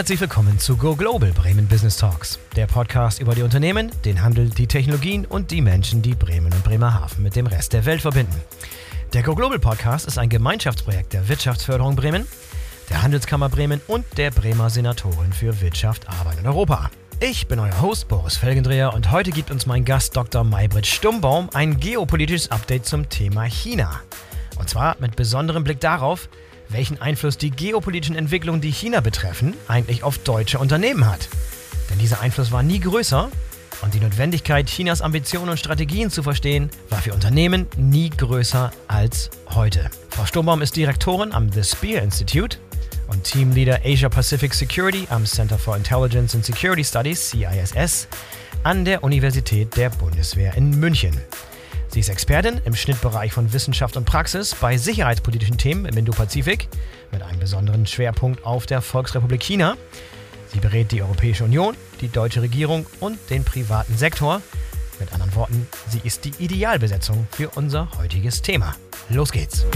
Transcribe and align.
herzlich 0.00 0.22
willkommen 0.22 0.58
zu 0.58 0.78
Go 0.78 0.96
Global 0.96 1.30
Bremen 1.30 1.66
Business 1.66 1.98
Talks, 1.98 2.38
der 2.56 2.66
Podcast 2.66 3.20
über 3.20 3.34
die 3.34 3.42
Unternehmen, 3.42 3.90
den 4.06 4.22
Handel, 4.22 4.48
die 4.48 4.66
Technologien 4.66 5.26
und 5.26 5.50
die 5.50 5.60
Menschen, 5.60 6.00
die 6.00 6.14
Bremen 6.14 6.54
und 6.54 6.64
Bremerhaven 6.64 7.22
mit 7.22 7.36
dem 7.36 7.46
Rest 7.46 7.74
der 7.74 7.84
Welt 7.84 8.00
verbinden. 8.00 8.40
Der 9.12 9.22
Go 9.22 9.34
Global 9.34 9.58
Podcast 9.58 10.06
ist 10.06 10.16
ein 10.16 10.30
Gemeinschaftsprojekt 10.30 11.12
der 11.12 11.28
Wirtschaftsförderung 11.28 11.96
Bremen, 11.96 12.26
der 12.88 13.02
Handelskammer 13.02 13.50
Bremen 13.50 13.82
und 13.88 14.06
der 14.16 14.30
Bremer 14.30 14.70
Senatorin 14.70 15.34
für 15.34 15.60
Wirtschaft, 15.60 16.08
Arbeit 16.08 16.38
und 16.38 16.46
Europa. 16.46 16.90
Ich 17.20 17.46
bin 17.46 17.58
euer 17.58 17.82
Host 17.82 18.08
Boris 18.08 18.38
Felgendreher 18.38 18.94
und 18.94 19.10
heute 19.10 19.32
gibt 19.32 19.50
uns 19.50 19.66
mein 19.66 19.84
Gast 19.84 20.16
Dr. 20.16 20.44
Maybrit 20.44 20.86
Stumbaum 20.86 21.50
ein 21.52 21.78
geopolitisches 21.78 22.50
Update 22.50 22.86
zum 22.86 23.10
Thema 23.10 23.44
China. 23.44 24.00
Und 24.58 24.70
zwar 24.70 24.96
mit 24.98 25.14
besonderem 25.14 25.62
Blick 25.62 25.80
darauf, 25.80 26.30
welchen 26.70 27.00
Einfluss 27.00 27.38
die 27.38 27.50
geopolitischen 27.50 28.16
Entwicklungen, 28.16 28.60
die 28.60 28.70
China 28.70 29.00
betreffen, 29.00 29.54
eigentlich 29.68 30.02
auf 30.02 30.18
deutsche 30.18 30.58
Unternehmen 30.58 31.06
hat. 31.06 31.28
Denn 31.90 31.98
dieser 31.98 32.20
Einfluss 32.20 32.52
war 32.52 32.62
nie 32.62 32.80
größer 32.80 33.30
und 33.82 33.94
die 33.94 34.00
Notwendigkeit, 34.00 34.66
Chinas 34.66 35.02
Ambitionen 35.02 35.50
und 35.50 35.58
Strategien 35.58 36.10
zu 36.10 36.22
verstehen, 36.22 36.70
war 36.90 37.00
für 37.00 37.12
Unternehmen 37.12 37.66
nie 37.76 38.10
größer 38.10 38.72
als 38.88 39.30
heute. 39.54 39.90
Frau 40.10 40.26
Sturmbaum 40.26 40.62
ist 40.62 40.76
Direktorin 40.76 41.32
am 41.32 41.50
The 41.50 41.64
Spear 41.64 42.02
Institute 42.02 42.58
und 43.08 43.24
Teamleader 43.24 43.80
Asia 43.84 44.08
Pacific 44.08 44.54
Security 44.54 45.06
am 45.10 45.24
Center 45.24 45.58
for 45.58 45.76
Intelligence 45.76 46.34
and 46.34 46.44
Security 46.44 46.84
Studies, 46.84 47.30
CISS, 47.30 48.06
an 48.62 48.84
der 48.84 49.02
Universität 49.02 49.76
der 49.76 49.90
Bundeswehr 49.90 50.54
in 50.54 50.78
München. 50.78 51.18
Sie 51.92 51.98
ist 51.98 52.08
Expertin 52.08 52.60
im 52.64 52.76
Schnittbereich 52.76 53.32
von 53.32 53.52
Wissenschaft 53.52 53.96
und 53.96 54.04
Praxis 54.04 54.54
bei 54.54 54.76
sicherheitspolitischen 54.76 55.58
Themen 55.58 55.86
im 55.86 55.96
Indo-Pazifik 55.96 56.68
mit 57.10 57.20
einem 57.20 57.40
besonderen 57.40 57.84
Schwerpunkt 57.84 58.44
auf 58.44 58.66
der 58.66 58.80
Volksrepublik 58.80 59.42
China. 59.42 59.76
Sie 60.52 60.60
berät 60.60 60.92
die 60.92 61.02
Europäische 61.02 61.42
Union, 61.42 61.76
die 62.00 62.06
deutsche 62.06 62.42
Regierung 62.42 62.86
und 63.00 63.18
den 63.28 63.44
privaten 63.44 63.96
Sektor. 63.96 64.40
Mit 65.00 65.12
anderen 65.12 65.34
Worten, 65.34 65.66
sie 65.88 66.00
ist 66.04 66.24
die 66.24 66.32
Idealbesetzung 66.38 67.26
für 67.32 67.50
unser 67.56 67.88
heutiges 67.98 68.40
Thema. 68.40 68.76
Los 69.08 69.32
geht's! 69.32 69.66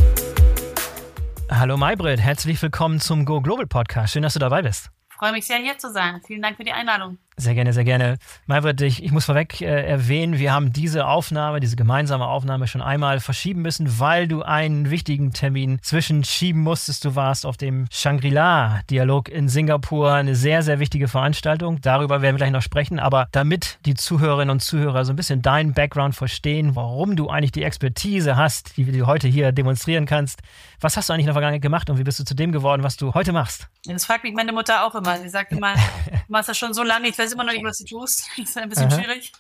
Hallo 1.51 1.77
Maybrit, 1.77 2.21
herzlich 2.21 2.63
willkommen 2.63 3.01
zum 3.01 3.25
Go 3.25 3.41
Global 3.41 3.67
Podcast. 3.67 4.13
Schön, 4.13 4.23
dass 4.23 4.35
du 4.35 4.39
dabei 4.39 4.63
bist. 4.63 4.89
Ich 5.11 5.17
freue 5.17 5.33
mich 5.33 5.47
sehr, 5.47 5.59
hier 5.59 5.79
zu 5.79 5.91
sein. 5.91 6.21
Vielen 6.25 6.43
Dank 6.43 6.59
für 6.59 6.65
die 6.65 6.73
Einladung. 6.73 7.19
Sehr 7.37 7.55
gerne, 7.55 7.73
sehr 7.73 7.83
gerne. 7.83 8.19
Maybrit, 8.47 8.81
ich, 8.83 9.03
ich 9.03 9.11
muss 9.11 9.25
vorweg 9.25 9.61
äh, 9.61 9.65
erwähnen, 9.65 10.39
wir 10.39 10.53
haben 10.53 10.73
diese 10.73 11.09
Aufnahme, 11.09 11.59
diese 11.59 11.75
gemeinsame 11.75 12.29
Aufnahme 12.29 12.69
schon 12.69 12.81
einmal 12.81 13.19
verschieben 13.19 13.61
müssen, 13.61 13.99
weil 13.99 14.29
du 14.29 14.43
einen 14.43 14.89
wichtigen 14.91 15.33
Termin 15.33 15.81
zwischenschieben 15.83 16.63
musstest. 16.63 17.05
Du 17.05 17.17
warst 17.17 17.45
auf 17.45 17.57
dem 17.57 17.87
Shangri-La-Dialog 17.91 19.29
in 19.29 19.49
Singapur, 19.49 20.13
eine 20.13 20.37
sehr, 20.37 20.63
sehr 20.63 20.79
wichtige 20.79 21.09
Veranstaltung. 21.09 21.81
Darüber 21.81 22.23
werden 22.23 22.37
wir 22.37 22.39
gleich 22.39 22.53
noch 22.53 22.63
sprechen. 22.63 23.01
Aber 23.01 23.27
damit 23.33 23.79
die 23.85 23.95
Zuhörerinnen 23.95 24.51
und 24.51 24.61
Zuhörer 24.61 25.05
so 25.05 25.13
ein 25.13 25.17
bisschen 25.17 25.43
deinen 25.43 25.75
Background 25.75 26.15
verstehen, 26.15 26.77
warum 26.77 27.17
du 27.17 27.31
eigentlich 27.31 27.53
die 27.53 27.65
Expertise 27.65 28.37
hast, 28.37 28.77
die 28.77 28.85
du 28.85 29.07
heute 29.07 29.27
hier 29.27 29.51
demonstrieren 29.51 30.07
kannst, 30.07 30.41
was 30.81 30.97
hast 30.97 31.09
du 31.09 31.13
eigentlich 31.13 31.25
in 31.25 31.29
der 31.29 31.35
Vergangenheit 31.35 31.63
gemacht 31.63 31.91
und 31.91 31.99
wie 31.99 32.05
bist 32.05 32.21
du 32.21 32.25
zu 32.25 32.35
dem 32.35 32.53
geworden, 32.53 32.85
was 32.85 32.97
du 32.97 33.13
heute 33.13 33.33
machst? 33.33 33.69
Das 33.87 34.05
fragt 34.05 34.23
mich 34.23 34.35
meine 34.35 34.53
Mutter 34.53 34.85
auch 34.85 34.95
immer. 34.95 35.19
Sie 35.19 35.29
sagt 35.29 35.51
immer, 35.51 35.75
du 36.07 36.21
machst 36.29 36.49
das 36.49 36.57
schon 36.57 36.75
so 36.75 36.85
lange, 36.85 37.09
ich 37.09 37.17
weiß 37.25 37.33
immer 37.33 37.45
noch 37.45 37.53
nicht, 37.53 37.65
was 37.65 37.79
du 37.79 37.85
tust. 37.85 38.29
Das 38.37 38.51
ist 38.51 38.59
ein 38.59 38.69
bisschen 38.69 38.93
Aha. 38.93 39.01
schwierig. 39.01 39.33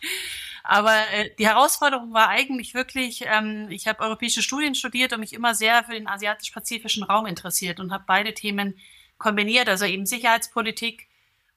Aber 0.62 0.94
äh, 1.12 1.30
die 1.38 1.46
Herausforderung 1.46 2.14
war 2.14 2.28
eigentlich 2.28 2.72
wirklich, 2.74 3.24
ähm, 3.27 3.68
ich 3.70 3.86
habe 3.86 4.02
europäische 4.02 4.42
Studien 4.42 4.74
studiert 4.74 5.12
und 5.12 5.20
mich 5.20 5.34
immer 5.34 5.54
sehr 5.54 5.84
für 5.84 5.92
den 5.92 6.08
asiatisch-pazifischen 6.08 7.02
Raum 7.05 7.27
interessiert 7.27 7.80
und 7.80 7.92
habe 7.92 8.05
beide 8.06 8.32
Themen 8.32 8.78
kombiniert, 9.18 9.68
also 9.68 9.84
eben 9.84 10.06
Sicherheitspolitik 10.06 11.08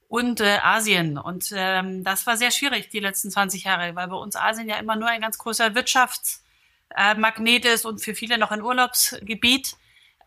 und 0.09 0.41
äh, 0.41 0.57
Asien. 0.61 1.17
Und 1.17 1.53
ähm, 1.55 2.03
das 2.03 2.27
war 2.27 2.35
sehr 2.35 2.51
schwierig 2.51 2.89
die 2.89 2.99
letzten 2.99 3.31
20 3.31 3.63
Jahre, 3.63 3.95
weil 3.95 4.07
bei 4.07 4.15
uns 4.15 4.35
Asien 4.35 4.67
ja 4.67 4.77
immer 4.77 4.97
nur 4.97 5.07
ein 5.07 5.21
ganz 5.21 5.37
großer 5.37 5.73
Wirtschaftsmagnet 5.73 7.65
äh, 7.65 7.73
ist 7.73 7.85
und 7.85 8.01
für 8.01 8.13
viele 8.13 8.37
noch 8.37 8.51
ein 8.51 8.61
Urlaubsgebiet 8.61 9.77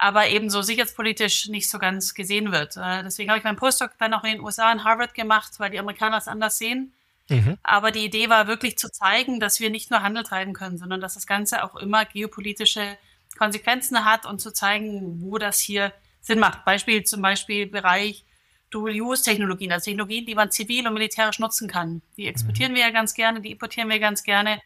aber 0.01 0.29
eben 0.29 0.49
so 0.49 0.63
sicherheitspolitisch 0.63 1.49
nicht 1.49 1.69
so 1.69 1.79
ganz 1.79 2.15
gesehen 2.15 2.53
wird. 2.53 2.77
Äh, 2.77 3.03
deswegen 3.03 3.29
habe 3.29 3.39
ich 3.39 3.45
meinen 3.45 3.57
Postdoc 3.57 3.93
dann 3.99 4.15
auch 4.15 4.25
in 4.25 4.33
den 4.33 4.41
USA 4.41 4.73
in 4.73 4.83
Harvard 4.83 5.13
gemacht, 5.15 5.53
weil 5.59 5.71
die 5.71 5.79
Amerikaner 5.79 6.17
es 6.17 6.27
anders 6.27 6.57
sehen. 6.57 6.93
Mhm. 7.29 7.59
Aber 7.63 7.91
die 7.91 8.05
Idee 8.05 8.31
war 8.31 8.47
wirklich 8.47 8.79
zu 8.79 8.91
zeigen, 8.91 9.41
dass 9.41 9.61
wir 9.61 9.69
nicht 9.69 9.91
nur 9.91 10.03
Handel 10.03 10.23
treiben 10.23 10.55
können, 10.55 10.79
sondern 10.79 11.01
dass 11.01 11.15
das 11.15 11.27
Ganze 11.27 11.63
auch 11.63 11.77
immer 11.77 12.07
geopolitische 12.07 12.97
Konsequenzen 13.39 14.05
hat 14.05 14.25
und 14.25 14.41
zu 14.41 14.53
zeigen, 14.53 15.21
wo 15.23 15.37
das 15.37 15.61
hier 15.61 15.93
Sinn 16.23 16.39
macht. 16.39 16.65
Beispiel 16.65 17.05
zum 17.05 17.21
Beispiel 17.21 17.67
Bereich 17.67 18.25
Dual-Use-Technologien, 18.71 19.71
also 19.71 19.85
Technologien, 19.85 20.25
die 20.25 20.35
man 20.35 20.51
zivil 20.51 20.87
und 20.87 20.95
militärisch 20.95 21.39
nutzen 21.39 21.69
kann. 21.69 22.01
Die 22.17 22.27
exportieren 22.27 22.73
mhm. 22.73 22.77
wir 22.77 22.83
ja 22.83 22.91
ganz 22.91 23.13
gerne, 23.15 23.41
die 23.41 23.51
importieren 23.51 23.91
wir 23.91 23.99
ganz 23.99 24.23
gerne. 24.23 24.61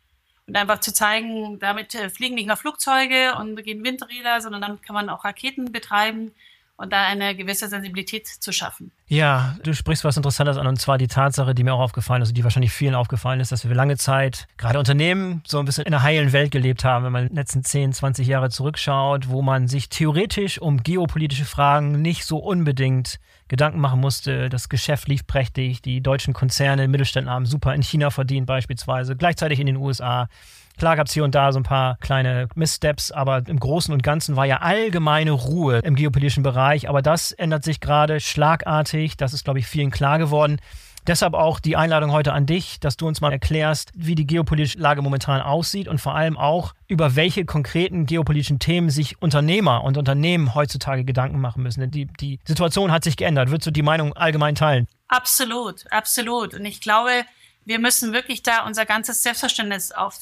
Und 0.46 0.56
einfach 0.56 0.80
zu 0.80 0.92
zeigen, 0.92 1.58
damit 1.58 1.94
äh, 1.94 2.10
fliegen 2.10 2.34
nicht 2.34 2.46
nur 2.46 2.56
Flugzeuge 2.56 3.34
und 3.38 3.56
gehen 3.64 3.82
Windräder, 3.82 4.40
sondern 4.40 4.60
damit 4.60 4.82
kann 4.82 4.94
man 4.94 5.08
auch 5.08 5.24
Raketen 5.24 5.72
betreiben 5.72 6.32
und 6.76 6.92
da 6.92 7.06
eine 7.06 7.36
gewisse 7.36 7.68
Sensibilität 7.68 8.26
zu 8.26 8.52
schaffen. 8.52 8.90
Ja, 9.06 9.56
du 9.62 9.74
sprichst 9.74 10.04
was 10.04 10.16
Interessantes 10.16 10.56
an 10.56 10.66
und 10.66 10.80
zwar 10.80 10.98
die 10.98 11.06
Tatsache, 11.06 11.54
die 11.54 11.62
mir 11.62 11.74
auch 11.74 11.80
aufgefallen 11.80 12.22
ist, 12.22 12.36
die 12.36 12.42
wahrscheinlich 12.42 12.72
vielen 12.72 12.94
aufgefallen 12.94 13.40
ist, 13.40 13.52
dass 13.52 13.66
wir 13.68 13.74
lange 13.74 13.96
Zeit, 13.96 14.48
gerade 14.56 14.78
Unternehmen, 14.78 15.42
so 15.46 15.58
ein 15.58 15.66
bisschen 15.66 15.84
in 15.84 15.94
einer 15.94 16.02
heilen 16.02 16.32
Welt 16.32 16.50
gelebt 16.50 16.84
haben, 16.84 17.04
wenn 17.04 17.12
man 17.12 17.28
den 17.28 17.36
letzten 17.36 17.62
10, 17.62 17.92
20 17.92 18.26
Jahre 18.26 18.50
zurückschaut, 18.50 19.28
wo 19.28 19.40
man 19.42 19.68
sich 19.68 19.88
theoretisch 19.88 20.60
um 20.60 20.82
geopolitische 20.82 21.44
Fragen 21.44 22.02
nicht 22.02 22.24
so 22.24 22.38
unbedingt 22.38 23.20
Gedanken 23.48 23.80
machen 23.80 24.00
musste. 24.00 24.48
Das 24.48 24.68
Geschäft 24.68 25.08
lief 25.08 25.26
prächtig, 25.26 25.82
die 25.82 26.00
deutschen 26.00 26.34
Konzerne, 26.34 26.88
Mittelständler 26.88 27.32
haben 27.32 27.46
super 27.46 27.74
in 27.74 27.82
China 27.82 28.10
verdient 28.10 28.46
beispielsweise, 28.46 29.16
gleichzeitig 29.16 29.60
in 29.60 29.66
den 29.66 29.76
USA. 29.76 30.28
Klar 30.76 30.96
gab 30.96 31.06
es 31.06 31.12
hier 31.12 31.22
und 31.22 31.34
da 31.34 31.52
so 31.52 31.60
ein 31.60 31.64
paar 31.64 31.96
kleine 31.98 32.48
Misssteps, 32.56 33.12
aber 33.12 33.42
im 33.46 33.60
Großen 33.60 33.94
und 33.94 34.02
Ganzen 34.02 34.34
war 34.34 34.44
ja 34.44 34.56
allgemeine 34.56 35.30
Ruhe 35.30 35.78
im 35.78 35.94
geopolitischen 35.94 36.42
Bereich. 36.42 36.88
Aber 36.88 37.00
das 37.00 37.30
ändert 37.30 37.62
sich 37.62 37.78
gerade 37.78 38.18
schlagartig. 38.18 39.16
Das 39.16 39.32
ist, 39.32 39.44
glaube 39.44 39.60
ich, 39.60 39.66
vielen 39.66 39.92
klar 39.92 40.18
geworden. 40.18 40.58
Deshalb 41.06 41.34
auch 41.34 41.60
die 41.60 41.76
Einladung 41.76 42.12
heute 42.12 42.32
an 42.32 42.46
dich, 42.46 42.80
dass 42.80 42.96
du 42.96 43.06
uns 43.06 43.20
mal 43.20 43.32
erklärst, 43.32 43.90
wie 43.94 44.14
die 44.14 44.26
geopolitische 44.26 44.78
Lage 44.78 45.02
momentan 45.02 45.42
aussieht 45.42 45.86
und 45.86 46.00
vor 46.00 46.14
allem 46.14 46.38
auch, 46.38 46.74
über 46.88 47.16
welche 47.16 47.44
konkreten 47.44 48.06
geopolitischen 48.06 48.58
Themen 48.58 48.90
sich 48.90 49.20
Unternehmer 49.20 49.84
und 49.84 49.98
Unternehmen 49.98 50.54
heutzutage 50.54 51.04
Gedanken 51.04 51.40
machen 51.40 51.62
müssen. 51.62 51.80
Denn 51.80 51.90
die, 51.90 52.06
die 52.06 52.40
Situation 52.44 52.90
hat 52.90 53.04
sich 53.04 53.16
geändert. 53.16 53.50
Würdest 53.50 53.66
du 53.66 53.70
die 53.70 53.82
Meinung 53.82 54.14
allgemein 54.14 54.54
teilen? 54.54 54.88
Absolut, 55.08 55.90
absolut. 55.92 56.54
Und 56.54 56.64
ich 56.64 56.80
glaube, 56.80 57.24
wir 57.64 57.78
müssen 57.78 58.12
wirklich 58.12 58.42
da 58.42 58.64
unser 58.66 58.86
ganzes 58.86 59.22
Selbstverständnis 59.22 59.92
auf 59.92 60.18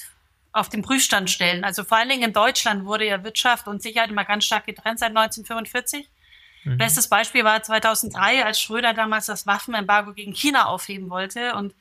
auf 0.52 0.68
den 0.68 0.82
Prüfstand 0.82 1.30
stellen. 1.30 1.64
Also 1.64 1.82
vor 1.82 1.98
allen 1.98 2.10
Dingen 2.10 2.24
in 2.24 2.32
Deutschland 2.32 2.84
wurde 2.84 3.06
ja 3.06 3.24
Wirtschaft 3.24 3.66
und 3.66 3.82
Sicherheit 3.82 4.10
immer 4.10 4.24
ganz 4.24 4.44
stark 4.44 4.66
getrennt 4.66 4.98
seit 4.98 5.10
1945. 5.10 6.08
Mhm. 6.64 6.78
Bestes 6.78 7.08
Beispiel 7.08 7.44
war 7.44 7.62
2003, 7.62 8.44
als 8.44 8.60
Schröder 8.60 8.94
damals 8.94 9.26
das 9.26 9.46
Waffenembargo 9.46 10.12
gegen 10.12 10.32
China 10.32 10.66
aufheben 10.66 11.10
wollte 11.10 11.54
und 11.54 11.74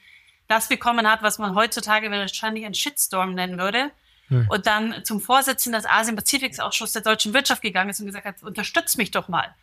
das 0.48 0.68
bekommen 0.68 1.10
hat, 1.10 1.22
was 1.22 1.38
man 1.40 1.56
heutzutage 1.56 2.12
wahrscheinlich 2.12 2.66
einen 2.66 2.74
Shitstorm 2.74 3.34
nennen 3.34 3.58
würde. 3.58 3.92
Mhm. 4.30 4.48
Und 4.50 4.66
dann 4.66 5.04
zum 5.06 5.22
Vorsitzenden 5.22 5.82
des 5.82 5.90
Asien-Pazifiks-Ausschusses 5.90 6.94
der 6.94 7.02
deutschen 7.04 7.34
Wirtschaft 7.34 7.62
gegangen 7.62 7.90
ist 7.90 8.00
und 8.00 8.08
gesagt 8.08 8.26
hat, 8.26 8.44
unterstützt 8.44 8.98
mich 8.98 9.12
doch 9.12 9.28
mal. 9.28 9.54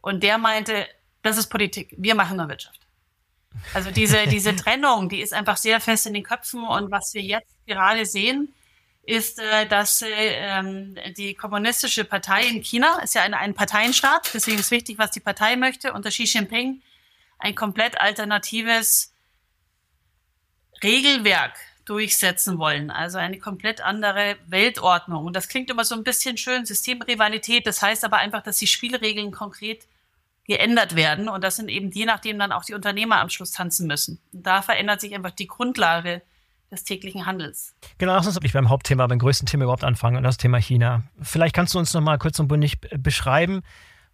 Und 0.00 0.22
der 0.22 0.38
meinte, 0.38 0.86
das 1.22 1.38
ist 1.38 1.48
Politik, 1.48 1.94
wir 1.96 2.14
machen 2.14 2.36
nur 2.36 2.48
Wirtschaft. 2.48 2.80
Also 3.74 3.90
diese, 3.90 4.26
diese 4.26 4.54
Trennung, 4.56 5.08
die 5.08 5.20
ist 5.20 5.32
einfach 5.32 5.56
sehr 5.56 5.80
fest 5.80 6.06
in 6.06 6.14
den 6.14 6.22
Köpfen. 6.22 6.62
Und 6.64 6.90
was 6.90 7.14
wir 7.14 7.22
jetzt 7.22 7.56
gerade 7.66 8.06
sehen, 8.06 8.52
ist, 9.08 9.38
äh, 9.38 9.66
dass 9.66 10.02
äh, 10.02 10.08
ähm, 10.10 10.94
die 11.16 11.32
kommunistische 11.32 12.04
Partei 12.04 12.46
in 12.46 12.62
China 12.62 13.00
ist 13.02 13.14
ja 13.14 13.22
ein, 13.22 13.32
ein 13.32 13.54
Parteienstaat, 13.54 14.30
deswegen 14.34 14.58
ist 14.58 14.70
wichtig, 14.70 14.98
was 14.98 15.10
die 15.12 15.20
Partei 15.20 15.56
möchte, 15.56 15.94
unter 15.94 16.10
Xi 16.10 16.24
Jinping 16.24 16.82
ein 17.38 17.54
komplett 17.54 17.98
alternatives 17.98 19.14
Regelwerk 20.82 21.54
durchsetzen 21.86 22.58
wollen, 22.58 22.90
also 22.90 23.16
eine 23.16 23.38
komplett 23.38 23.80
andere 23.80 24.36
Weltordnung. 24.46 25.24
Und 25.24 25.34
das 25.34 25.48
klingt 25.48 25.70
immer 25.70 25.84
so 25.84 25.94
ein 25.94 26.04
bisschen 26.04 26.36
schön, 26.36 26.66
Systemrivalität, 26.66 27.66
das 27.66 27.80
heißt 27.80 28.04
aber 28.04 28.18
einfach, 28.18 28.42
dass 28.42 28.58
die 28.58 28.66
Spielregeln 28.66 29.32
konkret 29.32 29.86
geändert 30.44 30.96
werden. 30.96 31.30
Und 31.30 31.42
das 31.42 31.56
sind 31.56 31.70
eben 31.70 31.90
je 31.92 32.04
nachdem 32.04 32.38
dann 32.38 32.52
auch 32.52 32.64
die 32.64 32.74
Unternehmer 32.74 33.20
am 33.20 33.30
Schluss 33.30 33.52
tanzen 33.52 33.86
müssen. 33.86 34.20
Und 34.34 34.46
da 34.46 34.60
verändert 34.60 35.00
sich 35.00 35.14
einfach 35.14 35.30
die 35.30 35.46
Grundlage 35.46 36.20
des 36.70 36.84
täglichen 36.84 37.26
Handels. 37.26 37.74
Genau, 37.98 38.14
lass 38.14 38.26
uns 38.26 38.38
beim 38.52 38.68
Hauptthema, 38.68 39.06
beim 39.06 39.18
größten 39.18 39.46
Thema 39.46 39.64
überhaupt 39.64 39.84
anfangen 39.84 40.16
und 40.16 40.22
das 40.22 40.36
Thema 40.36 40.58
China. 40.58 41.02
Vielleicht 41.20 41.54
kannst 41.54 41.74
du 41.74 41.78
uns 41.78 41.94
noch 41.94 42.00
mal 42.00 42.18
kurz 42.18 42.38
und 42.38 42.48
bündig 42.48 42.78
beschreiben, 42.80 43.62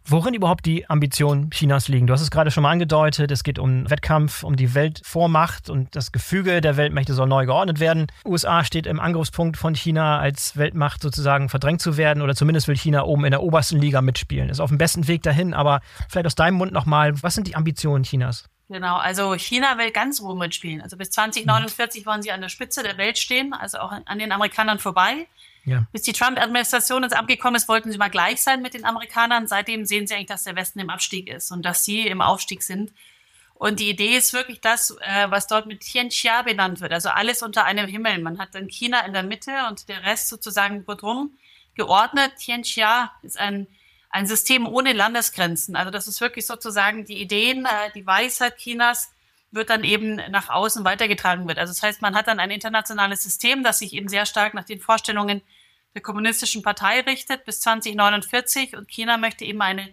worin 0.07 0.35
überhaupt 0.35 0.67
die 0.67 0.89
Ambitionen 0.89 1.51
Chinas 1.51 1.89
liegen. 1.89 2.07
Du 2.07 2.13
hast 2.13 2.21
es 2.21 2.31
gerade 2.31 2.51
schon 2.51 2.63
mal 2.63 2.71
angedeutet, 2.71 3.31
es 3.31 3.43
geht 3.43 3.59
um 3.59 3.89
Wettkampf, 3.89 4.45
um 4.45 4.57
die 4.57 4.75
Weltvormacht 4.75 5.71
und 5.71 5.97
das 5.97 6.13
Gefüge 6.13 6.61
der 6.61 6.77
Weltmächte 6.77 7.15
soll 7.15 7.27
neu 7.27 7.47
geordnet 7.47 7.81
werden. 7.81 8.07
USA 8.25 8.65
steht 8.65 8.87
im 8.87 9.01
Angriffspunkt 9.01 9.57
von 9.57 9.75
China 9.75 10.19
als 10.19 10.57
Weltmacht 10.57 11.03
sozusagen 11.03 11.49
verdrängt 11.49 11.81
zu 11.81 11.97
werden 11.97 12.23
oder 12.23 12.35
zumindest 12.35 12.69
will 12.69 12.77
China 12.77 13.05
oben 13.05 13.25
in 13.25 13.31
der 13.31 13.43
obersten 13.43 13.79
Liga 13.79 14.03
mitspielen. 14.03 14.51
Ist 14.51 14.61
auf 14.61 14.71
dem 14.71 14.79
besten 14.79 15.09
Weg 15.09 15.23
dahin, 15.23 15.55
aber 15.55 15.81
vielleicht 16.09 16.27
aus 16.27 16.35
deinem 16.35 16.59
Mund 16.59 16.73
nochmal, 16.73 17.23
was 17.23 17.35
sind 17.35 17.47
die 17.47 17.57
Ambitionen 17.57 18.05
Chinas? 18.05 18.45
Genau, 18.69 18.97
also 18.97 19.35
China 19.35 19.77
will 19.77 19.91
ganz 19.91 20.21
oben 20.21 20.39
mitspielen. 20.39 20.81
Also 20.81 20.97
bis 20.97 21.11
2049 21.11 22.03
mhm. 22.03 22.07
wollen 22.07 22.23
sie 22.23 22.33
an 22.33 22.41
der 22.41 22.49
Spitze 22.49 22.83
der 22.83 22.97
Welt 22.97 23.19
stehen, 23.19 23.53
also 23.53 23.79
auch 23.79 23.93
an 23.93 24.19
den 24.19 24.33
Amerikanern 24.33 24.79
vorbei. 24.79 25.27
Ja. 25.67 25.87
Bis 25.93 26.03
die 26.03 26.13
Trump-Administration 26.13 27.05
ins 27.05 27.13
Amt 27.13 27.29
gekommen 27.29 27.57
ist, 27.57 27.69
wollten 27.69 27.91
sie 27.91 27.99
mal 27.99 28.09
gleich 28.11 28.43
sein 28.43 28.63
mit 28.63 28.75
den 28.75 28.85
Amerikanern. 28.85 29.47
Seitdem 29.47 29.87
sehen 29.87 30.07
sie 30.07 30.15
eigentlich, 30.15 30.27
dass 30.27 30.45
der 30.45 30.57
Westen 30.57 30.79
im 30.81 30.91
Abstieg 30.91 31.29
ist 31.29 31.51
und 31.51 31.63
dass 31.63 31.85
sie 31.85 32.07
im 32.07 32.21
Aufstieg 32.21 32.63
sind. 32.63 32.93
Und 33.55 33.81
die 33.81 33.89
Idee 33.89 34.17
ist 34.17 34.33
wirklich 34.33 34.61
das, 34.61 34.91
äh, 35.01 35.31
was 35.31 35.47
dort 35.47 35.67
mit 35.67 35.81
Tianxia 35.81 36.43
benannt 36.43 36.81
wird. 36.81 36.93
Also 36.93 37.09
alles 37.09 37.43
unter 37.43 37.65
einem 37.65 37.87
Himmel. 37.87 38.19
Man 38.19 38.39
hat 38.39 38.55
dann 38.55 38.69
China 38.69 39.01
in 39.07 39.13
der 39.13 39.23
Mitte 39.23 39.53
und 39.69 39.89
der 39.89 40.03
Rest 40.05 40.29
sozusagen 40.29 40.85
rundherum 40.87 41.31
geordnet. 41.75 42.33
Tianxia 42.39 43.13
ist 43.23 43.39
ein, 43.39 43.67
ein 44.15 44.29
System 44.29 44.69
ohne 44.69 44.93
Landesgrenzen. 44.93 45.75
Also 45.75 45.91
das 45.91 46.07
ist 46.07 46.21
wirklich 46.21 46.47
sozusagen 46.47 47.05
die 47.05 47.21
Ideen, 47.21 47.65
äh, 47.65 47.91
die 47.97 48.07
Weisheit 48.07 48.57
Chinas 48.59 49.11
wird 49.51 49.71
dann 49.71 49.83
eben 49.83 50.21
nach 50.31 50.51
außen 50.51 50.85
weitergetragen 50.85 51.49
wird. 51.49 51.59
Also 51.59 51.73
das 51.73 51.83
heißt, 51.83 52.01
man 52.01 52.15
hat 52.15 52.29
dann 52.29 52.39
ein 52.39 52.53
internationales 52.53 53.25
System, 53.25 53.65
das 53.65 53.81
sich 53.81 53.93
eben 53.93 54.09
sehr 54.09 54.25
stark 54.25 54.55
nach 54.55 54.65
den 54.65 54.79
Vorstellungen 54.79 55.43
der 55.95 56.03
kommunistischen 56.03 56.63
Partei 56.63 57.01
richtet 57.01 57.45
bis 57.45 57.61
2049 57.61 58.77
und 58.77 58.89
China 58.89 59.17
möchte 59.17 59.45
eben 59.45 59.61
eine 59.61 59.93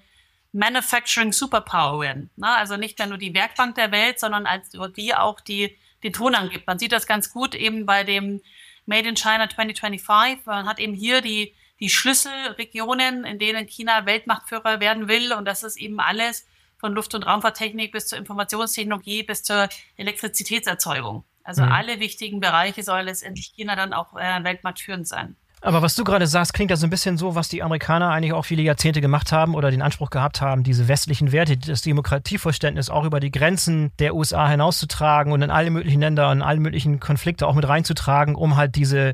Manufacturing 0.52 1.34
Superpower 1.34 2.02
werden. 2.02 2.30
Na, 2.36 2.58
also 2.58 2.78
nicht 2.78 3.00
mehr 3.00 3.08
nur 3.08 3.18
die 3.18 3.34
Werkbank 3.34 3.74
der 3.74 3.92
Welt, 3.92 4.20
sondern 4.20 4.46
als 4.46 4.70
die 4.70 5.16
auch 5.16 5.40
die 5.40 5.76
den 6.04 6.14
Ton 6.14 6.36
angibt. 6.36 6.68
Man 6.68 6.78
sieht 6.78 6.92
das 6.92 7.08
ganz 7.08 7.32
gut 7.32 7.56
eben 7.56 7.88
bei 7.88 8.04
dem 8.04 8.42
Made 8.86 9.10
in 9.10 9.16
China 9.16 9.50
2025. 9.50 10.46
Man 10.46 10.68
hat 10.68 10.80
eben 10.80 10.94
hier 10.94 11.22
die, 11.22 11.56
die 11.82 11.90
Schlüsselregionen, 11.90 13.26
in 13.26 13.40
denen 13.40 13.68
China 13.68 14.06
Weltmachtführer 14.06 14.80
werden 14.80 15.08
will. 15.08 15.34
Und 15.34 15.46
das 15.46 15.64
ist 15.64 15.78
eben 15.78 16.00
alles 16.00 16.46
von 16.78 16.94
Luft- 16.94 17.14
und 17.16 17.24
Raumfahrttechnik 17.24 17.92
bis 17.92 18.08
zur 18.08 18.18
Informationstechnologie 18.18 19.24
bis 19.24 19.44
zur 19.44 19.68
Elektrizitätserzeugung. 19.98 21.24
Also 21.44 21.64
mhm. 21.64 21.72
alle 21.72 22.00
wichtigen 22.00 22.40
Bereiche 22.40 22.84
soll 22.84 23.02
letztendlich 23.02 23.52
China 23.56 23.76
dann 23.76 23.94
auch 23.94 24.16
äh, 24.16 24.44
weltmarktführend 24.44 25.08
sein. 25.08 25.36
Aber 25.64 25.84
was 25.84 25.94
du 25.94 26.04
gerade 26.04 26.26
sagst, 26.26 26.56
klingt 26.56 26.72
das 26.72 26.84
ein 26.84 26.90
bisschen 26.90 27.20
so, 27.20 27.36
was 27.36 27.48
die 27.48 27.62
Amerikaner 27.62 28.10
eigentlich 28.10 28.34
auch 28.34 28.46
viele 28.46 28.64
Jahrzehnte 28.64 29.00
gemacht 29.00 29.32
haben 29.32 29.54
oder 29.54 29.70
den 29.70 29.84
Anspruch 29.84 30.10
gehabt 30.10 30.42
haben, 30.42 30.64
diese 30.64 30.88
westlichen 30.88 31.32
Werte, 31.32 31.56
das 31.56 31.84
Demokratieverständnis 31.84 32.90
auch 32.90 33.06
über 33.06 33.20
die 33.20 33.30
Grenzen 33.30 33.92
der 34.00 34.16
USA 34.16 34.50
hinauszutragen 34.50 35.32
und 35.32 35.44
in 35.44 35.52
alle 35.52 35.70
möglichen 35.70 36.02
Länder, 36.02 36.32
in 36.32 36.42
alle 36.42 36.60
möglichen 36.60 37.00
Konflikte 37.00 37.46
auch 37.46 37.54
mit 37.54 37.68
reinzutragen, 37.68 38.34
um 38.34 38.56
halt 38.58 38.76
diese 38.76 39.14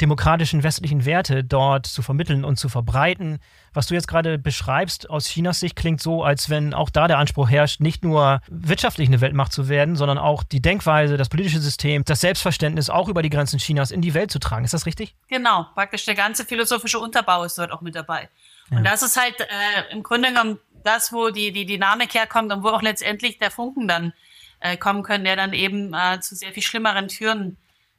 demokratischen 0.00 0.62
westlichen 0.62 1.04
Werte 1.04 1.44
dort 1.44 1.86
zu 1.86 2.02
vermitteln 2.02 2.44
und 2.44 2.56
zu 2.56 2.68
verbreiten. 2.68 3.38
Was 3.72 3.86
du 3.86 3.94
jetzt 3.94 4.08
gerade 4.08 4.38
beschreibst 4.38 5.08
aus 5.10 5.26
Chinas 5.26 5.60
Sicht 5.60 5.76
klingt 5.76 6.00
so, 6.00 6.22
als 6.22 6.50
wenn 6.50 6.74
auch 6.74 6.90
da 6.90 7.08
der 7.08 7.18
Anspruch 7.18 7.50
herrscht, 7.50 7.80
nicht 7.80 8.04
nur 8.04 8.40
wirtschaftlich 8.48 9.08
eine 9.08 9.20
Weltmacht 9.20 9.52
zu 9.52 9.68
werden, 9.68 9.96
sondern 9.96 10.18
auch 10.18 10.42
die 10.42 10.60
Denkweise, 10.60 11.16
das 11.16 11.28
politische 11.28 11.60
System, 11.60 12.04
das 12.04 12.20
Selbstverständnis 12.20 12.90
auch 12.90 13.08
über 13.08 13.22
die 13.22 13.30
Grenzen 13.30 13.58
Chinas 13.58 13.90
in 13.90 14.00
die 14.00 14.14
Welt 14.14 14.30
zu 14.30 14.38
tragen. 14.38 14.64
Ist 14.64 14.74
das 14.74 14.86
richtig? 14.86 15.14
Genau, 15.28 15.66
praktisch 15.74 16.04
der 16.04 16.14
ganze 16.14 16.44
philosophische 16.44 16.98
Unterbau 16.98 17.44
ist 17.44 17.58
dort 17.58 17.72
auch 17.72 17.80
mit 17.80 17.94
dabei. 17.94 18.28
Ja. 18.70 18.78
Und 18.78 18.84
das 18.84 19.02
ist 19.02 19.20
halt 19.20 19.40
äh, 19.40 19.92
im 19.92 20.02
Grunde 20.02 20.28
genommen 20.28 20.58
das, 20.84 21.12
wo 21.12 21.30
die, 21.30 21.52
die 21.52 21.66
Dynamik 21.66 22.14
herkommt 22.14 22.52
und 22.52 22.62
wo 22.62 22.68
auch 22.68 22.82
letztendlich 22.82 23.38
der 23.38 23.50
Funken 23.50 23.88
dann 23.88 24.12
äh, 24.60 24.76
kommen 24.76 25.02
können, 25.02 25.24
der 25.24 25.36
dann 25.36 25.52
eben 25.52 25.92
äh, 25.94 26.20
zu 26.20 26.34
sehr 26.34 26.52
viel 26.52 26.62
Schlimmeren 26.62 27.10
führen 27.10 27.56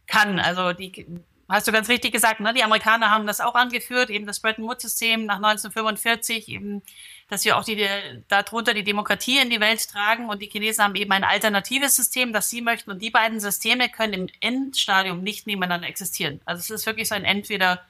kann. 0.07 0.39
Also 0.39 0.73
die 0.73 1.05
hast 1.49 1.67
du 1.67 1.71
ganz 1.71 1.87
richtig 1.89 2.11
gesagt, 2.11 2.39
ne? 2.39 2.53
die 2.53 2.63
Amerikaner 2.63 3.09
haben 3.09 3.25
das 3.25 3.39
auch 3.39 3.55
angeführt, 3.55 4.09
eben 4.09 4.25
das 4.25 4.39
Bretton 4.39 4.65
Woods-System 4.65 5.25
nach 5.25 5.37
1945, 5.37 6.49
eben, 6.49 6.81
dass 7.29 7.45
wir 7.45 7.57
auch 7.57 7.63
die, 7.63 7.87
darunter 8.27 8.73
die 8.73 8.83
Demokratie 8.83 9.39
in 9.39 9.49
die 9.49 9.59
Welt 9.59 9.87
tragen 9.89 10.29
und 10.29 10.41
die 10.41 10.47
Chinesen 10.47 10.83
haben 10.83 10.95
eben 10.95 11.11
ein 11.11 11.23
alternatives 11.23 11.95
System, 11.95 12.33
das 12.33 12.49
sie 12.49 12.61
möchten 12.61 12.91
und 12.91 13.01
die 13.01 13.11
beiden 13.11 13.39
Systeme 13.39 13.89
können 13.89 14.13
im 14.13 14.27
Endstadium 14.41 15.23
nicht 15.23 15.47
nebeneinander 15.47 15.87
existieren. 15.87 16.41
Also 16.45 16.59
es 16.59 16.81
ist 16.81 16.85
wirklich 16.85 17.07
so 17.07 17.15
ein 17.15 17.25
Entweder 17.25 17.81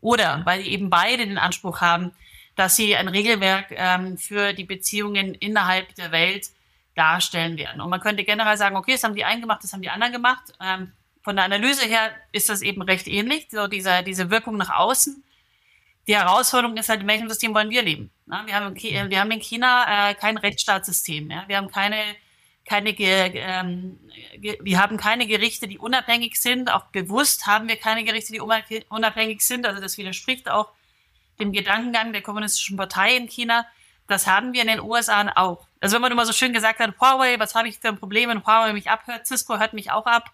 oder, 0.00 0.42
weil 0.44 0.66
eben 0.66 0.90
beide 0.90 1.26
den 1.26 1.38
Anspruch 1.38 1.80
haben, 1.80 2.12
dass 2.56 2.76
sie 2.76 2.96
ein 2.96 3.08
Regelwerk 3.08 3.66
ähm, 3.70 4.18
für 4.18 4.52
die 4.52 4.64
Beziehungen 4.64 5.34
innerhalb 5.34 5.94
der 5.94 6.12
Welt 6.12 6.48
darstellen 6.94 7.56
werden. 7.56 7.80
Und 7.80 7.88
man 7.88 8.00
könnte 8.00 8.24
generell 8.24 8.56
sagen, 8.56 8.76
okay, 8.76 8.92
das 8.92 9.04
haben 9.04 9.14
die 9.14 9.24
einen 9.24 9.40
gemacht, 9.40 9.62
das 9.62 9.72
haben 9.72 9.80
die 9.80 9.88
anderen 9.88 10.12
gemacht. 10.12 10.52
Ähm, 10.60 10.92
von 11.22 11.36
der 11.36 11.44
Analyse 11.44 11.86
her 11.86 12.10
ist 12.32 12.48
das 12.48 12.62
eben 12.62 12.82
recht 12.82 13.06
ähnlich, 13.06 13.48
so 13.50 13.66
diese, 13.66 14.02
diese 14.02 14.30
Wirkung 14.30 14.56
nach 14.56 14.70
außen. 14.70 15.22
Die 16.08 16.16
Herausforderung 16.16 16.76
ist 16.76 16.88
halt, 16.88 17.02
in 17.02 17.06
welchem 17.06 17.28
System 17.28 17.54
wollen 17.54 17.70
wir 17.70 17.82
leben? 17.82 18.10
Na, 18.26 18.44
wir, 18.46 18.54
haben 18.54 18.74
in, 18.74 19.10
wir 19.10 19.20
haben 19.20 19.30
in 19.30 19.40
China 19.40 20.10
äh, 20.10 20.14
kein 20.14 20.36
Rechtsstaatssystem. 20.36 21.30
Ja? 21.30 21.44
Wir 21.46 21.58
haben 21.58 21.70
keine, 21.70 22.02
keine, 22.64 22.90
ähm, 22.98 24.00
wir 24.40 24.80
haben 24.80 24.96
keine 24.96 25.28
Gerichte, 25.28 25.68
die 25.68 25.78
unabhängig 25.78 26.40
sind. 26.40 26.72
Auch 26.72 26.86
bewusst 26.86 27.46
haben 27.46 27.68
wir 27.68 27.76
keine 27.76 28.02
Gerichte, 28.02 28.32
die 28.32 28.40
unabhängig 28.40 29.42
sind. 29.42 29.64
Also 29.64 29.80
das 29.80 29.96
widerspricht 29.96 30.50
auch 30.50 30.72
dem 31.38 31.52
Gedankengang 31.52 32.12
der 32.12 32.22
kommunistischen 32.22 32.76
Partei 32.76 33.16
in 33.16 33.28
China. 33.28 33.64
Das 34.08 34.26
haben 34.26 34.52
wir 34.52 34.62
in 34.62 34.68
den 34.68 34.80
USA 34.80 35.30
auch. 35.36 35.68
Also 35.80 35.94
wenn 35.94 36.02
man 36.02 36.12
immer 36.12 36.26
so 36.26 36.32
schön 36.32 36.52
gesagt 36.52 36.80
hat, 36.80 37.00
Huawei, 37.00 37.38
was 37.38 37.54
habe 37.54 37.68
ich 37.68 37.78
für 37.78 37.88
ein 37.88 37.98
Problem, 37.98 38.28
wenn 38.28 38.44
Huawei 38.44 38.72
mich 38.72 38.90
abhört? 38.90 39.26
Cisco 39.26 39.58
hört 39.58 39.72
mich 39.72 39.92
auch 39.92 40.06
ab. 40.06 40.32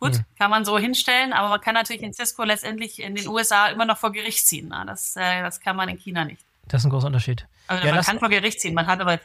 Gut, 0.00 0.12
mhm. 0.12 0.24
kann 0.38 0.50
man 0.50 0.64
so 0.64 0.78
hinstellen, 0.78 1.32
aber 1.32 1.48
man 1.48 1.60
kann 1.60 1.74
natürlich 1.74 2.02
in 2.02 2.12
Cisco 2.12 2.44
letztendlich 2.44 3.02
in 3.02 3.16
den 3.16 3.26
USA 3.26 3.66
immer 3.68 3.84
noch 3.84 3.98
vor 3.98 4.12
Gericht 4.12 4.46
ziehen. 4.46 4.72
Das, 4.86 5.16
äh, 5.16 5.42
das 5.42 5.60
kann 5.60 5.76
man 5.76 5.88
in 5.88 5.98
China 5.98 6.24
nicht. 6.24 6.40
Das 6.68 6.82
ist 6.82 6.86
ein 6.86 6.90
großer 6.90 7.08
Unterschied. 7.08 7.46
Also 7.68 7.86
ja, 7.86 7.94
man 7.94 8.02
kann 8.02 8.18
vor 8.18 8.30
Gericht 8.30 8.60
ziehen, 8.60 8.72
man 8.72 8.86
hat 8.86 8.98
aber 9.00 9.10
ein 9.10 9.20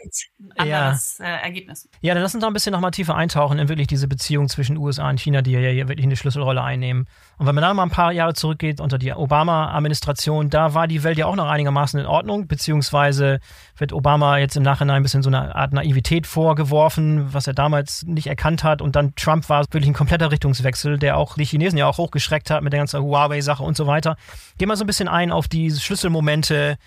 anderes 0.58 1.18
ja. 1.18 1.26
äh, 1.26 1.42
Ergebnis. 1.44 1.90
Ja, 2.02 2.14
dann 2.14 2.22
lass 2.22 2.36
uns 2.36 2.42
noch 2.42 2.50
ein 2.50 2.54
bisschen 2.54 2.74
noch 2.74 2.82
mal 2.82 2.92
tiefer 2.92 3.16
eintauchen 3.16 3.58
in 3.58 3.70
wirklich 3.70 3.88
diese 3.88 4.10
Beziehung 4.10 4.50
zwischen 4.50 4.78
USA 4.78 5.10
und 5.10 5.20
China, 5.20 5.42
die 5.42 5.52
ja 5.52 5.60
hier 5.70 5.88
wirklich 5.88 6.06
eine 6.06 6.18
Schlüsselrolle 6.18 6.62
einnehmen. 6.62 7.08
Und 7.38 7.48
wenn 7.48 7.56
man 7.56 7.62
da 7.62 7.74
mal 7.74 7.84
ein 7.84 7.90
paar 7.90 8.12
Jahre 8.12 8.34
zurückgeht 8.34 8.82
unter 8.82 8.98
die 8.98 9.14
Obama-Administration, 9.14 10.50
da 10.50 10.74
war 10.74 10.88
die 10.88 11.04
Welt 11.04 11.18
ja 11.18 11.26
auch 11.26 11.38
noch 11.38 11.48
einigermaßen 11.48 12.00
in 12.00 12.06
Ordnung, 12.06 12.48
beziehungsweise 12.48 13.40
wird 13.78 13.94
Obama 13.94 14.38
jetzt 14.38 14.58
im 14.58 14.64
Nachhinein 14.64 14.98
ein 14.98 15.04
bisschen 15.04 15.24
so 15.24 15.30
eine 15.30 15.56
Art 15.56 15.72
Naivität 15.72 16.28
vorgeworfen, 16.28 17.34
was 17.34 17.48
er 17.48 17.54
damals 17.54 18.04
nicht 18.04 18.28
erkannt 18.28 18.66
hat. 18.66 18.82
Und 18.82 18.98
dann 18.98 19.16
Trump 19.16 19.48
war 19.48 19.62
wirklich 19.72 19.88
ein 19.88 19.94
kompletter 19.94 20.32
Richtungswechsel, 20.32 21.00
der 21.00 21.18
auch 21.18 21.36
die 21.36 21.46
Chinesen 21.46 21.78
ja 21.78 21.88
auch 21.88 21.98
hochgeschreckt 21.98 22.50
hat 22.50 22.62
mit 22.62 22.74
der 22.74 22.80
ganzen 22.80 23.02
Huawei-Sache 23.02 23.64
und 23.64 23.78
so 23.78 23.88
weiter. 23.88 24.18
Gehen 24.58 24.68
wir 24.68 24.76
so 24.76 24.84
ein 24.84 24.88
bisschen 24.88 25.08
ein 25.08 25.32
auf 25.32 25.48
die 25.48 25.72
Schlüsselmomente, 25.72 26.78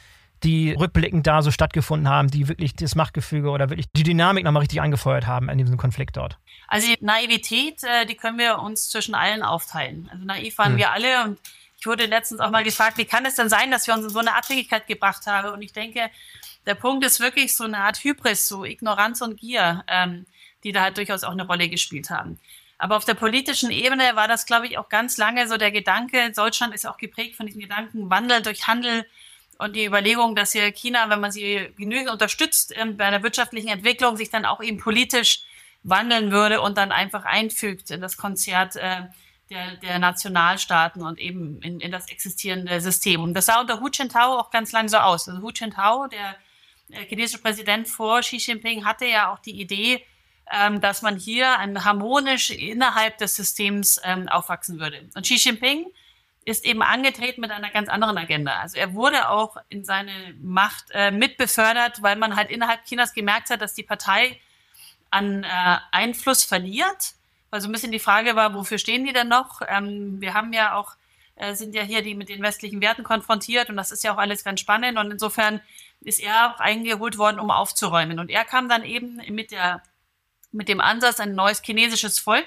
die 0.47 0.73
rückblickend 0.73 1.27
da 1.27 1.43
so 1.43 1.51
stattgefunden 1.51 2.09
haben, 2.09 2.31
die 2.31 2.49
wirklich 2.49 2.75
das 2.75 2.95
Machtgefüge 2.95 3.51
oder 3.51 3.69
wirklich 3.69 3.91
die 3.93 4.05
Dynamik 4.05 4.45
nochmal 4.45 4.61
richtig 4.61 4.81
angefeuert 4.81 5.27
haben 5.27 5.49
in 5.49 5.59
diesem 5.59 5.77
Konflikt 5.77 6.17
dort? 6.17 6.39
Also 6.69 6.87
die 6.87 7.05
Naivität, 7.05 7.83
äh, 7.83 8.07
die 8.07 8.15
können 8.15 8.39
wir 8.39 8.61
uns 8.61 8.89
zwischen 8.89 9.15
allen 9.15 9.43
aufteilen. 9.43 10.09
Also 10.13 10.25
naiv 10.25 10.57
waren 10.59 10.73
hm. 10.73 10.79
wir 10.79 10.93
alle 10.93 11.25
und 11.25 11.41
ich 11.79 11.87
wurde 11.87 12.07
letztens 12.07 12.41
auch 12.41 12.51
mal 12.51 12.65
gefragt, 12.65 12.97
wie 12.97 13.05
kann 13.05 13.27
es 13.27 13.35
denn 13.35 13.49
sein, 13.49 13.71
dass 13.71 13.87
wir 13.87 13.95
uns 13.95 14.05
in 14.05 14.11
so 14.11 14.21
eine 14.21 14.35
Abhängigkeit 14.35 14.87
gebracht 14.87 15.27
haben? 15.27 15.51
Und 15.51 15.63
ich 15.63 15.73
denke, 15.73 16.11
der 16.65 16.75
Punkt 16.75 17.05
ist 17.05 17.21
wirklich 17.21 17.55
so 17.55 17.65
eine 17.65 17.79
Art 17.79 18.03
Hybris, 18.03 18.49
so 18.49 18.65
Ignoranz 18.65 19.21
und 19.21 19.39
Gier, 19.39 19.85
ähm, 19.89 20.27
die 20.65 20.73
da 20.73 20.83
halt 20.83 20.97
durchaus 20.97 21.25
auch 21.25 21.33
eine 21.33 21.47
Rolle 21.47 21.69
gespielt 21.69 22.09
haben. 22.09 22.39
Aber 22.79 22.97
auf 22.97 23.05
der 23.05 23.15
politischen 23.15 23.71
Ebene 23.71 24.13
war 24.15 24.29
das, 24.29 24.47
glaube 24.47 24.67
ich, 24.67 24.79
auch 24.79 24.89
ganz 24.89 25.17
lange 25.17 25.49
so 25.49 25.57
der 25.57 25.71
Gedanke, 25.71 26.31
Deutschland 26.33 26.75
ist 26.75 26.87
auch 26.87 26.99
geprägt 26.99 27.37
von 27.37 27.47
diesem 27.47 27.61
Gedanken, 27.61 28.11
Wandel 28.11 28.43
durch 28.43 28.67
Handel, 28.67 29.07
und 29.59 29.75
die 29.75 29.85
Überlegung, 29.85 30.35
dass 30.35 30.53
hier 30.53 30.71
China, 30.73 31.09
wenn 31.09 31.21
man 31.21 31.33
sie 31.33 31.73
genügend 31.77 32.11
unterstützt 32.11 32.73
ähm, 32.77 32.97
bei 32.97 33.05
einer 33.05 33.23
wirtschaftlichen 33.23 33.69
Entwicklung, 33.69 34.17
sich 34.17 34.31
dann 34.31 34.45
auch 34.45 34.63
eben 34.63 34.79
politisch 34.79 35.41
wandeln 35.83 36.31
würde 36.31 36.61
und 36.61 36.77
dann 36.77 36.93
einfach 36.93 37.25
einfügt 37.25 37.91
in 37.91 38.01
das 38.01 38.17
Konzert 38.17 38.77
äh, 38.77 39.03
der, 39.51 39.77
der 39.77 39.99
Nationalstaaten 39.99 41.03
und 41.03 41.19
eben 41.19 41.63
in, 41.63 41.81
in 41.81 41.93
das 41.93 42.09
existierende 42.09 42.81
System. 42.81 43.23
Und 43.23 43.35
das 43.35 43.47
sah 43.47 43.61
unter 43.61 43.81
Hu 43.81 43.89
Jintao 43.89 44.39
auch 44.39 44.51
ganz 44.51 44.73
lang 44.73 44.89
so 44.89 44.97
aus. 44.97 45.29
Also 45.29 45.41
Hu 45.41 45.51
Jintao, 45.51 46.09
der 46.09 46.37
äh, 46.91 47.05
chinesische 47.07 47.41
Präsident 47.41 47.89
vor 47.89 48.21
Xi 48.21 48.37
Jinping, 48.37 48.85
hatte 48.85 49.07
ja 49.07 49.33
auch 49.33 49.39
die 49.39 49.61
Idee, 49.61 50.05
ähm, 50.51 50.81
dass 50.81 51.03
man 51.03 51.17
hier 51.17 51.59
harmonisch 51.59 52.51
innerhalb 52.51 53.19
des 53.19 53.37
Systems 53.37 54.01
ähm, 54.05 54.29
aufwachsen 54.29 54.81
würde. 54.81 55.09
Und 55.15 55.23
Xi 55.23 55.37
Jinping 55.37 55.87
ist 56.47 56.65
eben 56.65 56.81
angetreten 56.81 57.41
mit 57.41 57.51
einer 57.51 57.71
ganz 57.71 57.89
anderen 57.89 58.17
Agenda. 58.17 58.61
Also 58.61 58.79
er 58.79 58.95
wurde 58.95 59.29
auch 59.29 59.57
in 59.69 59.85
seine 59.85 60.13
Macht 60.41 60.85
äh, 60.93 61.11
mitbefördert, 61.11 62.03
weil 62.03 62.15
man 62.15 62.37
halt 62.37 62.51
innerhalb 62.51 62.85
Chinas 62.85 63.13
gemerkt 63.13 63.51
hat, 63.51 63.61
dass 63.61 63.75
die 63.75 63.83
Partei 63.83 64.41
an 65.11 65.43
äh, 65.43 65.77
Einfluss 65.91 66.45
verliert. 66.45 67.15
Weil 67.51 67.61
so 67.61 67.69
ein 67.69 67.73
bisschen 67.73 67.91
die 67.91 67.99
Frage 67.99 68.37
war, 68.37 68.55
wofür 68.55 68.79
stehen 68.79 69.05
die 69.05 69.13
denn 69.13 69.27
noch? 69.27 69.61
Ähm, 69.67 70.21
wir 70.21 70.35
haben 70.35 70.53
ja 70.53 70.77
auch 70.77 70.95
äh, 71.35 71.55
sind 71.55 71.75
ja 71.75 71.83
hier 71.83 72.03
die 72.03 72.15
mit 72.15 72.29
den 72.29 72.43
westlichen 72.43 72.81
Werten 72.81 73.03
konfrontiert 73.03 73.69
und 73.69 73.77
das 73.77 73.91
ist 73.91 74.05
ja 74.05 74.15
auch 74.15 74.19
alles 74.19 74.45
ganz 74.45 74.61
spannend 74.61 74.99
und 74.99 75.11
insofern 75.11 75.61
ist 76.01 76.21
er 76.21 76.55
auch 76.55 76.61
eingeholt 76.61 77.19
worden, 77.19 77.41
um 77.41 77.51
aufzuräumen. 77.51 78.21
Und 78.21 78.31
er 78.31 78.45
kam 78.45 78.69
dann 78.69 78.85
eben 78.85 79.17
mit 79.35 79.51
der, 79.51 79.83
mit 80.53 80.69
dem 80.69 80.81
Ansatz, 80.81 81.19
ein 81.19 81.35
neues 81.35 81.61
chinesisches 81.61 82.21
Volk 82.21 82.47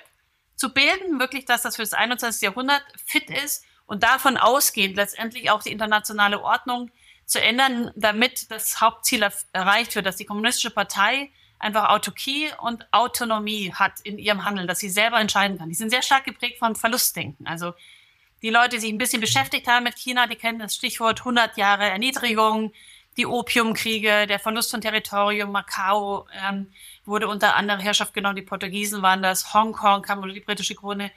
zu 0.55 0.73
bilden, 0.73 1.19
wirklich, 1.19 1.43
dass 1.43 1.63
das 1.63 1.75
für 1.75 1.81
das 1.81 1.93
21. 1.93 2.41
Jahrhundert 2.41 2.83
fit 3.05 3.29
ist 3.29 3.65
und 3.89 4.03
davon 4.03 4.37
ausgehend 4.37 4.95
letztendlich 4.97 5.49
auch 5.49 5.63
die 5.63 5.71
internationale 5.71 6.43
Ordnung 6.43 6.91
zu 7.25 7.41
ändern, 7.41 7.91
damit 7.95 8.51
das 8.51 8.81
Hauptziel 8.81 9.27
erreicht 9.51 9.95
wird, 9.95 10.05
dass 10.05 10.15
die 10.15 10.25
kommunistische 10.25 10.69
Partei 10.69 11.31
einfach 11.57 11.89
Autokie 11.89 12.49
und 12.61 12.87
Autonomie 12.93 13.73
hat 13.73 13.93
in 14.03 14.19
ihrem 14.19 14.45
Handeln, 14.45 14.67
dass 14.67 14.77
sie 14.77 14.89
selber 14.89 15.19
entscheiden 15.19 15.57
kann. 15.57 15.69
Die 15.69 15.75
sind 15.75 15.89
sehr 15.89 16.03
stark 16.03 16.25
geprägt 16.25 16.59
von 16.59 16.75
Verlustdenken. 16.75 17.47
Also 17.47 17.73
die 18.43 18.51
Leute, 18.51 18.75
die 18.75 18.79
sich 18.79 18.91
ein 18.91 18.99
bisschen 18.99 19.21
beschäftigt 19.21 19.67
haben 19.67 19.85
mit 19.85 19.97
China, 19.97 20.27
die 20.27 20.35
kennen 20.35 20.59
das 20.59 20.75
Stichwort 20.75 21.21
100 21.21 21.57
Jahre 21.57 21.85
Erniedrigung, 21.89 22.71
die 23.17 23.25
Opiumkriege, 23.25 24.27
der 24.27 24.37
Verlust 24.37 24.69
von 24.69 24.81
Territorium, 24.81 25.51
Macau 25.51 26.27
ähm, 26.47 26.71
wurde 27.05 27.27
unter 27.27 27.55
anderem 27.55 27.79
Herrschaft 27.79 28.13
genommen, 28.13 28.35
die 28.35 28.43
Portugiesen 28.43 29.01
waren 29.01 29.23
das, 29.23 29.51
Hongkong 29.55 30.03
kam 30.03 30.19
unter 30.19 30.33
die 30.33 30.41
britische 30.41 30.75
Krone. 30.75 31.11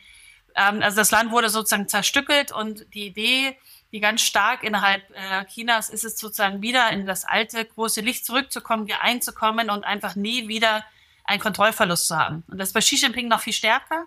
Ähm, 0.54 0.82
also 0.82 0.96
das 0.96 1.10
Land 1.10 1.30
wurde 1.30 1.48
sozusagen 1.48 1.88
zerstückelt 1.88 2.52
und 2.52 2.86
die 2.94 3.06
Idee, 3.06 3.56
die 3.92 4.00
ganz 4.00 4.22
stark 4.22 4.62
innerhalb 4.62 5.02
äh, 5.10 5.44
Chinas 5.46 5.88
ist 5.88 6.04
es 6.04 6.18
sozusagen 6.18 6.62
wieder 6.62 6.90
in 6.90 7.06
das 7.06 7.24
alte 7.24 7.64
große 7.64 8.00
Licht 8.00 8.24
zurückzukommen, 8.24 8.88
einzukommen 9.00 9.70
und 9.70 9.84
einfach 9.84 10.16
nie 10.16 10.48
wieder 10.48 10.84
einen 11.24 11.40
Kontrollverlust 11.40 12.08
zu 12.08 12.16
haben. 12.16 12.42
Und 12.48 12.58
das 12.58 12.68
ist 12.68 12.74
bei 12.74 12.80
Xi 12.80 12.96
Jinping 12.96 13.28
noch 13.28 13.40
viel 13.40 13.52
stärker. 13.52 14.06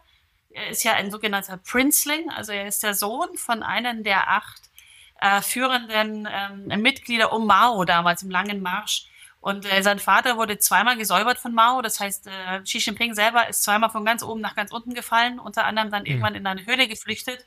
Er 0.50 0.70
ist 0.70 0.84
ja 0.84 0.94
ein 0.94 1.12
sogenannter 1.12 1.58
Prinzling, 1.58 2.30
also 2.30 2.52
er 2.52 2.68
ist 2.68 2.82
der 2.82 2.94
Sohn 2.94 3.38
von 3.38 3.62
einem 3.62 4.04
der 4.04 4.30
acht 4.30 4.62
äh, 5.22 5.42
führenden 5.42 6.28
ähm, 6.32 6.82
Mitglieder 6.82 7.34
um 7.34 7.46
Mao 7.46 7.84
damals 7.86 8.24
im 8.24 8.30
Langen 8.30 8.62
Marsch. 8.62 9.08
Und 9.46 9.72
äh, 9.72 9.84
sein 9.84 10.00
Vater 10.00 10.38
wurde 10.38 10.58
zweimal 10.58 10.98
gesäubert 10.98 11.38
von 11.38 11.54
Mao. 11.54 11.84
Das 11.84 12.00
heißt, 12.00 12.26
äh, 12.26 12.62
Xi 12.64 12.80
Jinping 12.80 13.14
selber 13.14 13.48
ist 13.48 13.62
zweimal 13.62 13.92
von 13.92 14.04
ganz 14.04 14.24
oben 14.24 14.42
nach 14.42 14.56
ganz 14.56 14.72
unten 14.72 14.96
gefallen, 14.96 15.38
unter 15.38 15.66
anderem 15.66 15.92
dann 15.92 16.02
mhm. 16.02 16.08
irgendwann 16.08 16.34
in 16.34 16.48
eine 16.48 16.66
Höhle 16.66 16.88
geflüchtet 16.88 17.46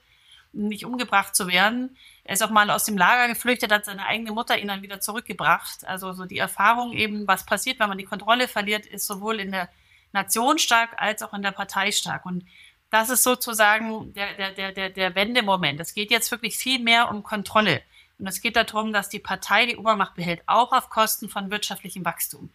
nicht 0.53 0.85
umgebracht 0.85 1.35
zu 1.35 1.49
werden. 1.49 1.97
Er 2.23 2.35
ist 2.35 2.43
auch 2.43 2.51
mal 2.51 2.71
aus 2.71 2.85
dem 2.85 2.97
Lager 2.97 3.27
geflüchtet, 3.27 3.73
hat 3.73 3.85
seine 3.85 4.07
eigene 4.07 4.31
Mutter 4.31 4.57
ihn 4.57 4.69
dann 4.69 4.83
wieder 4.83 5.01
zurückgebracht. 5.01 5.87
Also 5.87 6.13
so 6.13 6.25
die 6.25 6.39
Erfahrung 6.39 6.93
eben, 6.93 7.27
was 7.27 7.45
passiert, 7.45 7.81
wenn 7.81 7.89
man 7.89 7.99
die 7.99 8.05
Kontrolle 8.05 8.47
verliert, 8.47 8.87
ist 8.87 9.07
sowohl 9.07 9.41
in 9.41 9.51
der 9.51 9.69
Nation 10.13 10.59
stark 10.59 10.91
als 10.97 11.23
auch 11.23 11.35
in 11.35 11.43
der 11.43 11.51
Partei 11.51 11.91
stark. 11.91 12.25
Und 12.25 12.45
das 12.91 13.11
ist 13.11 13.25
sozusagen 13.25 14.15
der, 14.15 14.35
der, 14.35 14.53
der, 14.53 14.73
der, 14.73 14.91
der 14.91 15.15
Wendemoment. 15.17 15.81
Es 15.81 15.95
geht 15.95 16.11
jetzt 16.13 16.31
wirklich 16.31 16.57
viel 16.57 16.79
mehr 16.79 17.11
um 17.11 17.25
Kontrolle. 17.25 17.83
Und 18.19 18.27
es 18.27 18.41
geht 18.41 18.57
darum, 18.57 18.93
dass 18.93 19.09
die 19.09 19.21
Partei 19.21 19.67
die 19.67 19.77
Obermacht 19.77 20.15
behält, 20.15 20.43
auch 20.47 20.73
auf 20.73 20.91
Kosten 20.91 21.29
von 21.29 21.51
wirtschaftlichem 21.51 22.05
Wachstum. 22.05 22.51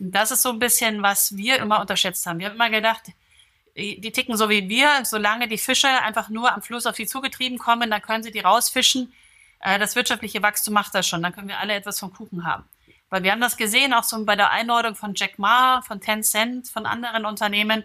Und 0.00 0.12
das 0.12 0.30
ist 0.30 0.42
so 0.42 0.50
ein 0.50 0.58
bisschen, 0.58 1.02
was 1.02 1.36
wir 1.36 1.58
immer 1.58 1.80
unterschätzt 1.80 2.26
haben. 2.26 2.40
Wir 2.40 2.46
haben 2.46 2.54
immer 2.54 2.70
gedacht, 2.70 3.12
die 3.76 4.12
ticken 4.12 4.36
so 4.36 4.48
wie 4.48 4.68
wir, 4.68 5.04
solange 5.04 5.48
die 5.48 5.58
Fische 5.58 5.88
einfach 5.88 6.28
nur 6.28 6.52
am 6.52 6.62
Fluss 6.62 6.86
auf 6.86 6.96
sie 6.96 7.06
zugetrieben 7.06 7.58
kommen, 7.58 7.90
dann 7.90 8.02
können 8.02 8.22
sie 8.22 8.30
die 8.30 8.40
rausfischen. 8.40 9.12
Äh, 9.60 9.78
das 9.78 9.96
wirtschaftliche 9.96 10.42
Wachstum 10.42 10.74
macht 10.74 10.94
das 10.94 11.08
schon, 11.08 11.22
dann 11.22 11.32
können 11.32 11.48
wir 11.48 11.58
alle 11.58 11.74
etwas 11.74 11.98
vom 11.98 12.12
Kuchen 12.12 12.44
haben. 12.44 12.64
Weil 13.10 13.22
wir 13.22 13.32
haben 13.32 13.40
das 13.40 13.56
gesehen, 13.56 13.92
auch 13.92 14.04
so 14.04 14.24
bei 14.24 14.36
der 14.36 14.50
Einordnung 14.50 14.94
von 14.94 15.14
Jack 15.14 15.38
Ma, 15.38 15.82
von 15.82 16.00
Tencent, 16.00 16.68
von 16.68 16.86
anderen 16.86 17.26
Unternehmen, 17.26 17.84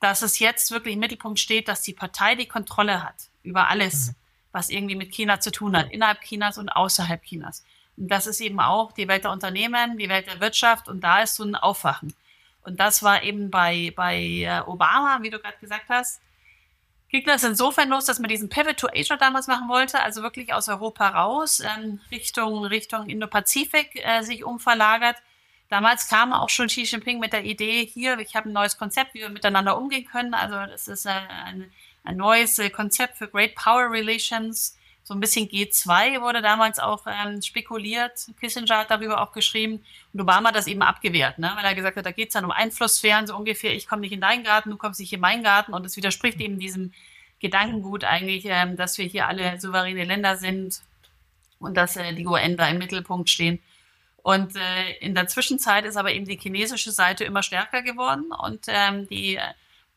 dass 0.00 0.22
es 0.22 0.38
jetzt 0.38 0.70
wirklich 0.70 0.94
im 0.94 1.00
Mittelpunkt 1.00 1.38
steht, 1.38 1.68
dass 1.68 1.82
die 1.82 1.94
Partei 1.94 2.34
die 2.34 2.48
Kontrolle 2.48 3.02
hat 3.02 3.14
über 3.42 3.68
alles, 3.68 4.08
mhm. 4.08 4.14
Was 4.56 4.70
irgendwie 4.70 4.96
mit 4.96 5.12
China 5.12 5.38
zu 5.38 5.52
tun 5.52 5.76
hat, 5.76 5.92
innerhalb 5.92 6.22
Chinas 6.22 6.56
und 6.56 6.70
außerhalb 6.70 7.22
Chinas. 7.22 7.62
Und 7.98 8.08
das 8.08 8.26
ist 8.26 8.40
eben 8.40 8.58
auch 8.58 8.92
die 8.92 9.06
Welt 9.06 9.24
der 9.24 9.30
Unternehmen, 9.30 9.98
die 9.98 10.08
Welt 10.08 10.26
der 10.26 10.40
Wirtschaft 10.40 10.88
und 10.88 11.02
da 11.02 11.22
ist 11.22 11.34
so 11.34 11.44
ein 11.44 11.54
Aufwachen. 11.54 12.14
Und 12.62 12.80
das 12.80 13.02
war 13.02 13.22
eben 13.22 13.50
bei, 13.50 13.92
bei 13.94 14.16
äh, 14.18 14.60
Obama, 14.66 15.18
wie 15.20 15.28
du 15.28 15.38
gerade 15.38 15.58
gesagt 15.60 15.90
hast, 15.90 16.22
ging 17.10 17.24
das 17.26 17.44
insofern 17.44 17.90
los, 17.90 18.06
dass 18.06 18.18
man 18.18 18.30
diesen 18.30 18.48
Pivot 18.48 18.78
to 18.78 18.88
Asia 18.92 19.16
damals 19.18 19.46
machen 19.46 19.68
wollte, 19.68 20.02
also 20.02 20.22
wirklich 20.22 20.54
aus 20.54 20.70
Europa 20.70 21.06
raus, 21.10 21.60
ähm, 21.60 22.00
Richtung, 22.10 22.64
Richtung 22.64 23.08
Indo-Pazifik 23.08 23.90
äh, 24.02 24.22
sich 24.22 24.42
umverlagert. 24.42 25.16
Damals 25.68 26.08
kam 26.08 26.32
auch 26.32 26.48
schon 26.48 26.68
Xi 26.68 26.84
Jinping 26.84 27.18
mit 27.18 27.34
der 27.34 27.44
Idee, 27.44 27.84
hier, 27.84 28.18
ich 28.20 28.34
habe 28.34 28.48
ein 28.48 28.52
neues 28.52 28.78
Konzept, 28.78 29.12
wie 29.12 29.20
wir 29.20 29.28
miteinander 29.28 29.76
umgehen 29.76 30.06
können. 30.06 30.32
Also 30.32 30.54
das 30.54 30.88
ist 30.88 31.04
äh, 31.04 31.10
ein, 31.10 31.70
ein 32.06 32.16
neues 32.16 32.58
äh, 32.58 32.70
Konzept 32.70 33.18
für 33.18 33.28
Great 33.28 33.54
Power 33.54 33.90
Relations 33.90 34.76
so 35.06 35.14
ein 35.14 35.20
bisschen 35.20 35.48
G2 35.48 36.20
wurde 36.20 36.42
damals 36.42 36.80
auch 36.80 37.06
ähm, 37.06 37.40
spekuliert. 37.40 38.26
Kissinger 38.40 38.78
hat 38.78 38.90
darüber 38.90 39.22
auch 39.22 39.30
geschrieben. 39.30 39.84
Und 40.12 40.20
Obama 40.20 40.48
hat 40.48 40.56
das 40.56 40.66
eben 40.66 40.82
abgewehrt, 40.82 41.38
ne? 41.38 41.52
weil 41.54 41.64
er 41.64 41.76
gesagt 41.76 41.96
hat, 41.96 42.04
da 42.04 42.10
geht 42.10 42.30
es 42.30 42.32
dann 42.32 42.44
um 42.44 42.50
Einflusssphären, 42.50 43.28
so 43.28 43.36
ungefähr, 43.36 43.72
ich 43.72 43.86
komme 43.86 44.00
nicht 44.00 44.10
in 44.10 44.20
deinen 44.20 44.42
Garten, 44.42 44.70
du 44.70 44.76
kommst 44.76 44.98
nicht 44.98 45.12
in 45.12 45.20
meinen 45.20 45.44
Garten. 45.44 45.74
Und 45.74 45.86
es 45.86 45.96
widerspricht 45.96 46.40
eben 46.40 46.58
diesem 46.58 46.92
Gedankengut 47.38 48.02
eigentlich, 48.02 48.46
ähm, 48.46 48.76
dass 48.76 48.98
wir 48.98 49.04
hier 49.04 49.28
alle 49.28 49.60
souveräne 49.60 50.02
Länder 50.02 50.38
sind 50.38 50.80
und 51.60 51.76
dass 51.76 51.96
äh, 51.96 52.12
die 52.12 52.26
UN 52.26 52.56
da 52.56 52.68
im 52.68 52.78
Mittelpunkt 52.78 53.30
stehen. 53.30 53.60
Und 54.24 54.56
äh, 54.56 54.90
in 54.98 55.14
der 55.14 55.28
Zwischenzeit 55.28 55.84
ist 55.84 55.96
aber 55.96 56.12
eben 56.12 56.26
die 56.26 56.36
chinesische 56.36 56.90
Seite 56.90 57.22
immer 57.22 57.44
stärker 57.44 57.82
geworden 57.82 58.32
und 58.32 58.66
ähm, 58.66 59.08
die 59.08 59.38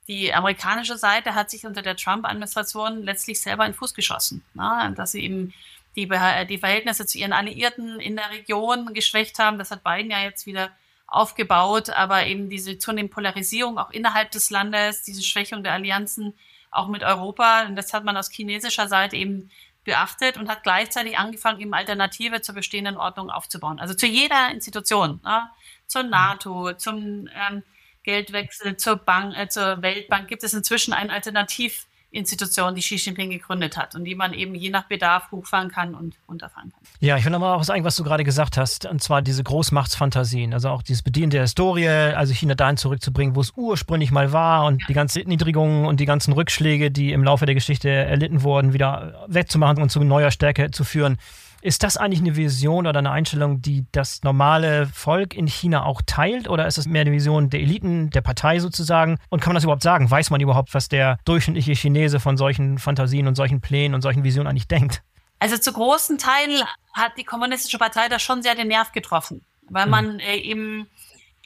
die 0.10 0.34
amerikanische 0.34 0.98
Seite 0.98 1.36
hat 1.36 1.52
sich 1.52 1.68
unter 1.68 1.84
der 1.84 1.96
Trump-Administration 1.96 3.04
letztlich 3.04 3.40
selber 3.40 3.66
in 3.66 3.74
den 3.74 3.78
Fuß 3.78 3.94
geschossen, 3.94 4.44
ne? 4.56 4.92
dass 4.98 5.12
sie 5.12 5.24
eben 5.24 5.54
die, 5.96 6.10
die 6.50 6.58
Verhältnisse 6.58 7.06
zu 7.06 7.20
ihren 7.20 7.32
Alliierten 7.32 8.00
in 8.00 8.16
der 8.16 8.32
Region 8.32 8.94
geschwächt 8.96 9.38
haben. 9.38 9.60
Das 9.60 9.70
hat 9.70 9.84
Biden 9.84 10.10
ja 10.10 10.24
jetzt 10.24 10.48
wieder 10.48 10.72
aufgebaut, 11.06 11.92
aber 11.92 12.26
eben 12.26 12.50
diese 12.50 12.80
zunehmende 12.80 13.14
Polarisierung 13.14 13.78
auch 13.78 13.92
innerhalb 13.92 14.32
des 14.32 14.50
Landes, 14.50 15.04
diese 15.04 15.22
Schwächung 15.22 15.64
der 15.64 15.74
Allianzen 15.74 16.34
auch 16.72 16.88
mit 16.88 17.04
Europa, 17.04 17.66
und 17.68 17.76
das 17.76 17.94
hat 17.94 18.04
man 18.04 18.18
aus 18.18 18.32
chinesischer 18.32 18.88
Seite 18.88 19.16
eben 19.16 19.52
beachtet 19.84 20.38
und 20.38 20.50
hat 20.50 20.64
gleichzeitig 20.64 21.20
angefangen, 21.20 21.62
eben 21.62 21.74
Alternative 21.74 22.42
zur 22.42 22.56
bestehenden 22.56 22.98
Ordnung 22.98 23.30
aufzubauen. 23.30 23.80
Also 23.80 23.94
zu 23.94 24.08
jeder 24.08 24.52
Institution, 24.52 25.20
ne? 25.24 25.50
zur 25.86 26.04
NATO, 26.04 26.74
zum 26.74 27.30
ähm, 27.34 27.64
Geldwechsel 28.10 28.76
zur 28.76 28.96
Bank, 28.96 29.36
äh, 29.38 29.48
zur 29.50 29.84
Weltbank 29.84 30.28
gibt 30.28 30.44
es 30.44 30.56
inzwischen 30.56 30.94
eine 30.94 31.12
Alternativinstitution, 31.14 32.74
die 32.74 32.82
Xi 32.82 32.96
Jinping 32.96 33.30
gegründet 33.30 33.78
hat 33.78 33.94
und 33.94 34.04
die 34.04 34.16
man 34.16 34.34
eben 34.34 34.56
je 34.56 34.72
nach 34.72 34.86
Bedarf 34.86 35.30
hochfahren 35.30 35.70
kann 35.70 35.94
und 35.94 36.16
runterfahren 36.28 36.72
kann. 36.72 36.82
Ja, 37.02 37.18
ich 37.18 37.26
will 37.26 37.36
aber 37.36 37.54
auch 37.54 37.64
sagen, 37.64 37.84
was 37.84 37.96
du 37.96 38.04
gerade 38.04 38.24
gesagt 38.24 38.58
hast, 38.58 38.88
und 38.88 39.04
zwar 39.04 39.22
diese 39.22 39.44
Großmachtsfantasien, 39.44 40.56
also 40.56 40.70
auch 40.70 40.82
dieses 40.82 41.04
Bedienen 41.04 41.30
der 41.30 41.42
Historie, 41.42 41.88
also 41.88 42.34
China 42.34 42.56
dahin 42.56 42.78
zurückzubringen, 42.78 43.36
wo 43.36 43.42
es 43.42 43.54
ursprünglich 43.56 44.10
mal 44.10 44.32
war 44.32 44.66
und 44.66 44.82
ja. 44.82 44.88
die 44.88 44.94
ganzen 44.94 45.28
Niedrigungen 45.28 45.86
und 45.86 46.00
die 46.00 46.08
ganzen 46.08 46.34
Rückschläge, 46.34 46.90
die 46.90 47.12
im 47.12 47.24
Laufe 47.24 47.46
der 47.46 47.54
Geschichte 47.54 47.90
erlitten 47.90 48.42
wurden, 48.42 48.74
wieder 48.74 49.24
wegzumachen 49.28 49.84
und 49.84 49.92
zu 49.92 50.04
neuer 50.04 50.32
Stärke 50.32 50.72
zu 50.72 50.84
führen. 50.84 51.20
Ist 51.62 51.84
das 51.84 51.98
eigentlich 51.98 52.22
eine 52.22 52.36
Vision 52.38 52.88
oder 52.88 53.00
eine 53.00 53.12
Einstellung, 53.12 53.62
die 53.62 53.86
das 53.92 54.24
normale 54.24 54.88
Volk 54.88 55.34
in 55.34 55.48
China 55.48 55.84
auch 55.84 56.02
teilt? 56.06 56.48
Oder 56.48 56.68
ist 56.68 56.78
es 56.78 56.86
mehr 56.86 57.02
eine 57.02 57.12
Vision 57.12 57.50
der 57.50 57.60
Eliten, 57.60 58.10
der 58.12 58.22
Partei 58.22 58.60
sozusagen? 58.60 59.18
Und 59.30 59.42
kann 59.42 59.50
man 59.50 59.56
das 59.56 59.66
überhaupt 59.66 59.84
sagen? 59.84 60.10
Weiß 60.10 60.30
man 60.30 60.40
überhaupt, 60.40 60.74
was 60.74 60.88
der 60.88 61.20
durchschnittliche 61.26 61.74
Chinese 61.74 62.20
von 62.20 62.38
solchen 62.38 62.78
Fantasien 62.78 63.28
und 63.28 63.36
solchen 63.36 63.60
Plänen 63.60 63.94
und 63.94 64.02
solchen 64.02 64.24
Visionen 64.24 64.48
eigentlich 64.48 64.68
denkt? 64.68 65.02
Also 65.40 65.58
zu 65.58 65.74
großen 65.74 66.18
Teilen 66.18 66.64
hat 66.94 67.14
die 67.18 67.24
Kommunistische 67.24 67.78
Partei 67.78 68.08
da 68.10 68.20
schon 68.20 68.42
sehr 68.42 68.56
den 68.56 68.68
Nerv 68.68 68.92
getroffen, 68.92 69.46
weil 69.70 69.86
mhm. 69.86 69.92
man 69.92 70.20
äh, 70.20 70.36
eben 70.36 70.88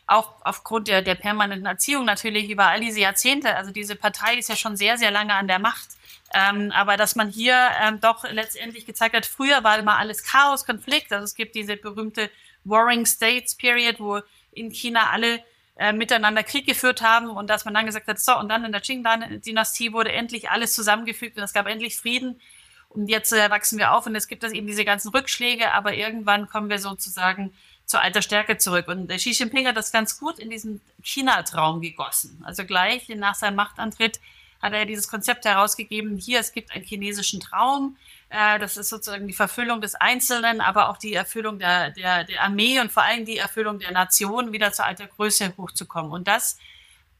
auch 0.05 0.33
aufgrund 0.43 0.87
der, 0.87 1.01
der 1.01 1.15
permanenten 1.15 1.65
Erziehung 1.65 2.05
natürlich 2.05 2.49
über 2.49 2.67
all 2.67 2.81
diese 2.81 2.99
Jahrzehnte, 2.99 3.55
also 3.55 3.71
diese 3.71 3.95
Partei 3.95 4.35
ist 4.35 4.49
ja 4.49 4.55
schon 4.55 4.75
sehr, 4.75 4.97
sehr 4.97 5.11
lange 5.11 5.33
an 5.33 5.47
der 5.47 5.59
Macht 5.59 5.87
ähm, 6.33 6.71
aber 6.71 6.97
dass 6.97 7.15
man 7.15 7.29
hier 7.29 7.55
ähm, 7.81 7.99
doch 8.01 8.23
letztendlich 8.29 8.85
gezeigt 8.85 9.15
hat, 9.15 9.25
früher 9.25 9.63
war 9.63 9.77
immer 9.77 9.97
alles 9.97 10.23
Chaos, 10.23 10.65
Konflikt. 10.65 11.11
Also 11.11 11.23
es 11.25 11.35
gibt 11.35 11.55
diese 11.55 11.77
berühmte 11.77 12.29
Warring 12.63 13.05
States 13.05 13.55
Period, 13.55 13.99
wo 13.99 14.21
in 14.51 14.71
China 14.71 15.11
alle 15.11 15.43
äh, 15.75 15.93
miteinander 15.93 16.43
Krieg 16.43 16.65
geführt 16.65 17.01
haben 17.01 17.29
und 17.29 17.49
dass 17.49 17.65
man 17.65 17.73
dann 17.73 17.85
gesagt 17.85 18.07
hat, 18.07 18.19
so, 18.19 18.37
und 18.37 18.49
dann 18.49 18.63
in 18.65 18.71
der 18.71 18.81
Qing-Dynastie 18.81 19.93
wurde 19.93 20.11
endlich 20.11 20.49
alles 20.49 20.73
zusammengefügt 20.73 21.37
und 21.37 21.43
es 21.43 21.53
gab 21.53 21.67
endlich 21.67 21.97
Frieden. 21.97 22.39
Und 22.89 23.07
jetzt 23.07 23.33
äh, 23.33 23.49
wachsen 23.49 23.79
wir 23.79 23.91
auf 23.93 24.05
und 24.05 24.15
es 24.15 24.27
gibt 24.27 24.43
das 24.43 24.53
eben 24.53 24.67
diese 24.67 24.85
ganzen 24.85 25.09
Rückschläge, 25.09 25.71
aber 25.71 25.95
irgendwann 25.95 26.47
kommen 26.47 26.69
wir 26.69 26.77
sozusagen 26.79 27.53
zur 27.85 28.01
alter 28.01 28.21
Stärke 28.21 28.57
zurück. 28.57 28.87
Und 28.87 29.07
der 29.07 29.17
Xi 29.17 29.31
Jinping 29.31 29.67
hat 29.67 29.75
das 29.75 29.91
ganz 29.91 30.19
gut 30.19 30.39
in 30.39 30.49
diesen 30.49 30.81
China-Traum 31.01 31.81
gegossen. 31.81 32.41
Also 32.45 32.65
gleich 32.65 33.09
nach 33.09 33.35
seinem 33.35 33.55
Machtantritt 33.55 34.19
hat 34.63 34.73
er 34.73 34.85
dieses 34.85 35.09
Konzept 35.09 35.43
herausgegeben, 35.43 36.17
hier, 36.17 36.39
es 36.39 36.53
gibt 36.53 36.71
einen 36.71 36.85
chinesischen 36.85 37.41
Traum, 37.41 37.97
äh, 38.29 38.57
das 38.59 38.77
ist 38.77 38.89
sozusagen 38.89 39.27
die 39.27 39.33
Verfüllung 39.33 39.81
des 39.81 39.93
Einzelnen, 39.93 40.61
aber 40.61 40.89
auch 40.89 40.97
die 40.97 41.13
Erfüllung 41.13 41.59
der, 41.59 41.91
der, 41.91 42.23
der 42.23 42.41
Armee 42.41 42.79
und 42.79 42.89
vor 42.89 43.03
allem 43.03 43.25
die 43.25 43.37
Erfüllung 43.37 43.79
der 43.79 43.91
Nation, 43.91 44.53
wieder 44.53 44.71
zur 44.71 44.85
alter 44.85 45.07
Größe 45.07 45.53
hochzukommen. 45.57 46.11
Und 46.11 46.29
das 46.29 46.57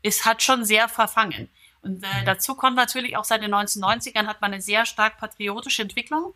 ist, 0.01 0.25
hat 0.25 0.41
schon 0.41 0.63
sehr 0.63 0.87
verfangen. 0.87 1.49
Und 1.81 2.01
äh, 2.05 2.07
dazu 2.25 2.55
kommt 2.55 2.77
natürlich 2.77 3.17
auch 3.17 3.25
seit 3.25 3.43
den 3.43 3.53
1990ern 3.53 4.25
hat 4.25 4.39
man 4.39 4.53
eine 4.53 4.61
sehr 4.61 4.85
stark 4.85 5.17
patriotische 5.17 5.81
Entwicklung. 5.81 6.33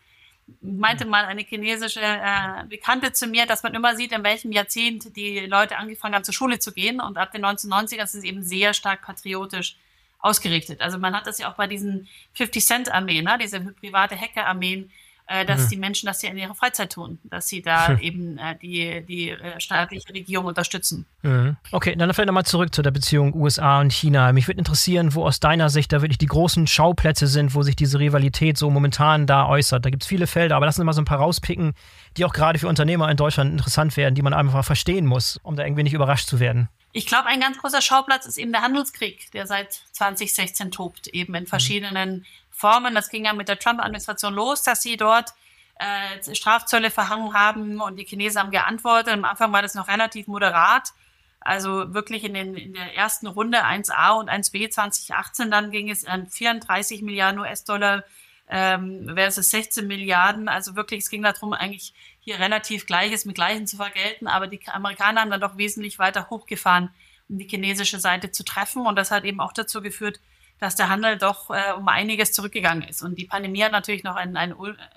Meinte 0.62 1.06
mal 1.06 1.24
eine 1.24 1.42
chinesische 1.42 2.02
äh, 2.02 2.66
Bekannte 2.68 3.14
zu 3.14 3.28
mir, 3.28 3.46
dass 3.46 3.64
man 3.64 3.74
immer 3.74 3.96
sieht, 3.96 4.12
in 4.12 4.26
welchem 4.26 4.52
Jahrzehnt 4.52 5.16
die 5.16 5.40
Leute 5.40 5.78
angefangen 5.78 6.16
haben, 6.16 6.26
zur 6.26 6.34
Schule 6.34 6.60
zu 6.60 6.74
gehen. 6.74 7.00
Und 7.00 7.18
ab 7.18 7.32
den 7.32 7.46
1990ern 7.46 8.08
sind 8.08 8.22
sie 8.22 8.28
eben 8.28 8.44
sehr 8.44 8.74
stark 8.74 9.04
patriotisch 9.04 9.78
ausgerichtet. 10.20 10.82
Also 10.82 10.98
man 10.98 11.16
hat 11.16 11.28
das 11.28 11.40
ja 11.40 11.52
auch 11.52 11.56
bei 11.56 11.68
diesen 11.68 12.08
50-Cent-Armeen, 12.38 13.24
ne? 13.24 13.38
diese 13.42 13.60
private 13.60 14.20
Hacker-Armeen, 14.20 14.90
äh, 15.28 15.46
dass 15.46 15.66
mhm. 15.66 15.70
die 15.70 15.78
Menschen 15.78 16.08
das 16.08 16.22
ja 16.22 16.30
in 16.30 16.38
ihrer 16.38 16.56
Freizeit 16.56 16.94
tun, 16.94 17.20
dass 17.26 17.50
sie 17.50 17.62
da 17.62 17.90
hm. 17.90 18.00
eben 18.02 18.38
äh, 18.38 18.56
die, 18.62 19.04
die 19.06 19.30
äh, 19.32 19.60
staatliche 19.60 20.08
Regierung 20.14 20.46
unterstützen. 20.46 21.06
Mhm. 21.22 21.58
Okay, 21.72 21.96
dann 21.98 22.14
vielleicht 22.14 22.28
nochmal 22.28 22.46
zurück 22.46 22.74
zu 22.74 22.82
der 22.82 22.92
Beziehung 22.92 23.34
USA 23.34 23.82
und 23.82 23.92
China. 23.92 24.32
Mich 24.32 24.48
würde 24.48 24.60
interessieren, 24.60 25.14
wo 25.16 25.26
aus 25.26 25.42
deiner 25.42 25.70
Sicht 25.70 25.92
da 25.92 26.02
wirklich 26.02 26.18
die 26.18 26.28
großen 26.28 26.66
Schauplätze 26.66 27.28
sind, 27.28 27.56
wo 27.56 27.62
sich 27.62 27.76
diese 27.76 28.00
Rivalität 28.00 28.58
so 28.58 28.70
momentan 28.70 29.28
da 29.28 29.48
äußert. 29.48 29.84
Da 29.84 29.90
gibt 29.90 30.04
es 30.04 30.08
viele 30.08 30.28
Felder, 30.28 30.56
aber 30.56 30.66
lass 30.66 30.80
uns 30.80 30.86
mal 30.86 30.94
so 30.94 31.02
ein 31.02 31.06
paar 31.06 31.20
rauspicken, 31.20 31.74
die 32.16 32.24
auch 32.24 32.34
gerade 32.34 32.58
für 32.58 32.70
Unternehmer 32.70 33.12
in 33.12 33.18
Deutschland 33.18 33.52
interessant 33.52 33.98
werden, 33.98 34.16
die 34.16 34.22
man 34.22 34.34
einfach 34.34 34.64
verstehen 34.64 35.06
muss, 35.06 35.42
um 35.44 35.58
da 35.58 35.66
irgendwie 35.66 35.84
nicht 35.84 35.94
überrascht 35.94 36.30
zu 36.30 36.40
werden. 36.40 36.70
Ich 36.92 37.06
glaube, 37.06 37.28
ein 37.28 37.42
ganz 37.42 37.58
großer 37.58 37.82
Schauplatz 37.82 38.26
ist 38.26 38.38
eben 38.38 38.52
der 38.52 38.62
Handelskrieg, 38.62 39.32
der 39.32 39.46
seit 39.46 39.74
2016 39.92 40.72
tobt, 40.72 41.08
eben 41.08 41.36
in 41.36 41.44
mhm. 41.44 41.48
verschiedenen 41.48 42.26
Formen. 42.50 42.96
Das 42.96 43.10
ging 43.10 43.26
ja 43.26 43.34
mit 43.34 43.50
der 43.50 43.60
Trump-Administration 43.60 44.34
los, 44.34 44.64
dass 44.64 44.82
sie 44.82 44.98
dort 44.98 45.34
äh, 45.80 46.36
Strafzölle 46.36 46.90
verhangen 46.90 47.34
haben 47.34 47.82
und 47.82 47.98
die 47.98 48.06
Chinesen 48.06 48.42
haben 48.42 48.52
geantwortet. 48.52 49.14
Am 49.14 49.26
Anfang 49.26 49.52
war 49.52 49.62
das 49.62 49.76
noch 49.76 49.88
relativ 49.88 50.28
moderat. 50.28 50.94
Also 51.40 51.94
wirklich 51.94 52.24
in, 52.24 52.34
den, 52.34 52.56
in 52.56 52.74
der 52.74 52.96
ersten 52.96 53.28
Runde 53.28 53.64
1a 53.64 54.20
und 54.20 54.30
1b 54.30 54.70
2018, 54.70 55.52
dann 55.52 55.72
ging 55.72 55.90
es 55.90 56.06
an 56.06 56.28
34 56.28 57.04
Milliarden 57.04 57.40
US-Dollar 57.40 58.04
ähm, 58.50 59.12
versus 59.14 59.50
16 59.52 59.88
Milliarden. 59.88 60.50
Also 60.50 60.76
wirklich, 60.76 61.04
es 61.04 61.10
ging 61.10 61.22
darum, 61.22 61.54
eigentlich 61.54 61.94
hier 62.28 62.40
relativ 62.40 62.86
Gleiches 62.86 63.24
mit 63.24 63.36
Gleichen 63.36 63.68
zu 63.68 63.78
vergelten. 63.78 64.28
Aber 64.28 64.48
die 64.48 64.60
Amerikaner 64.68 65.22
haben 65.22 65.30
dann 65.30 65.40
doch 65.40 65.56
wesentlich 65.56 65.98
weiter 65.98 66.30
hochgefahren, 66.30 66.90
um 67.30 67.38
die 67.38 67.48
chinesische 67.48 68.02
Seite 68.02 68.32
zu 68.32 68.44
treffen. 68.44 68.86
Und 68.86 68.98
das 68.98 69.12
hat 69.12 69.24
eben 69.24 69.40
auch 69.40 69.54
dazu 69.54 69.82
geführt, 69.82 70.20
dass 70.60 70.76
der 70.76 70.90
Handel 70.90 71.18
doch 71.18 71.50
äh, 71.52 71.72
um 71.78 71.88
einiges 71.88 72.34
zurückgegangen 72.34 72.86
ist. 72.86 73.02
Und 73.02 73.18
die 73.18 73.24
Pandemie 73.24 73.64
hat 73.64 73.72
natürlich 73.72 74.04
noch 74.04 74.18
ein, 74.18 74.36
ein, 74.36 74.54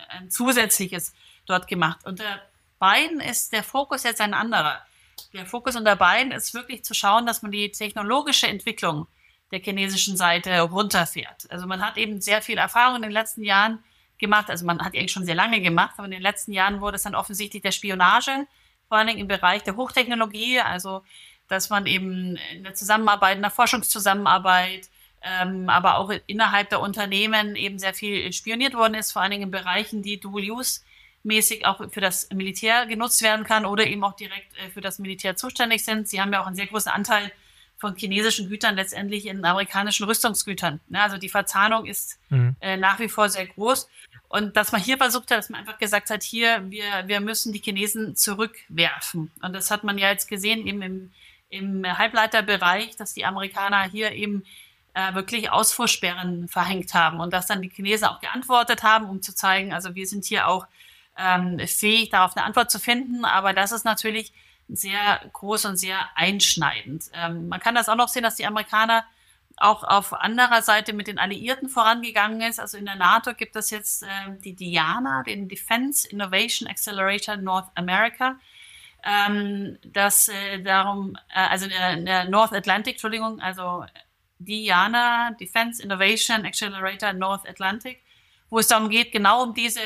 ein 0.09 0.29
zusätzliches 0.29 1.15
dort 1.47 1.69
gemacht. 1.69 2.01
Unter 2.05 2.43
beiden 2.81 3.21
ist 3.21 3.53
der 3.53 3.63
Fokus 3.63 4.03
jetzt 4.03 4.21
ein 4.21 4.35
anderer. 4.35 4.85
Der 5.33 5.47
Fokus 5.47 5.77
unter 5.77 5.95
beiden 5.95 6.33
ist 6.33 6.53
wirklich 6.53 6.83
zu 6.83 6.95
schauen, 6.95 7.27
dass 7.27 7.43
man 7.43 7.53
die 7.53 7.71
technologische 7.71 8.49
Entwicklung 8.49 9.07
der 9.53 9.61
chinesischen 9.61 10.17
Seite 10.17 10.63
runterfährt. 10.63 11.49
Also 11.49 11.69
man 11.69 11.81
hat 11.81 11.97
eben 11.97 12.21
sehr 12.21 12.43
viel 12.43 12.59
Erfahrung 12.59 12.97
in 12.97 13.03
den 13.03 13.13
letzten 13.13 13.45
Jahren 13.45 13.85
gemacht. 14.21 14.51
Also 14.51 14.65
man 14.65 14.81
hat 14.81 14.95
eigentlich 14.95 15.13
schon 15.13 15.25
sehr 15.25 15.35
lange 15.35 15.61
gemacht, 15.61 15.95
aber 15.97 16.05
in 16.05 16.13
den 16.13 16.23
letzten 16.23 16.53
Jahren 16.53 16.81
wurde 16.81 16.97
es 16.97 17.03
dann 17.03 17.15
offensichtlich 17.15 17.63
der 17.63 17.73
Spionage, 17.73 18.47
vor 18.89 18.99
allen 18.99 19.09
Dingen 19.09 19.21
im 19.21 19.29
Bereich 19.29 19.63
der 19.63 19.77
Hochtechnologie, 19.77 20.61
also 20.61 21.03
dass 21.49 21.69
man 21.69 21.87
eben 21.87 22.39
in 22.53 22.63
der 22.63 22.75
Zusammenarbeit, 22.75 23.37
in 23.37 23.43
der 23.43 23.51
Forschungszusammenarbeit, 23.51 24.89
ähm, 25.23 25.69
aber 25.69 25.99
auch 25.99 26.13
innerhalb 26.27 26.71
der 26.71 26.81
Unternehmen 26.81 27.57
eben 27.57 27.79
sehr 27.79 27.93
viel 27.93 28.33
spioniert 28.33 28.75
worden 28.75 28.95
ist, 28.95 29.13
vor 29.13 29.23
allen 29.23 29.33
Dingen 29.33 29.45
in 29.45 29.51
Bereichen, 29.51 30.03
die 30.03 30.21
Dual-Use-mäßig 30.21 31.67
auch 31.67 31.91
für 31.91 32.01
das 32.01 32.31
Militär 32.31 32.87
genutzt 32.87 33.21
werden 33.23 33.45
kann 33.45 33.67
oder 33.67 33.87
eben 33.87 34.05
auch 34.05 34.15
direkt 34.15 34.57
äh, 34.59 34.71
für 34.71 34.81
das 34.81 34.99
Militär 34.99 35.37
zuständig 35.37 35.85
sind. 35.85 36.09
Sie 36.09 36.21
haben 36.21 36.33
ja 36.33 36.41
auch 36.41 36.47
einen 36.47 36.57
sehr 36.57 36.69
großen 36.69 36.93
Anteil 36.93 37.33
von 37.81 37.97
chinesischen 37.97 38.49
Gütern 38.49 38.77
letztendlich 38.77 39.27
in 39.27 39.45
amerikanischen 39.45 40.05
Rüstungsgütern. 40.05 40.81
Ja, 40.91 41.05
also 41.05 41.17
die 41.17 41.31
Verzahnung 41.31 41.87
ist 41.87 42.19
mhm. 42.29 42.55
äh, 42.61 42.77
nach 42.77 42.99
wie 42.99 43.09
vor 43.09 43.29
sehr 43.29 43.47
groß. 43.47 43.89
Und 44.31 44.57
dass 44.57 44.71
man 44.71 44.81
hier 44.81 44.97
versucht 44.97 45.33
hat, 45.33 45.39
dass 45.39 45.51
man 45.51 45.59
einfach 45.61 45.79
gesagt 45.79 46.09
hat, 46.09 46.23
hier, 46.23 46.63
wir, 46.71 46.85
wir 47.07 47.21
müssen 47.21 47.53
die 47.53 47.59
Chinesen 47.59 48.15
zurückwerfen. 48.15 49.33
Und 49.43 49.53
das 49.53 49.73
hat 49.73 49.83
man 49.83 49.99
ja 49.99 50.11
jetzt 50.11 50.29
gesehen 50.29 50.69
eben 50.69 50.83
im, 50.83 51.13
im 51.49 51.99
Halbleiterbereich, 51.99 52.95
dass 52.95 53.13
die 53.13 53.25
Amerikaner 53.25 53.83
hier 53.83 54.13
eben 54.13 54.45
äh, 54.95 55.15
wirklich 55.15 55.51
Ausfuhrsperren 55.51 56.47
verhängt 56.47 56.95
haben 56.95 57.19
und 57.19 57.33
dass 57.33 57.49
dann 57.49 57.61
die 57.61 57.71
Chinesen 57.71 58.07
auch 58.07 58.21
geantwortet 58.21 58.85
haben, 58.85 59.07
um 59.07 59.21
zu 59.21 59.35
zeigen, 59.35 59.73
also 59.73 59.97
wir 59.97 60.07
sind 60.07 60.25
hier 60.25 60.47
auch 60.47 60.69
ähm, 61.19 61.59
fähig, 61.67 62.11
darauf 62.11 62.37
eine 62.37 62.47
Antwort 62.47 62.71
zu 62.71 62.79
finden. 62.79 63.25
Aber 63.25 63.53
das 63.53 63.73
ist 63.73 63.85
natürlich 63.85 64.33
sehr 64.69 65.21
groß 65.33 65.65
und 65.65 65.77
sehr 65.77 66.09
einschneidend. 66.15 67.11
Ähm, 67.15 67.49
man 67.49 67.59
kann 67.59 67.75
das 67.75 67.89
auch 67.89 67.97
noch 67.97 68.09
sehen, 68.09 68.23
dass 68.23 68.37
die 68.37 68.47
Amerikaner 68.47 69.05
auch 69.61 69.85
auf 69.85 70.13
anderer 70.13 70.63
Seite 70.63 70.93
mit 70.93 71.07
den 71.07 71.19
Alliierten 71.19 71.69
vorangegangen 71.69 72.41
ist. 72.41 72.59
Also 72.59 72.79
in 72.79 72.87
der 72.87 72.97
NATO 72.97 73.35
gibt 73.35 73.57
es 73.57 73.71
jetzt 73.71 74.03
äh, 74.03 74.07
die 74.43 74.55
DIANA, 74.55 75.23
den 75.23 75.49
Defense 75.49 76.09
Innovation 76.09 76.69
Accelerator 76.69 77.37
North 77.37 77.69
America. 77.75 78.37
Ähm, 79.05 79.79
das 79.85 80.29
äh, 80.29 80.63
darum, 80.63 81.17
äh, 81.35 81.41
also 81.41 81.69
der, 81.69 81.97
der 81.97 82.25
North 82.29 82.53
Atlantic, 82.53 82.95
Entschuldigung, 82.95 83.41
also 83.41 83.85
Diana 84.39 85.33
Defense 85.39 85.83
Innovation 85.83 86.45
Accelerator 86.45 87.13
North 87.13 87.49
Atlantic, 87.49 88.03
wo 88.49 88.59
es 88.59 88.69
darum 88.69 88.89
geht, 88.89 89.13
genau 89.13 89.43
um 89.43 89.55
diese, 89.55 89.81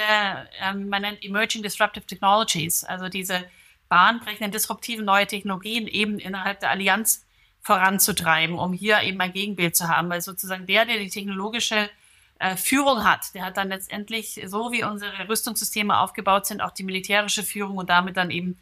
ähm, 0.61 0.89
man 0.89 1.03
nennt 1.03 1.23
Emerging 1.25 1.63
Disruptive 1.63 2.07
Technologies, 2.07 2.85
also 2.85 3.09
diese 3.09 3.45
bahnbrechenden, 3.89 4.53
disruptiven 4.53 5.05
neue 5.05 5.27
Technologien 5.27 5.87
eben 5.87 6.19
innerhalb 6.19 6.61
der 6.61 6.71
Allianz 6.71 7.24
voranzutreiben, 7.65 8.59
um 8.59 8.73
hier 8.73 9.01
eben 9.03 9.21
ein 9.21 9.33
Gegenbild 9.33 9.75
zu 9.75 9.89
haben, 9.89 10.09
weil 10.11 10.21
sozusagen 10.21 10.67
der, 10.67 10.85
der 10.85 10.99
die 10.99 11.11
technologische 11.11 11.91
äh, 12.39 12.57
Führung 12.57 13.05
hat, 13.05 13.35
der 13.35 13.45
hat 13.45 13.57
dann 13.57 13.69
letztendlich, 13.69 14.41
so 14.47 14.71
wie 14.71 14.85
unsere 14.85 15.29
Rüstungssysteme 15.29 15.99
aufgebaut 15.99 16.47
sind, 16.47 16.61
auch 16.61 16.73
die 16.73 16.85
militärische 16.85 17.43
Führung 17.43 17.79
und 17.79 17.91
damit 17.91 18.17
dann 18.17 18.31
eben 18.31 18.59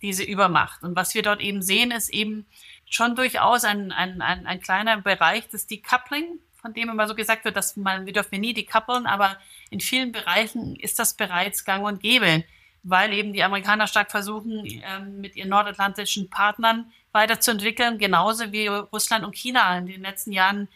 diese 0.00 0.22
Übermacht. 0.22 0.82
Und 0.82 0.96
was 0.96 1.14
wir 1.14 1.22
dort 1.22 1.40
eben 1.40 1.62
sehen, 1.62 1.90
ist 1.90 2.10
eben, 2.10 2.46
schon 2.94 3.16
durchaus 3.16 3.64
ein, 3.64 3.92
ein, 3.92 4.22
ein, 4.22 4.46
ein 4.46 4.60
kleiner 4.60 4.98
Bereich 5.00 5.48
des 5.48 5.66
Decoupling, 5.66 6.38
von 6.60 6.72
dem 6.72 6.88
immer 6.88 7.08
so 7.08 7.14
gesagt 7.14 7.44
wird, 7.44 7.56
dass 7.56 7.76
man, 7.76 8.06
wir 8.06 8.12
dürfen 8.12 8.40
nie 8.40 8.54
decouplen, 8.54 9.06
aber 9.06 9.36
in 9.70 9.80
vielen 9.80 10.12
Bereichen 10.12 10.76
ist 10.76 10.98
das 10.98 11.14
bereits 11.14 11.64
gang 11.64 11.84
und 11.84 12.00
gäbe, 12.00 12.44
weil 12.84 13.12
eben 13.12 13.32
die 13.32 13.42
Amerikaner 13.42 13.86
stark 13.86 14.10
versuchen, 14.10 14.64
ähm, 14.66 15.20
mit 15.20 15.34
ihren 15.34 15.48
nordatlantischen 15.48 16.30
Partnern 16.30 16.86
weiterzuentwickeln, 17.12 17.98
genauso 17.98 18.52
wie 18.52 18.66
Russland 18.66 19.24
und 19.24 19.34
China 19.34 19.78
in 19.78 19.86
den 19.86 20.02
letzten 20.02 20.32
Jahren 20.32 20.68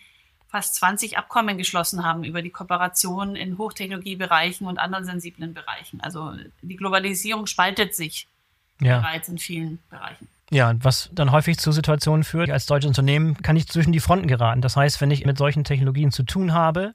fast 0.48 0.76
20 0.76 1.18
Abkommen 1.18 1.58
geschlossen 1.58 2.04
haben 2.04 2.24
über 2.24 2.40
die 2.40 2.50
Kooperation 2.50 3.36
in 3.36 3.58
Hochtechnologiebereichen 3.58 4.66
und 4.66 4.78
anderen 4.78 5.04
sensiblen 5.04 5.52
Bereichen. 5.52 6.00
Also 6.00 6.32
die 6.62 6.76
Globalisierung 6.76 7.46
spaltet 7.46 7.94
sich 7.94 8.26
ja. 8.80 9.00
bereits 9.00 9.28
in 9.28 9.36
vielen 9.36 9.78
Bereichen. 9.90 10.28
Ja, 10.50 10.72
was 10.82 11.10
dann 11.12 11.32
häufig 11.32 11.58
zu 11.58 11.72
Situationen 11.72 12.24
führt, 12.24 12.50
als 12.50 12.64
deutsches 12.64 12.88
Unternehmen 12.88 13.36
kann 13.42 13.56
ich 13.56 13.68
zwischen 13.68 13.92
die 13.92 14.00
Fronten 14.00 14.28
geraten. 14.28 14.62
Das 14.62 14.76
heißt, 14.76 15.02
wenn 15.02 15.10
ich 15.10 15.26
mit 15.26 15.36
solchen 15.36 15.64
Technologien 15.64 16.10
zu 16.10 16.22
tun 16.22 16.54
habe, 16.54 16.94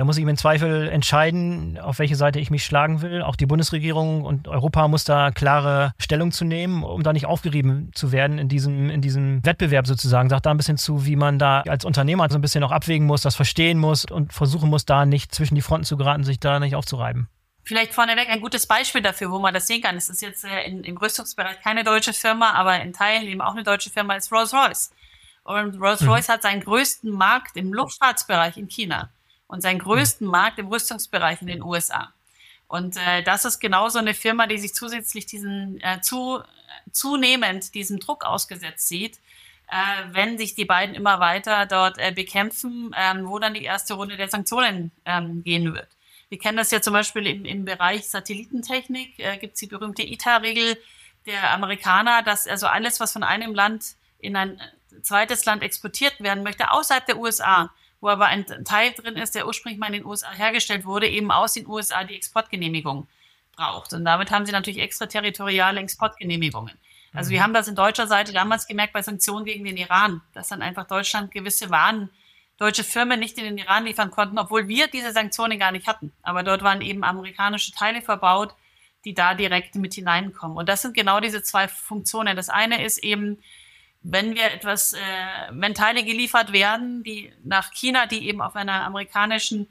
da 0.00 0.06
muss 0.06 0.16
ich 0.16 0.26
im 0.26 0.34
Zweifel 0.34 0.88
entscheiden, 0.88 1.78
auf 1.78 1.98
welche 1.98 2.16
Seite 2.16 2.40
ich 2.40 2.50
mich 2.50 2.64
schlagen 2.64 3.02
will. 3.02 3.20
Auch 3.20 3.36
die 3.36 3.44
Bundesregierung 3.44 4.24
und 4.24 4.48
Europa 4.48 4.88
muss 4.88 5.04
da 5.04 5.30
klare 5.30 5.92
Stellung 5.98 6.32
zu 6.32 6.46
nehmen, 6.46 6.84
um 6.84 7.02
da 7.02 7.12
nicht 7.12 7.26
aufgerieben 7.26 7.90
zu 7.94 8.10
werden 8.10 8.38
in 8.38 8.48
diesem, 8.48 8.88
in 8.88 9.02
diesem 9.02 9.44
Wettbewerb 9.44 9.86
sozusagen. 9.86 10.30
Sagt 10.30 10.46
da 10.46 10.52
ein 10.52 10.56
bisschen 10.56 10.78
zu, 10.78 11.04
wie 11.04 11.16
man 11.16 11.38
da 11.38 11.60
als 11.68 11.84
Unternehmer 11.84 12.26
so 12.30 12.38
ein 12.38 12.40
bisschen 12.40 12.64
auch 12.64 12.70
abwägen 12.70 13.06
muss, 13.06 13.20
das 13.20 13.36
verstehen 13.36 13.78
muss 13.78 14.06
und 14.06 14.32
versuchen 14.32 14.70
muss, 14.70 14.86
da 14.86 15.04
nicht 15.04 15.34
zwischen 15.34 15.54
die 15.54 15.60
Fronten 15.60 15.84
zu 15.84 15.98
geraten, 15.98 16.24
sich 16.24 16.40
da 16.40 16.60
nicht 16.60 16.76
aufzureiben. 16.76 17.28
Vielleicht 17.64 17.92
vorneweg 17.92 18.30
ein 18.30 18.40
gutes 18.40 18.66
Beispiel 18.66 19.02
dafür, 19.02 19.30
wo 19.30 19.38
man 19.38 19.52
das 19.52 19.66
sehen 19.66 19.82
kann. 19.82 19.98
Es 19.98 20.08
ist 20.08 20.22
jetzt 20.22 20.46
äh, 20.46 20.62
in, 20.62 20.82
im 20.82 20.96
Rüstungsbereich 20.96 21.60
keine 21.60 21.84
deutsche 21.84 22.14
Firma, 22.14 22.52
aber 22.52 22.80
in 22.80 22.94
Teilen 22.94 23.24
eben 23.24 23.42
auch 23.42 23.52
eine 23.52 23.64
deutsche 23.64 23.90
Firma 23.90 24.14
ist 24.14 24.32
Rolls-Royce. 24.32 24.92
Und 25.44 25.78
Rolls-Royce 25.78 26.28
mhm. 26.28 26.32
hat 26.32 26.40
seinen 26.40 26.62
größten 26.62 27.10
Markt 27.10 27.58
im 27.58 27.74
Luftfahrtsbereich 27.74 28.56
in 28.56 28.66
China 28.68 29.10
und 29.50 29.62
seinen 29.62 29.80
größten 29.80 30.26
mhm. 30.26 30.30
Markt 30.32 30.58
im 30.58 30.68
Rüstungsbereich 30.68 31.42
in 31.42 31.48
den 31.48 31.62
USA. 31.62 32.12
Und 32.68 32.96
äh, 32.96 33.22
das 33.24 33.44
ist 33.44 33.58
genauso 33.58 33.98
eine 33.98 34.14
Firma, 34.14 34.46
die 34.46 34.58
sich 34.58 34.74
zusätzlich 34.74 35.26
diesen 35.26 35.80
äh, 35.82 36.00
zu, 36.00 36.40
zunehmend 36.92 37.74
diesem 37.74 37.98
Druck 37.98 38.24
ausgesetzt 38.24 38.86
sieht, 38.86 39.18
äh, 39.68 40.12
wenn 40.12 40.38
sich 40.38 40.54
die 40.54 40.64
beiden 40.64 40.94
immer 40.94 41.18
weiter 41.18 41.66
dort 41.66 41.98
äh, 41.98 42.12
bekämpfen, 42.12 42.94
ähm, 42.96 43.28
wo 43.28 43.40
dann 43.40 43.54
die 43.54 43.64
erste 43.64 43.94
Runde 43.94 44.16
der 44.16 44.28
Sanktionen 44.28 44.92
ähm, 45.04 45.42
gehen 45.42 45.74
wird. 45.74 45.88
Wir 46.28 46.38
kennen 46.38 46.58
das 46.58 46.70
ja 46.70 46.80
zum 46.80 46.92
Beispiel 46.92 47.26
im, 47.26 47.44
im 47.44 47.64
Bereich 47.64 48.08
Satellitentechnik, 48.08 49.18
äh, 49.18 49.36
gibt 49.36 49.54
es 49.54 49.60
die 49.60 49.66
berühmte 49.66 50.02
ITA-Regel 50.02 50.78
der 51.26 51.50
Amerikaner, 51.50 52.22
dass 52.22 52.46
also 52.46 52.68
alles, 52.68 53.00
was 53.00 53.12
von 53.12 53.24
einem 53.24 53.52
Land 53.52 53.96
in 54.20 54.36
ein 54.36 54.60
zweites 55.02 55.44
Land 55.44 55.64
exportiert 55.64 56.20
werden 56.20 56.44
möchte, 56.44 56.70
außerhalb 56.70 57.04
der 57.04 57.18
USA, 57.18 57.70
wo 58.00 58.08
aber 58.08 58.26
ein 58.26 58.46
Teil 58.64 58.92
drin 58.92 59.16
ist, 59.16 59.34
der 59.34 59.46
ursprünglich 59.46 59.78
mal 59.78 59.88
in 59.88 59.94
den 59.94 60.04
USA 60.04 60.32
hergestellt 60.32 60.84
wurde, 60.84 61.08
eben 61.08 61.30
aus 61.30 61.54
den 61.54 61.66
USA 61.66 62.04
die 62.04 62.16
Exportgenehmigung 62.16 63.06
braucht. 63.56 63.92
Und 63.92 64.04
damit 64.04 64.30
haben 64.30 64.46
sie 64.46 64.52
natürlich 64.52 64.80
extraterritoriale 64.80 65.80
Exportgenehmigungen. 65.80 66.72
Also 67.12 67.30
wir 67.30 67.38
mhm. 67.38 67.44
haben 67.44 67.54
das 67.54 67.68
in 67.68 67.74
deutscher 67.74 68.06
Seite 68.06 68.32
damals 68.32 68.66
gemerkt 68.66 68.92
bei 68.92 69.02
Sanktionen 69.02 69.44
gegen 69.44 69.64
den 69.64 69.76
Iran, 69.76 70.22
dass 70.32 70.48
dann 70.48 70.62
einfach 70.62 70.86
Deutschland 70.86 71.30
gewisse 71.32 71.70
Waren 71.70 72.10
deutsche 72.60 72.84
Firmen 72.84 73.18
nicht 73.18 73.38
in 73.38 73.44
den 73.44 73.58
Iran 73.58 73.86
liefern 73.86 74.10
konnten, 74.10 74.38
obwohl 74.38 74.68
wir 74.68 74.86
diese 74.86 75.12
Sanktionen 75.12 75.58
gar 75.58 75.72
nicht 75.72 75.86
hatten. 75.86 76.12
Aber 76.22 76.42
dort 76.42 76.62
waren 76.62 76.82
eben 76.82 77.02
amerikanische 77.04 77.72
Teile 77.72 78.02
verbaut, 78.02 78.54
die 79.06 79.14
da 79.14 79.34
direkt 79.34 79.74
mit 79.76 79.94
hineinkommen. 79.94 80.58
Und 80.58 80.68
das 80.68 80.82
sind 80.82 80.94
genau 80.94 81.20
diese 81.20 81.42
zwei 81.42 81.68
Funktionen. 81.68 82.36
Das 82.36 82.50
eine 82.50 82.84
ist 82.84 82.98
eben, 82.98 83.38
wenn 84.02 84.34
wir 84.34 84.50
etwas, 84.52 84.94
äh, 84.94 84.98
wenn 85.50 85.74
Teile 85.74 86.04
geliefert 86.04 86.52
werden, 86.52 87.02
die 87.02 87.32
nach 87.44 87.72
China, 87.72 88.06
die 88.06 88.26
eben 88.28 88.40
auf 88.40 88.56
einer 88.56 88.84
amerikanischen 88.84 89.68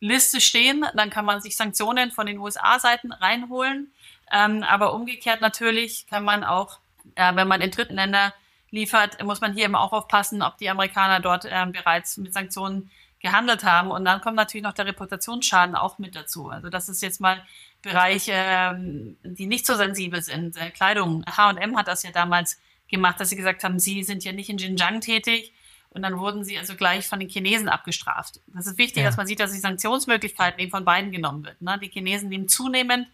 Liste 0.00 0.40
stehen, 0.40 0.84
dann 0.94 1.10
kann 1.10 1.24
man 1.24 1.40
sich 1.40 1.56
Sanktionen 1.56 2.10
von 2.10 2.26
den 2.26 2.38
USA-Seiten 2.38 3.12
reinholen. 3.12 3.92
Ähm, 4.30 4.62
aber 4.64 4.92
umgekehrt 4.92 5.40
natürlich 5.40 6.06
kann 6.08 6.24
man 6.24 6.44
auch, 6.44 6.78
äh, 7.14 7.34
wenn 7.34 7.48
man 7.48 7.60
in 7.60 7.70
dritten 7.70 7.94
Länder 7.94 8.34
liefert, 8.70 9.22
muss 9.22 9.40
man 9.40 9.54
hier 9.54 9.66
immer 9.66 9.80
auch 9.80 9.92
aufpassen, 9.92 10.42
ob 10.42 10.58
die 10.58 10.68
Amerikaner 10.68 11.20
dort 11.20 11.44
äh, 11.44 11.66
bereits 11.66 12.16
mit 12.16 12.34
Sanktionen 12.34 12.90
gehandelt 13.20 13.64
haben. 13.64 13.90
Und 13.90 14.04
dann 14.04 14.20
kommt 14.20 14.36
natürlich 14.36 14.64
noch 14.64 14.74
der 14.74 14.86
Reputationsschaden 14.86 15.76
auch 15.76 15.98
mit 15.98 16.16
dazu. 16.16 16.50
Also 16.50 16.68
das 16.68 16.88
ist 16.88 17.00
jetzt 17.00 17.20
mal 17.20 17.42
Bereiche, 17.80 18.32
ähm, 18.34 19.16
die 19.22 19.46
nicht 19.46 19.64
so 19.64 19.74
sensibel 19.76 20.22
sind. 20.22 20.56
Äh, 20.56 20.70
Kleidung. 20.70 21.24
H&M 21.24 21.76
hat 21.76 21.88
das 21.88 22.02
ja 22.02 22.10
damals 22.10 22.60
gemacht, 22.94 23.20
dass 23.20 23.30
sie 23.30 23.36
gesagt 23.36 23.64
haben, 23.64 23.78
sie 23.78 24.02
sind 24.02 24.24
ja 24.24 24.32
nicht 24.32 24.48
in 24.48 24.56
Xinjiang 24.56 25.00
tätig. 25.00 25.52
Und 25.90 26.02
dann 26.02 26.18
wurden 26.18 26.42
sie 26.42 26.58
also 26.58 26.74
gleich 26.74 27.06
von 27.06 27.20
den 27.20 27.28
Chinesen 27.28 27.68
abgestraft. 27.68 28.40
Das 28.48 28.66
ist 28.66 28.78
wichtig, 28.78 29.04
ja. 29.04 29.08
dass 29.08 29.16
man 29.16 29.28
sieht, 29.28 29.38
dass 29.38 29.52
die 29.52 29.60
Sanktionsmöglichkeiten 29.60 30.58
eben 30.58 30.72
von 30.72 30.84
beiden 30.84 31.12
genommen 31.12 31.44
wird. 31.44 31.62
Ne? 31.62 31.78
Die 31.80 31.88
Chinesen 31.88 32.28
nehmen 32.30 32.48
zunehmend 32.48 33.06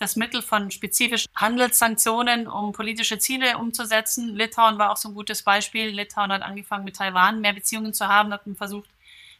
das 0.00 0.16
Mittel 0.16 0.42
von 0.42 0.72
spezifischen 0.72 1.30
Handelssanktionen, 1.36 2.48
um 2.48 2.72
politische 2.72 3.18
Ziele 3.18 3.56
umzusetzen. 3.58 4.34
Litauen 4.34 4.78
war 4.78 4.90
auch 4.90 4.96
so 4.96 5.10
ein 5.10 5.14
gutes 5.14 5.44
Beispiel. 5.44 5.86
Litauen 5.90 6.32
hat 6.32 6.42
angefangen 6.42 6.84
mit 6.84 6.96
Taiwan 6.96 7.40
mehr 7.40 7.52
Beziehungen 7.52 7.94
zu 7.94 8.08
haben, 8.08 8.32
hat 8.32 8.42
versucht, 8.56 8.90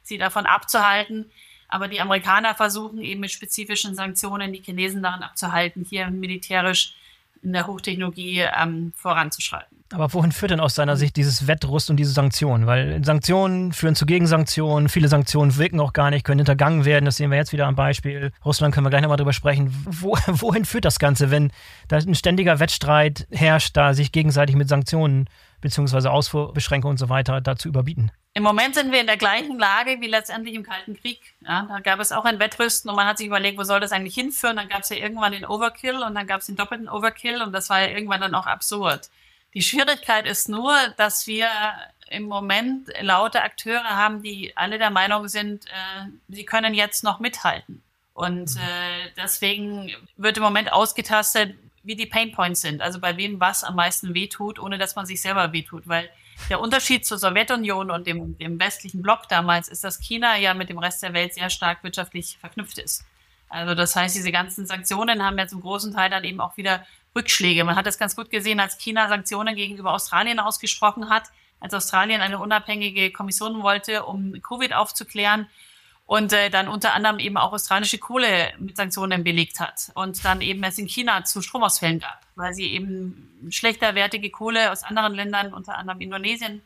sie 0.03 0.17
davon 0.17 0.47
abzuhalten. 0.47 1.31
Aber 1.69 1.89
die 1.89 2.01
Amerikaner 2.01 2.55
versuchen 2.55 3.01
eben 3.01 3.21
mit 3.21 3.33
spezifischen 3.33 3.97
Sanktionen 3.97 4.53
die 4.53 4.63
Chinesen 4.63 5.03
daran 5.03 5.25
abzuhalten, 5.25 5.85
hier 5.89 6.09
militärisch 6.11 6.95
in 7.45 7.53
der 7.53 7.67
Hochtechnologie 7.67 8.45
ähm, 8.61 8.93
voranzuschreiten. 8.97 9.85
Aber 9.93 10.13
wohin 10.13 10.33
führt 10.33 10.51
denn 10.51 10.61
aus 10.61 10.75
seiner 10.75 10.97
Sicht 10.97 11.17
dieses 11.17 11.47
Wettrüst 11.47 11.91
und 11.91 11.97
diese 11.97 12.13
Sanktionen? 12.13 12.67
Weil 12.67 13.05
Sanktionen 13.05 13.73
führen 13.73 13.95
zu 13.95 14.07
Gegensanktionen, 14.07 14.89
viele 14.89 15.09
Sanktionen 15.09 15.57
wirken 15.57 15.79
auch 15.79 15.93
gar 15.93 16.11
nicht, 16.11 16.25
können 16.25 16.41
hintergangen 16.41 16.85
werden. 16.85 17.05
Das 17.05 17.17
sehen 17.17 17.31
wir 17.31 17.37
jetzt 17.37 17.53
wieder 17.53 17.67
am 17.67 17.77
Beispiel. 17.77 18.33
Russland 18.45 18.75
können 18.75 18.87
wir 18.87 18.91
gleich 18.91 19.03
nochmal 19.03 19.19
drüber 19.19 19.33
sprechen. 19.33 19.73
Wo, 19.85 20.17
wohin 20.27 20.65
führt 20.65 20.85
das 20.85 20.99
Ganze, 20.99 21.31
wenn 21.31 21.53
da 21.89 21.99
ein 21.99 22.15
ständiger 22.15 22.59
Wettstreit 22.59 23.29
herrscht, 23.31 23.77
da 23.77 23.95
sich 23.95 24.11
gegenseitig 24.11 24.57
mit 24.57 24.69
Sanktionen 24.69 25.29
beziehungsweise 25.65 26.11
Ausfuhrbeschränkungen 26.11 26.93
und 26.93 26.99
so 26.99 27.09
weiter 27.09 27.41
dazu 27.41 27.69
überbieten? 27.69 28.13
Im 28.35 28.43
Moment 28.43 28.75
sind 28.75 28.93
wir 28.93 29.01
in 29.01 29.07
der 29.07 29.17
gleichen 29.17 29.59
Lage 29.59 29.97
wie 30.01 30.09
letztendlich 30.09 30.55
im 30.55 30.63
Kalten 30.63 30.95
Krieg. 30.95 31.21
Ja, 31.41 31.63
da 31.63 31.81
gab 31.81 32.01
es 32.01 32.13
auch 32.13 32.27
ein 32.27 32.39
Wettrüsten 32.39 32.91
und 32.91 32.97
man 32.97 33.07
hat 33.07 33.17
sich 33.17 33.29
überlegt, 33.29 33.59
wo 33.59 33.65
soll 33.65 33.81
das 33.81 33.91
eigentlich 33.91 34.15
hinführen? 34.15 34.57
Dann 34.57 34.69
gab 34.69 34.83
es 34.83 34.91
ja 34.91 34.97
irgendwann 34.97 35.33
den 35.33 35.47
Overkill 35.47 36.03
und 36.03 36.15
dann 36.15 36.27
gab 36.27 36.43
es 36.43 36.47
den 36.47 36.57
doppelten 36.57 36.87
Overkill 36.87 37.41
und 37.41 37.53
das 37.53 37.71
war 37.71 37.81
ja 37.81 37.89
irgendwann 37.89 38.21
dann 38.21 38.35
auch 38.35 38.45
absurd. 38.45 39.09
Die 39.55 39.63
Schwierigkeit 39.63 40.27
ist 40.27 40.51
nur, 40.51 40.77
dass 40.99 41.27
wir 41.27 41.49
im 42.11 42.25
Moment 42.25 42.91
laute 43.01 43.41
Akteure 43.41 43.89
haben, 43.89 44.23
die 44.23 44.55
alle 44.59 44.77
der 44.77 44.91
Meinung 44.91 45.29
sind, 45.29 45.65
äh, 45.65 46.11
sie 46.29 46.45
können 46.45 46.75
jetzt 46.75 47.05
noch 47.05 47.21
mithalten. 47.21 47.83
Und 48.13 48.55
mhm. 48.55 48.61
äh, 48.61 49.11
deswegen 49.17 49.91
wird 50.19 50.37
im 50.37 50.43
Moment 50.43 50.71
ausgetastet, 50.71 51.57
wie 51.85 51.97
die 51.97 52.07
Painpoints 52.07 52.63
sind, 52.63 52.81
also 52.83 52.99
bei 52.99 53.17
wem 53.17 53.39
was 53.41 53.63
am 53.63 53.77
meisten 53.77 54.15
wehtut, 54.15 54.59
ohne 54.59 54.79
dass 54.79 54.97
man 54.97 55.07
sich 55.07 55.21
selber 55.21 55.53
wehtut, 55.53 55.87
weil 55.87 56.11
der 56.49 56.61
Unterschied 56.61 57.07
zur 57.07 57.19
Sowjetunion 57.19 57.91
und 57.91 58.07
dem, 58.07 58.37
dem 58.39 58.59
westlichen 58.59 59.03
Block 59.03 59.29
damals 59.29 59.69
ist, 59.69 59.85
dass 59.85 60.01
China 60.01 60.37
ja 60.37 60.55
mit 60.55 60.69
dem 60.69 60.79
Rest 60.79 61.03
der 61.03 61.13
Welt 61.13 61.35
sehr 61.35 61.51
stark 61.51 61.85
wirtschaftlich 61.85 62.39
verknüpft 62.41 62.79
ist. 62.79 63.05
Also 63.49 63.75
das 63.75 63.95
heißt, 63.95 64.17
diese 64.17 64.33
ganzen 64.33 64.67
Sanktionen 64.67 65.23
haben 65.23 65.39
ja 65.39 65.47
zum 65.47 65.61
großen 65.61 65.93
Teil 65.95 66.11
dann 66.11 66.25
eben 66.25 66.41
auch 66.41 66.57
wieder 66.57 66.85
Rückschläge. 67.15 67.63
Man 67.63 67.77
hat 67.77 67.87
das 67.87 67.99
ganz 67.99 68.17
gut 68.17 68.31
gesehen, 68.31 68.59
als 68.59 68.79
China 68.79 69.09
Sanktionen 69.09 69.55
gegenüber 69.55 69.93
Australien 69.93 70.41
ausgesprochen 70.41 71.09
hat, 71.09 71.29
als 71.61 71.73
Australien 71.73 72.21
eine 72.21 72.41
unabhängige 72.41 73.13
Kommission 73.13 73.63
wollte, 73.63 74.05
um 74.05 74.41
Covid 74.43 74.73
aufzuklären 74.73 75.49
und 76.07 76.33
äh, 76.33 76.51
dann 76.51 76.69
unter 76.69 76.95
anderem 76.95 77.19
eben 77.19 77.37
auch 77.37 77.53
australische 77.53 77.99
Kohle 77.99 78.53
mit 78.59 78.77
Sanktionen 78.77 79.25
belegt 79.25 79.61
hat 79.61 79.91
und 79.95 80.25
dann 80.25 80.41
eben 80.41 80.63
es 80.65 80.79
in 80.79 80.87
China 80.87 81.25
zu 81.25 81.41
Stromausfällen 81.41 82.01
gab, 82.01 82.21
weil 82.35 82.53
sie 82.53 82.73
eben 82.73 83.49
schlechterwertige 83.51 84.31
Kohle 84.31 84.71
aus 84.71 84.83
anderen 84.83 85.15
Ländern, 85.15 85.55
unter 85.55 85.79
anderem 85.79 86.01
Indonesien, 86.01 86.63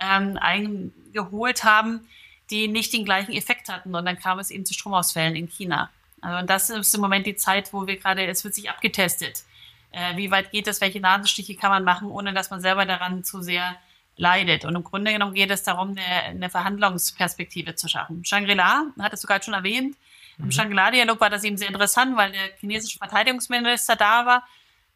ähm, 0.00 0.38
eingeholt 0.40 1.64
haben, 1.64 2.08
die 2.50 2.68
nicht 2.68 2.92
den 2.92 3.04
gleichen 3.04 3.32
Effekt 3.32 3.68
hatten 3.68 3.94
und 3.94 4.04
dann 4.04 4.18
kam 4.18 4.38
es 4.38 4.50
eben 4.50 4.64
zu 4.64 4.74
Stromausfällen 4.74 5.34
in 5.34 5.48
China. 5.48 5.90
Also 6.20 6.38
und 6.38 6.48
das 6.48 6.70
ist 6.70 6.94
im 6.94 7.00
Moment 7.00 7.26
die 7.26 7.36
Zeit, 7.36 7.72
wo 7.72 7.86
wir 7.86 7.96
gerade, 7.96 8.26
es 8.26 8.44
wird 8.44 8.54
sich 8.54 8.70
abgetestet. 8.70 9.42
Äh, 9.90 10.16
wie 10.16 10.30
weit 10.30 10.52
geht 10.52 10.68
es, 10.68 10.80
welche 10.80 11.00
Nasenstiche 11.00 11.56
kann 11.56 11.70
man 11.70 11.84
machen, 11.84 12.10
ohne 12.10 12.32
dass 12.32 12.50
man 12.50 12.60
selber 12.60 12.84
daran 12.86 13.24
zu 13.24 13.42
sehr 13.42 13.76
leidet. 14.18 14.64
Und 14.64 14.74
im 14.74 14.84
Grunde 14.84 15.12
genommen 15.12 15.32
geht 15.32 15.50
es 15.50 15.62
darum, 15.62 15.90
eine, 15.90 16.24
eine 16.24 16.50
Verhandlungsperspektive 16.50 17.74
zu 17.74 17.88
schaffen. 17.88 18.24
Shangri-La 18.24 18.86
hat 18.98 19.12
es 19.12 19.22
sogar 19.22 19.42
schon 19.42 19.54
erwähnt. 19.54 19.96
Im 20.38 20.46
mhm. 20.46 20.52
Shangri-La-Dialog 20.52 21.20
war 21.20 21.30
das 21.30 21.44
eben 21.44 21.56
sehr 21.56 21.68
interessant, 21.68 22.16
weil 22.16 22.32
der 22.32 22.56
chinesische 22.60 22.98
Verteidigungsminister 22.98 23.96
da 23.96 24.26
war. 24.26 24.46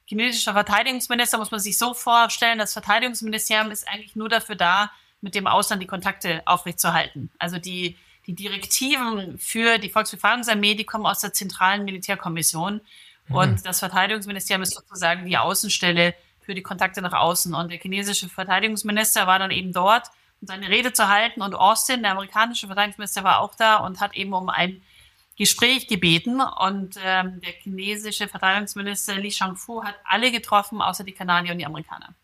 Chinesischer 0.05 0.53
Verteidigungsminister 0.53 1.39
muss 1.39 1.51
man 1.51 1.61
sich 1.61 1.79
so 1.79 1.95
vorstellen, 1.95 2.59
das 2.59 2.73
Verteidigungsministerium 2.73 3.71
ist 3.71 3.89
eigentlich 3.89 4.17
nur 4.17 4.29
dafür 4.29 4.57
da, 4.57 4.91
mit 5.21 5.35
dem 5.35 5.47
Ausland 5.47 5.81
die 5.81 5.87
Kontakte 5.87 6.43
aufrechtzuerhalten. 6.45 7.31
Also 7.39 7.59
die, 7.59 7.97
die 8.27 8.35
Direktiven 8.35 9.39
für 9.39 9.79
die 9.79 9.89
Volksbefreiungsarmee, 9.89 10.75
die 10.75 10.85
kommen 10.85 11.07
aus 11.07 11.21
der 11.21 11.33
zentralen 11.33 11.85
Militärkommission. 11.85 12.81
Mhm. 13.29 13.35
Und 13.35 13.67
das 13.67 13.79
Verteidigungsministerium 13.79 14.63
ist 14.63 14.75
sozusagen 14.75 15.27
die 15.27 15.39
Außenstelle 15.39 16.15
für 16.45 16.55
die 16.55 16.63
Kontakte 16.63 17.03
nach 17.03 17.13
außen. 17.13 17.55
Und 17.55 17.71
der 17.71 17.79
chinesische 17.79 18.29
Verteidigungsminister 18.29 19.27
war 19.27 19.39
dann 19.39 19.51
eben 19.51 19.73
dort, 19.73 20.09
um 20.41 20.49
seine 20.49 20.69
Rede 20.69 20.93
zu 20.93 21.09
halten. 21.09 21.43
Und 21.43 21.55
Austin, 21.55 22.03
der 22.03 22.13
amerikanische 22.13 22.67
Verteidigungsminister, 22.67 23.25
war 23.25 23.41
auch 23.41 23.55
da 23.55 23.77
und 23.77 24.01
hat 24.01 24.15
eben 24.15 24.33
um 24.33 24.49
ein 24.49 24.83
Gespräch 25.37 25.89
gebeten. 25.89 26.41
Und 26.41 26.97
ähm, 27.05 27.41
der 27.41 27.53
chinesische 27.63 28.29
Verteidigungsminister 28.29 29.17
Li 29.17 29.31
Shangfu 29.31 29.83
hat 29.85 29.95
alle 30.05 30.31
getroffen, 30.31 30.83
außer 30.83 31.05
die 31.05 31.13
Kanadier 31.13 31.53
und 31.53 31.59
die 31.59 31.67
Amerikaner. 31.67 32.15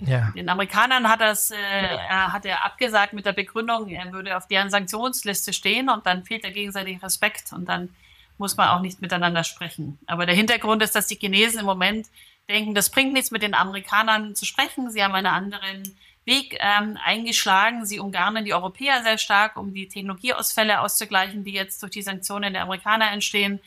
Ja. 0.00 0.32
Den 0.34 0.48
Amerikanern 0.48 1.08
hat, 1.08 1.20
das, 1.20 1.50
äh, 1.50 1.98
hat 2.08 2.44
er 2.44 2.64
abgesagt 2.64 3.12
mit 3.12 3.26
der 3.26 3.32
Begründung, 3.32 3.88
er 3.88 4.12
würde 4.12 4.36
auf 4.36 4.48
deren 4.48 4.68
Sanktionsliste 4.68 5.52
stehen 5.52 5.88
und 5.88 6.04
dann 6.04 6.24
fehlt 6.24 6.44
der 6.44 6.50
gegenseitige 6.50 7.02
Respekt 7.02 7.52
und 7.52 7.68
dann 7.68 7.90
muss 8.36 8.56
man 8.56 8.68
auch 8.68 8.80
nicht 8.80 9.00
miteinander 9.00 9.44
sprechen. 9.44 9.98
Aber 10.06 10.26
der 10.26 10.34
Hintergrund 10.34 10.82
ist, 10.82 10.96
dass 10.96 11.06
die 11.06 11.14
Chinesen 11.14 11.60
im 11.60 11.66
Moment 11.66 12.08
denken, 12.48 12.74
das 12.74 12.90
bringt 12.90 13.12
nichts 13.12 13.30
mit 13.30 13.42
den 13.42 13.54
Amerikanern 13.54 14.34
zu 14.34 14.44
sprechen. 14.44 14.90
Sie 14.90 15.02
haben 15.02 15.14
einen 15.14 15.26
anderen 15.26 15.96
Weg 16.24 16.56
ähm, 16.60 16.98
eingeschlagen. 17.04 17.84
Sie 17.86 17.98
umgarnen 17.98 18.44
die 18.44 18.54
Europäer 18.54 19.02
sehr 19.02 19.18
stark, 19.18 19.56
um 19.56 19.74
die 19.74 19.88
Technologieausfälle 19.88 20.80
auszugleichen, 20.80 21.44
die 21.44 21.52
jetzt 21.52 21.82
durch 21.82 21.92
die 21.92 22.02
Sanktionen 22.02 22.54
der 22.54 22.62
Amerikaner 22.62 23.10
entstehen. 23.12 23.60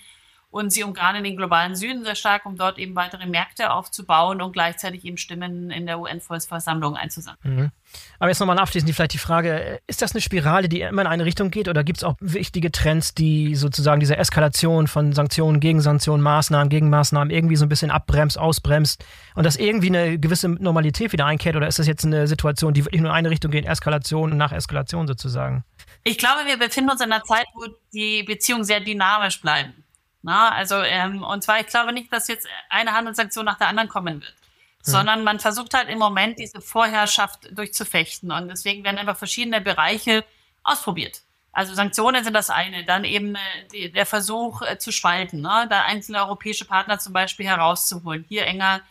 Und 0.58 0.72
sie 0.72 0.84
umgarnen 0.84 1.24
den 1.24 1.38
globalen 1.38 1.76
Süden 1.76 2.04
sehr 2.04 2.16
stark, 2.16 2.48
um 2.48 2.56
dort 2.56 2.80
eben 2.80 2.96
weitere 2.96 3.28
Märkte 3.28 3.70
aufzubauen 3.70 4.42
und 4.42 4.54
gleichzeitig 4.54 5.06
eben 5.06 5.18
Stimmen 5.18 5.70
in 5.70 5.86
der 5.86 6.00
UN-Volksversammlung 6.00 6.96
einzusammeln. 6.96 7.38
Mhm. 7.44 7.72
Aber 8.18 8.30
jetzt 8.30 8.40
nochmal 8.40 8.58
abschließend 8.58 8.92
vielleicht 8.92 9.14
die 9.14 9.20
Frage, 9.20 9.80
ist 9.86 10.02
das 10.02 10.14
eine 10.14 10.22
Spirale, 10.22 10.68
die 10.68 10.82
immer 10.82 11.04
in 11.04 11.08
eine 11.08 11.26
Richtung 11.26 11.52
geht 11.52 11.68
oder 11.68 11.84
gibt 11.84 12.00
es 12.00 12.04
auch 12.04 12.16
wichtige 12.20 12.72
Trends, 12.72 13.14
die 13.14 13.54
sozusagen 13.54 14.00
diese 14.00 14.18
Eskalation 14.18 14.88
von 14.88 15.14
Sanktionen, 15.14 15.60
Gegensanktionen, 15.60 16.24
Maßnahmen, 16.24 16.70
Gegenmaßnahmen 16.70 17.30
irgendwie 17.30 17.56
so 17.56 17.66
ein 17.68 17.70
bisschen 17.70 17.92
abbremst, 17.92 18.40
ausbremst 18.40 19.06
und 19.36 19.46
dass 19.46 19.58
irgendwie 19.58 19.90
eine 19.90 20.18
gewisse 20.18 20.50
Normalität 20.50 21.14
wieder 21.14 21.28
einkehrt 21.28 21.56
oder 21.56 21.68
ist 21.68 21.78
das 21.78 21.86
jetzt 21.86 22.04
eine 22.04 22.26
Situation, 22.26 22.74
die 22.74 22.84
wirklich 22.84 23.02
nur 23.02 23.12
in 23.12 23.16
eine 23.16 23.30
Richtung 23.30 23.52
geht, 23.52 23.68
Eskalation 23.68 24.36
nach 24.36 24.52
Eskalation 24.52 25.06
sozusagen? 25.06 25.64
Ich 26.04 26.18
glaube, 26.18 26.48
wir 26.48 26.58
befinden 26.58 26.90
uns 26.90 27.02
in 27.02 27.12
einer 27.12 27.24
Zeit, 27.24 27.46
wo 27.54 27.68
die 27.94 28.24
Beziehungen 28.24 28.64
sehr 28.64 28.80
dynamisch 28.80 29.40
bleiben. 29.40 29.84
Na, 30.22 30.50
also, 30.50 30.82
ähm, 30.82 31.24
und 31.24 31.44
zwar, 31.44 31.60
ich 31.60 31.68
glaube 31.68 31.94
nicht, 31.94 32.12
dass 32.12 32.28
jetzt 32.28 32.48
eine 32.70 32.94
Handelssanktion 32.94 33.46
nach 33.46 33.58
der 33.58 33.68
anderen 33.68 33.90
kommen 33.90 34.22
wird. 34.22 34.34
Hm. 34.34 34.38
Sondern 34.82 35.24
man 35.24 35.40
versucht 35.40 35.74
halt 35.74 35.90
im 35.90 36.00
Moment 36.00 36.40
diese 36.40 36.62
Vorherrschaft 36.62 37.50
durchzufechten. 37.52 38.32
Und 38.32 38.48
deswegen 38.50 38.84
werden 38.84 38.98
einfach 38.98 39.18
verschiedene 39.18 39.62
Bereiche 39.62 40.26
ausprobiert. 40.64 41.22
Also 41.58 41.74
Sanktionen 41.74 42.24
sind 42.24 42.36
das 42.36 42.52
eine, 42.52 42.86
dann 42.86 43.04
eben 43.04 43.34
äh, 43.34 43.40
die, 43.72 43.92
der 43.92 44.06
Versuch 44.06 44.62
äh, 44.62 44.78
zu 44.78 44.92
spalten, 44.92 45.42
ne? 45.42 45.66
da 45.68 45.86
einzelne 45.86 46.20
europäische 46.20 46.66
Partner 46.66 47.00
zum 47.00 47.14
Beispiel 47.14 47.48
herauszuholen, 47.48 48.26
hier 48.28 48.46
enger 48.46 48.82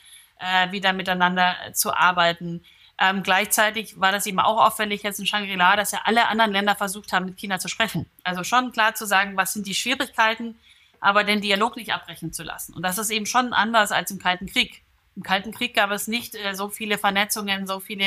äh, 0.41 0.73
wieder 0.73 0.93
miteinander 0.93 1.55
zu 1.75 1.95
arbeiten. 1.95 2.65
Ähm, 2.99 3.23
gleichzeitig 3.23 4.01
war 4.01 4.11
das 4.11 4.27
eben 4.27 4.41
auch 4.41 4.65
auffällig 4.65 5.05
jetzt 5.05 5.21
in 5.21 5.27
Shangri-La, 5.27 5.77
dass 5.77 5.93
ja 5.93 6.01
alle 6.05 6.27
anderen 6.27 6.51
Länder 6.51 6.75
versucht 6.75 7.13
haben, 7.13 7.27
mit 7.27 7.37
China 7.37 7.61
zu 7.61 7.69
sprechen. 7.69 8.11
Also 8.25 8.43
schon 8.43 8.73
klar 8.73 8.95
zu 8.95 9.07
sagen, 9.07 9.37
was 9.37 9.53
sind 9.53 9.67
die 9.69 9.75
Schwierigkeiten, 9.77 10.59
aber 11.01 11.25
den 11.25 11.41
Dialog 11.41 11.77
nicht 11.77 11.93
abbrechen 11.93 12.33
zu 12.33 12.43
lassen. 12.43 12.75
Und 12.75 12.83
das 12.83 12.99
ist 12.99 13.11
eben 13.11 13.27
schon 13.27 13.53
anders 13.53 13.93
als 13.93 14.11
im 14.11 14.19
Kalten 14.19 14.47
Krieg. 14.47 14.83
Im 15.17 15.23
Kalten 15.23 15.53
Krieg 15.53 15.75
gab 15.75 15.91
es 15.91 16.09
nicht 16.09 16.35
äh, 16.35 16.55
so 16.55 16.69
viele 16.69 16.99
Vernetzungen, 16.99 17.67
so 17.67 17.81
viele 17.81 18.07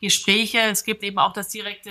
Gespräche. 0.00 0.58
Es 0.58 0.84
gibt 0.84 1.02
eben 1.02 1.18
auch 1.18 1.32
das 1.32 1.48
direkte 1.48 1.90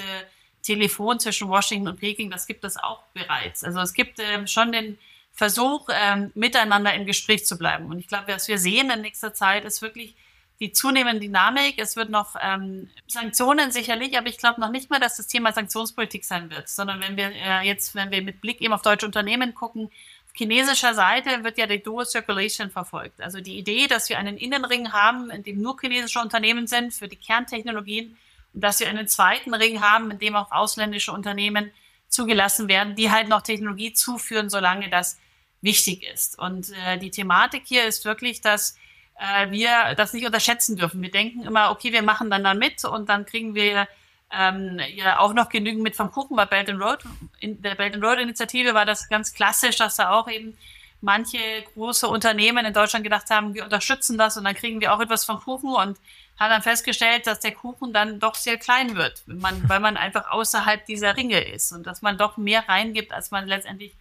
Telefon 0.65 1.19
zwischen 1.19 1.47
Washington 1.47 1.89
und 1.89 1.99
Peking, 1.99 2.31
das 2.31 2.47
gibt 2.47 2.63
es 2.63 2.75
auch 2.75 3.03
bereits. 3.13 3.63
Also 3.63 3.79
es 3.81 3.93
gibt 3.93 4.19
ähm, 4.19 4.47
schon 4.47 4.71
den 4.71 4.97
Versuch, 5.31 5.87
ähm, 5.91 6.31
miteinander 6.33 6.93
im 6.93 7.05
Gespräch 7.05 7.45
zu 7.45 7.57
bleiben. 7.57 7.85
Und 7.85 7.99
ich 7.99 8.07
glaube, 8.07 8.29
was 8.29 8.47
wir 8.47 8.57
sehen 8.57 8.89
in 8.89 9.01
nächster 9.01 9.33
Zeit, 9.33 9.65
ist 9.65 9.81
wirklich 9.81 10.15
die 10.59 10.71
zunehmende 10.71 11.19
Dynamik. 11.19 11.77
Es 11.77 11.95
wird 11.95 12.09
noch 12.09 12.35
ähm, 12.41 12.89
Sanktionen 13.07 13.71
sicherlich, 13.71 14.17
aber 14.17 14.27
ich 14.27 14.37
glaube 14.37 14.61
noch 14.61 14.71
nicht 14.71 14.89
mal, 14.89 14.99
dass 14.99 15.17
das 15.17 15.27
Thema 15.27 15.51
Sanktionspolitik 15.51 16.23
sein 16.23 16.49
wird, 16.49 16.69
sondern 16.69 17.01
wenn 17.01 17.17
wir 17.17 17.31
äh, 17.31 17.67
jetzt, 17.67 17.93
wenn 17.93 18.11
wir 18.11 18.21
mit 18.21 18.41
Blick 18.41 18.61
eben 18.61 18.73
auf 18.73 18.81
deutsche 18.81 19.05
Unternehmen 19.05 19.53
gucken, 19.53 19.91
chinesischer 20.35 20.93
Seite 20.93 21.43
wird 21.43 21.57
ja 21.57 21.65
die 21.65 21.81
Dual 21.81 22.05
Circulation 22.05 22.69
verfolgt. 22.69 23.21
Also 23.21 23.39
die 23.39 23.57
Idee, 23.57 23.87
dass 23.87 24.09
wir 24.09 24.19
einen 24.19 24.37
Innenring 24.37 24.91
haben, 24.91 25.29
in 25.29 25.43
dem 25.43 25.61
nur 25.61 25.79
chinesische 25.79 26.19
Unternehmen 26.19 26.67
sind 26.67 26.93
für 26.93 27.07
die 27.07 27.15
Kerntechnologien 27.15 28.17
und 28.53 28.61
dass 28.61 28.79
wir 28.79 28.87
einen 28.87 29.07
zweiten 29.07 29.53
Ring 29.53 29.81
haben, 29.81 30.11
in 30.11 30.19
dem 30.19 30.35
auch 30.35 30.51
ausländische 30.51 31.11
Unternehmen 31.11 31.71
zugelassen 32.07 32.67
werden, 32.67 32.95
die 32.95 33.11
halt 33.11 33.27
noch 33.27 33.41
Technologie 33.41 33.93
zuführen, 33.93 34.49
solange 34.49 34.89
das 34.89 35.17
wichtig 35.61 36.03
ist. 36.03 36.37
Und 36.37 36.71
äh, 36.85 36.97
die 36.97 37.11
Thematik 37.11 37.63
hier 37.65 37.85
ist 37.85 38.05
wirklich, 38.05 38.41
dass 38.41 38.77
äh, 39.19 39.49
wir 39.51 39.95
das 39.95 40.13
nicht 40.13 40.25
unterschätzen 40.25 40.75
dürfen. 40.77 41.01
Wir 41.01 41.11
denken 41.11 41.43
immer, 41.43 41.71
okay, 41.71 41.91
wir 41.91 42.03
machen 42.03 42.29
dann 42.29 42.43
da 42.43 42.53
mit 42.53 42.83
und 42.85 43.09
dann 43.09 43.25
kriegen 43.25 43.55
wir 43.55 43.87
ähm, 44.31 44.79
ja 44.93 45.19
auch 45.19 45.33
noch 45.33 45.49
genügend 45.49 45.83
mit 45.83 45.95
vom 45.95 46.11
Kuchen 46.11 46.35
bei 46.35 46.45
Belt 46.45 46.69
and 46.69 46.81
Road. 46.81 47.03
In 47.39 47.61
der 47.61 47.75
Belt 47.75 47.93
and 47.93 48.03
Road 48.03 48.19
Initiative 48.19 48.73
war 48.73 48.85
das 48.85 49.09
ganz 49.09 49.33
klassisch, 49.33 49.77
dass 49.77 49.95
da 49.95 50.11
auch 50.11 50.27
eben 50.29 50.57
manche 51.01 51.37
große 51.73 52.07
Unternehmen 52.07 52.65
in 52.65 52.73
Deutschland 52.73 53.03
gedacht 53.03 53.29
haben, 53.29 53.53
wir 53.53 53.63
unterstützen 53.63 54.17
das 54.17 54.37
und 54.37 54.43
dann 54.43 54.55
kriegen 54.55 54.81
wir 54.81 54.93
auch 54.93 54.99
etwas 54.99 55.23
vom 55.23 55.39
Kuchen 55.39 55.69
und 55.69 55.99
haben 56.39 56.49
dann 56.49 56.61
festgestellt, 56.61 57.27
dass 57.27 57.39
der 57.39 57.53
Kuchen 57.53 57.93
dann 57.93 58.19
doch 58.19 58.35
sehr 58.35 58.57
klein 58.57 58.95
wird, 58.95 59.23
wenn 59.25 59.37
man, 59.37 59.61
weil 59.69 59.79
man 59.79 59.97
einfach 59.97 60.31
außerhalb 60.31 60.85
dieser 60.85 61.15
Ringe 61.15 61.39
ist 61.39 61.71
und 61.71 61.85
dass 61.85 62.01
man 62.01 62.17
doch 62.17 62.37
mehr 62.37 62.67
reingibt, 62.67 63.13
als 63.13 63.31
man 63.31 63.47
letztendlich 63.47 63.93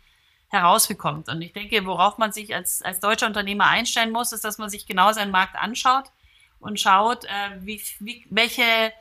herausbekommt. 0.48 1.28
Und 1.28 1.42
ich 1.42 1.52
denke, 1.52 1.84
worauf 1.84 2.18
man 2.18 2.32
sich 2.32 2.54
als, 2.54 2.80
als 2.82 3.00
deutscher 3.00 3.26
Unternehmer 3.26 3.66
einstellen 3.66 4.12
muss, 4.12 4.32
ist, 4.32 4.44
dass 4.44 4.58
man 4.58 4.70
sich 4.70 4.86
genau 4.86 5.12
seinen 5.12 5.30
Markt 5.30 5.56
anschaut 5.56 6.04
und 6.60 6.80
schaut, 6.80 7.24
äh, 7.24 7.28
wie, 7.60 7.82
wie, 7.98 8.24
welche 8.30 8.92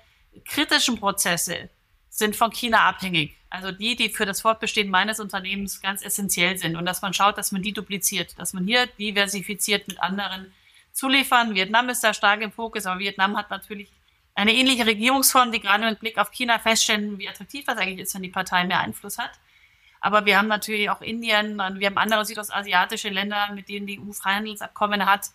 kritischen 0.46 1.00
Prozesse 1.00 1.70
sind 2.10 2.36
von 2.36 2.52
China 2.52 2.82
abhängig. 2.82 3.38
Also 3.50 3.72
die, 3.72 3.96
die 3.96 4.10
für 4.10 4.26
das 4.26 4.42
Fortbestehen 4.42 4.90
meines 4.90 5.20
Unternehmens 5.20 5.82
ganz 5.82 6.04
essentiell 6.04 6.58
sind. 6.58 6.76
Und 6.76 6.86
dass 6.86 7.02
man 7.02 7.14
schaut, 7.14 7.38
dass 7.38 7.52
man 7.52 7.62
die 7.62 7.74
dupliziert, 7.74 8.38
dass 8.40 8.54
man 8.54 8.66
hier 8.66 8.88
diversifiziert 8.88 9.88
mit 9.88 10.02
anderen 10.02 10.52
zuliefern. 10.92 11.54
Vietnam 11.56 11.90
ist 11.90 12.04
da 12.04 12.14
stark 12.14 12.42
im 12.42 12.52
Fokus, 12.52 12.86
aber 12.86 13.00
Vietnam 13.00 13.38
hat 13.38 13.50
natürlich 13.50 13.90
eine 14.36 14.54
ähnliche 14.54 14.86
Regierungsform, 14.86 15.52
die 15.52 15.60
gerade 15.60 15.86
mit 15.86 16.00
Blick 16.00 16.18
auf 16.18 16.32
China 16.32 16.58
feststellen, 16.60 17.20
wie 17.20 17.30
attraktiv 17.30 17.66
das 17.66 17.78
eigentlich 17.78 18.00
ist, 18.00 18.16
wenn 18.16 18.24
die 18.24 18.30
Partei 18.30 18.64
mehr 18.64 18.80
Einfluss 18.80 19.18
hat. 19.18 19.32
Aber 20.02 20.26
wir 20.26 20.38
haben 20.38 20.48
natürlich 20.48 20.90
auch 20.90 21.02
Indien 21.02 21.60
und 21.60 21.80
wir 21.80 21.88
haben 21.88 21.98
andere 21.98 22.26
südostasiatische 22.26 23.10
Länder, 23.10 23.52
mit 23.54 23.70
denen 23.70 23.88
die 23.88 24.00
EU 24.00 24.12
Freihandelsabkommen 24.12 25.06
hat, 25.06 25.28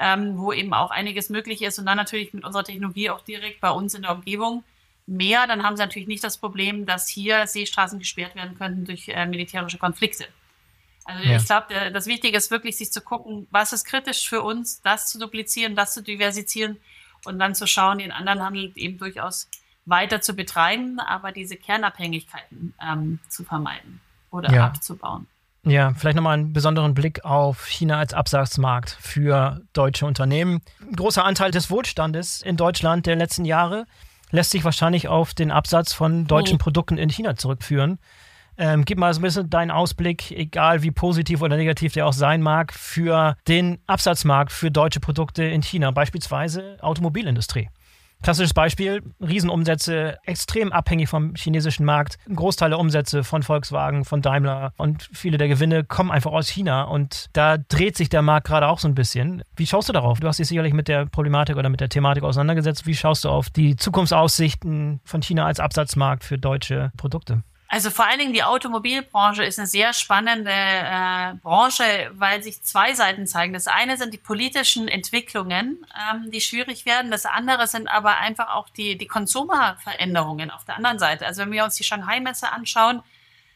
ähm, 0.00 0.38
wo 0.38 0.52
eben 0.52 0.72
auch 0.72 0.90
einiges 0.90 1.28
möglich 1.28 1.62
ist. 1.62 1.78
Und 1.78 1.86
dann 1.86 1.98
natürlich 1.98 2.32
mit 2.32 2.44
unserer 2.44 2.64
Technologie 2.64 3.10
auch 3.10 3.20
direkt 3.20 3.60
bei 3.60 3.70
uns 3.70 3.94
in 3.94 4.02
der 4.02 4.12
Umgebung 4.12 4.64
mehr. 5.06 5.46
Dann 5.46 5.62
haben 5.62 5.76
sie 5.76 5.82
natürlich 5.82 6.08
nicht 6.08 6.24
das 6.24 6.38
Problem, 6.38 6.86
dass 6.86 7.06
hier 7.06 7.46
Seestraßen 7.46 7.98
gesperrt 7.98 8.34
werden 8.34 8.56
könnten 8.56 8.86
durch 8.86 9.08
äh, 9.08 9.26
militärische 9.26 9.78
Konflikte. 9.78 10.26
Also 11.04 11.22
ja. 11.24 11.36
ich 11.36 11.44
glaube, 11.44 11.90
das 11.92 12.06
Wichtige 12.06 12.36
ist 12.36 12.50
wirklich, 12.50 12.76
sich 12.76 12.92
zu 12.92 13.00
gucken, 13.00 13.46
was 13.50 13.72
ist 13.72 13.84
kritisch 13.84 14.28
für 14.28 14.42
uns, 14.42 14.80
das 14.82 15.08
zu 15.08 15.18
duplizieren, 15.18 15.74
das 15.76 15.92
zu 15.94 16.02
diversifizieren 16.02 16.78
und 17.24 17.38
dann 17.38 17.54
zu 17.54 17.66
schauen, 17.66 17.98
den 17.98 18.12
anderen 18.12 18.42
Handel 18.42 18.72
eben 18.76 18.98
durchaus 18.98 19.48
weiter 19.86 20.20
zu 20.20 20.34
betreiben, 20.34 21.00
aber 21.00 21.32
diese 21.32 21.56
Kernabhängigkeiten 21.56 22.74
ähm, 22.80 23.18
zu 23.28 23.44
vermeiden 23.44 24.00
oder 24.30 24.52
ja. 24.52 24.66
abzubauen. 24.66 25.26
Ja, 25.64 25.92
vielleicht 25.94 26.16
nochmal 26.16 26.38
einen 26.38 26.52
besonderen 26.52 26.94
Blick 26.94 27.24
auf 27.24 27.66
China 27.66 27.98
als 27.98 28.14
Absatzmarkt 28.14 28.96
für 28.98 29.60
deutsche 29.74 30.06
Unternehmen. 30.06 30.62
Ein 30.80 30.96
großer 30.96 31.24
Anteil 31.24 31.50
des 31.50 31.70
Wohlstandes 31.70 32.40
in 32.40 32.56
Deutschland 32.56 33.06
der 33.06 33.16
letzten 33.16 33.44
Jahre 33.44 33.84
lässt 34.30 34.52
sich 34.52 34.64
wahrscheinlich 34.64 35.08
auf 35.08 35.34
den 35.34 35.50
Absatz 35.50 35.92
von 35.92 36.26
deutschen 36.26 36.56
oh. 36.56 36.58
Produkten 36.58 36.96
in 36.96 37.10
China 37.10 37.36
zurückführen. 37.36 37.98
Ähm, 38.56 38.84
gib 38.84 38.98
mal 38.98 39.12
so 39.12 39.20
ein 39.20 39.22
bisschen 39.22 39.50
deinen 39.50 39.70
Ausblick, 39.70 40.30
egal 40.32 40.82
wie 40.82 40.90
positiv 40.90 41.42
oder 41.42 41.56
negativ 41.56 41.92
der 41.92 42.06
auch 42.06 42.12
sein 42.12 42.42
mag, 42.42 42.72
für 42.72 43.36
den 43.48 43.78
Absatzmarkt 43.86 44.52
für 44.52 44.70
deutsche 44.70 45.00
Produkte 45.00 45.44
in 45.44 45.62
China, 45.62 45.90
beispielsweise 45.90 46.76
Automobilindustrie. 46.80 47.68
Klassisches 48.22 48.52
Beispiel, 48.52 49.02
Riesenumsätze, 49.20 50.18
extrem 50.24 50.72
abhängig 50.72 51.08
vom 51.08 51.34
chinesischen 51.34 51.86
Markt. 51.86 52.18
Ein 52.28 52.36
Großteil 52.36 52.70
der 52.70 52.78
Umsätze 52.78 53.24
von 53.24 53.42
Volkswagen, 53.42 54.04
von 54.04 54.20
Daimler 54.20 54.72
und 54.76 55.08
viele 55.12 55.38
der 55.38 55.48
Gewinne 55.48 55.84
kommen 55.84 56.10
einfach 56.10 56.32
aus 56.32 56.48
China 56.48 56.82
und 56.82 57.26
da 57.32 57.56
dreht 57.56 57.96
sich 57.96 58.10
der 58.10 58.22
Markt 58.22 58.46
gerade 58.46 58.68
auch 58.68 58.78
so 58.78 58.88
ein 58.88 58.94
bisschen. 58.94 59.42
Wie 59.56 59.66
schaust 59.66 59.88
du 59.88 59.92
darauf? 59.94 60.20
Du 60.20 60.28
hast 60.28 60.38
dich 60.38 60.48
sicherlich 60.48 60.74
mit 60.74 60.88
der 60.88 61.06
Problematik 61.06 61.56
oder 61.56 61.70
mit 61.70 61.80
der 61.80 61.88
Thematik 61.88 62.22
auseinandergesetzt. 62.22 62.86
Wie 62.86 62.94
schaust 62.94 63.24
du 63.24 63.30
auf 63.30 63.48
die 63.48 63.76
Zukunftsaussichten 63.76 65.00
von 65.04 65.22
China 65.22 65.46
als 65.46 65.58
Absatzmarkt 65.58 66.22
für 66.22 66.38
deutsche 66.38 66.92
Produkte? 66.96 67.42
Also 67.72 67.90
vor 67.90 68.04
allen 68.04 68.18
Dingen 68.18 68.32
die 68.32 68.42
Automobilbranche 68.42 69.44
ist 69.44 69.60
eine 69.60 69.68
sehr 69.68 69.92
spannende 69.92 70.50
äh, 70.50 71.34
Branche, 71.40 72.10
weil 72.14 72.42
sich 72.42 72.64
zwei 72.64 72.94
Seiten 72.94 73.28
zeigen. 73.28 73.52
Das 73.52 73.68
eine 73.68 73.96
sind 73.96 74.12
die 74.12 74.18
politischen 74.18 74.88
Entwicklungen, 74.88 75.86
ähm, 75.96 76.32
die 76.32 76.40
schwierig 76.40 76.84
werden. 76.84 77.12
Das 77.12 77.26
andere 77.26 77.68
sind 77.68 77.86
aber 77.86 78.18
einfach 78.18 78.56
auch 78.56 78.68
die, 78.70 78.98
die 78.98 79.06
Konsumerveränderungen 79.06 80.50
auf 80.50 80.64
der 80.64 80.78
anderen 80.78 80.98
Seite. 80.98 81.24
Also 81.24 81.42
wenn 81.42 81.52
wir 81.52 81.62
uns 81.62 81.76
die 81.76 81.84
Shanghai-Messe 81.84 82.50
anschauen, 82.50 83.04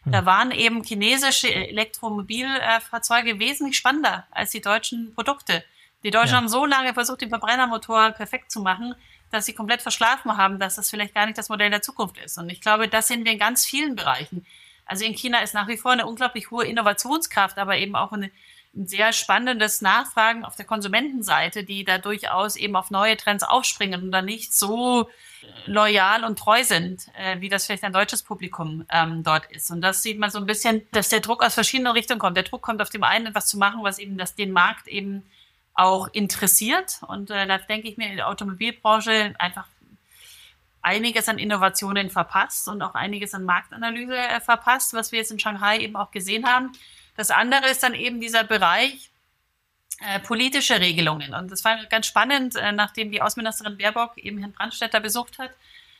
hm. 0.04 0.12
da 0.12 0.24
waren 0.24 0.52
eben 0.52 0.84
chinesische 0.84 1.52
Elektromobilfahrzeuge 1.52 3.40
wesentlich 3.40 3.76
spannender 3.76 4.28
als 4.30 4.52
die 4.52 4.60
deutschen 4.60 5.12
Produkte. 5.16 5.64
Die 6.04 6.12
Deutschen 6.12 6.34
ja. 6.34 6.36
haben 6.36 6.48
so 6.48 6.66
lange 6.66 6.94
versucht, 6.94 7.22
den 7.22 7.30
Verbrennermotor 7.30 8.12
perfekt 8.12 8.52
zu 8.52 8.60
machen, 8.60 8.94
dass 9.34 9.46
sie 9.46 9.52
komplett 9.52 9.82
verschlafen 9.82 10.36
haben, 10.36 10.58
dass 10.58 10.76
das 10.76 10.88
vielleicht 10.88 11.14
gar 11.14 11.26
nicht 11.26 11.36
das 11.38 11.48
Modell 11.48 11.70
der 11.70 11.82
Zukunft 11.82 12.18
ist. 12.18 12.38
Und 12.38 12.50
ich 12.50 12.60
glaube, 12.60 12.88
das 12.88 13.08
sehen 13.08 13.24
wir 13.24 13.32
in 13.32 13.38
ganz 13.38 13.66
vielen 13.66 13.96
Bereichen. 13.96 14.46
Also 14.86 15.04
in 15.04 15.14
China 15.14 15.40
ist 15.40 15.54
nach 15.54 15.68
wie 15.68 15.76
vor 15.76 15.92
eine 15.92 16.06
unglaublich 16.06 16.50
hohe 16.50 16.64
Innovationskraft, 16.64 17.58
aber 17.58 17.76
eben 17.76 17.96
auch 17.96 18.12
eine, 18.12 18.30
ein 18.76 18.86
sehr 18.86 19.12
spannendes 19.12 19.80
Nachfragen 19.80 20.44
auf 20.44 20.56
der 20.56 20.66
Konsumentenseite, 20.66 21.64
die 21.64 21.84
da 21.84 21.98
durchaus 21.98 22.56
eben 22.56 22.76
auf 22.76 22.90
neue 22.90 23.16
Trends 23.16 23.42
aufspringen 23.42 24.02
und 24.02 24.12
dann 24.12 24.26
nicht 24.26 24.54
so 24.54 25.08
loyal 25.66 26.24
und 26.24 26.38
treu 26.38 26.62
sind, 26.64 27.08
äh, 27.18 27.40
wie 27.40 27.48
das 27.48 27.66
vielleicht 27.66 27.84
ein 27.84 27.92
deutsches 27.92 28.22
Publikum 28.22 28.86
ähm, 28.90 29.22
dort 29.22 29.50
ist. 29.52 29.70
Und 29.70 29.80
das 29.80 30.02
sieht 30.02 30.18
man 30.18 30.30
so 30.30 30.38
ein 30.38 30.46
bisschen, 30.46 30.86
dass 30.92 31.08
der 31.08 31.20
Druck 31.20 31.42
aus 31.42 31.54
verschiedenen 31.54 31.92
Richtungen 31.92 32.18
kommt. 32.18 32.36
Der 32.36 32.44
Druck 32.44 32.62
kommt 32.62 32.82
auf 32.82 32.90
dem 32.90 33.04
einen, 33.04 33.26
etwas 33.26 33.46
zu 33.46 33.58
machen, 33.58 33.82
was 33.82 33.98
eben 33.98 34.16
das, 34.18 34.34
den 34.34 34.52
Markt 34.52 34.88
eben 34.88 35.24
auch 35.74 36.08
interessiert. 36.12 37.00
Und 37.06 37.30
äh, 37.30 37.46
da 37.46 37.58
denke 37.58 37.88
ich 37.88 37.96
mir 37.96 38.08
in 38.08 38.16
der 38.16 38.28
Automobilbranche 38.28 39.34
einfach 39.38 39.66
einiges 40.82 41.28
an 41.28 41.38
Innovationen 41.38 42.10
verpasst 42.10 42.68
und 42.68 42.82
auch 42.82 42.94
einiges 42.94 43.34
an 43.34 43.44
Marktanalyse 43.44 44.16
äh, 44.16 44.40
verpasst, 44.40 44.94
was 44.94 45.12
wir 45.12 45.18
jetzt 45.18 45.32
in 45.32 45.38
Shanghai 45.38 45.78
eben 45.78 45.96
auch 45.96 46.10
gesehen 46.10 46.46
haben. 46.46 46.72
Das 47.16 47.30
andere 47.30 47.68
ist 47.68 47.82
dann 47.82 47.94
eben 47.94 48.20
dieser 48.20 48.44
Bereich 48.44 49.10
äh, 50.00 50.20
politische 50.20 50.80
Regelungen. 50.80 51.34
Und 51.34 51.50
das 51.50 51.64
war 51.64 51.84
ganz 51.86 52.06
spannend, 52.06 52.56
äh, 52.56 52.72
nachdem 52.72 53.10
die 53.10 53.22
Außenministerin 53.22 53.78
Baerbock 53.78 54.18
eben 54.18 54.38
Herrn 54.38 54.52
Brandstätter 54.52 55.00
besucht 55.00 55.38
hat 55.38 55.50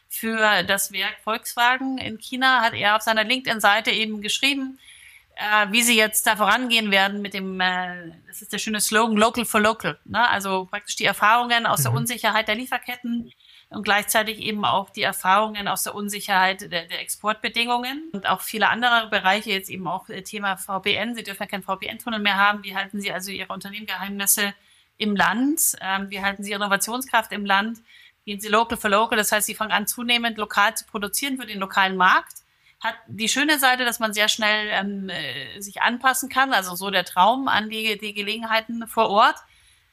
für 0.09 0.63
das 0.63 0.93
Werk 0.93 1.17
Volkswagen 1.25 1.99
in 1.99 2.19
China, 2.19 2.61
hat 2.61 2.75
er 2.75 2.95
auf 2.95 3.03
seiner 3.03 3.25
LinkedIn-Seite 3.25 3.91
eben 3.91 4.21
geschrieben, 4.21 4.79
äh, 5.37 5.67
wie 5.71 5.83
sie 5.83 5.97
jetzt 5.97 6.27
da 6.27 6.37
vorangehen 6.37 6.91
werden 6.91 7.21
mit 7.21 7.35
dem, 7.35 7.61
äh, 7.61 8.13
das 8.27 8.43
ist 8.43 8.53
der 8.53 8.59
schöne 8.59 8.81
Slogan, 8.81 9.17
Local 9.17 9.45
for 9.45 9.61
Local. 9.61 9.99
Ne? 10.05 10.29
Also 10.29 10.67
praktisch 10.67 10.97
die 10.97 11.05
Erfahrungen 11.05 11.67
aus 11.67 11.81
mhm. 11.81 11.85
der 11.85 11.93
Unsicherheit 11.95 12.49
der 12.49 12.55
Lieferketten 12.55 13.33
und 13.71 13.83
gleichzeitig 13.83 14.39
eben 14.39 14.65
auch 14.65 14.91
die 14.91 15.03
Erfahrungen 15.03 15.67
aus 15.67 15.83
der 15.83 15.95
Unsicherheit 15.95 16.61
der, 16.61 16.87
der 16.87 17.01
Exportbedingungen 17.01 18.11
und 18.13 18.29
auch 18.29 18.41
viele 18.41 18.69
andere 18.69 19.09
Bereiche, 19.11 19.51
jetzt 19.51 19.71
eben 19.71 19.89
auch 19.89 20.09
äh, 20.09 20.23
Thema 20.23 20.57
VPN. 20.57 21.15
Sie 21.15 21.25
dürfen 21.25 21.43
ja 21.43 21.49
keinen 21.49 21.63
VPN-Tunnel 21.63 22.21
mehr 22.21 22.37
haben. 22.37 22.63
Wie 22.63 22.77
halten 22.77 23.01
Sie 23.01 23.11
also 23.11 23.31
Ihre 23.31 23.53
Unternehmengeheimnisse 23.53 24.55
im 24.99 25.17
Land? 25.17 25.61
Ähm, 25.81 26.11
wie 26.11 26.23
halten 26.23 26.45
Sie 26.45 26.51
Ihre 26.51 26.61
Innovationskraft 26.61 27.33
im 27.33 27.45
Land? 27.45 27.79
Gehen 28.25 28.41
Sie 28.41 28.49
local 28.49 28.79
for 28.79 28.89
local, 28.89 29.19
das 29.19 29.33
heißt, 29.33 29.47
Sie 29.47 29.55
fangen 29.55 29.73
an, 29.73 29.87
zunehmend 29.87 30.39
lokal 30.39 30.75
zu 30.75 30.87
produzieren 30.87 31.39
für 31.39 31.47
den 31.47 31.59
lokalen 31.59 31.97
Markt 31.97 32.44
hat 32.85 32.97
die 33.09 33.31
schöne 33.31 33.59
Seite, 33.59 33.87
dass 33.87 33.99
man 33.99 34.13
sehr 34.13 34.29
schnell 34.29 34.69
ähm, 34.71 35.09
äh, 35.09 35.59
sich 35.59 35.81
anpassen 35.81 36.29
kann, 36.29 36.53
also 36.53 36.77
so 36.77 36.91
der 36.91 37.07
Traum 37.07 37.49
an 37.49 37.71
die, 37.71 37.97
die 37.99 38.13
Gelegenheiten 38.13 38.87
vor 38.87 39.09
Ort. 39.09 39.37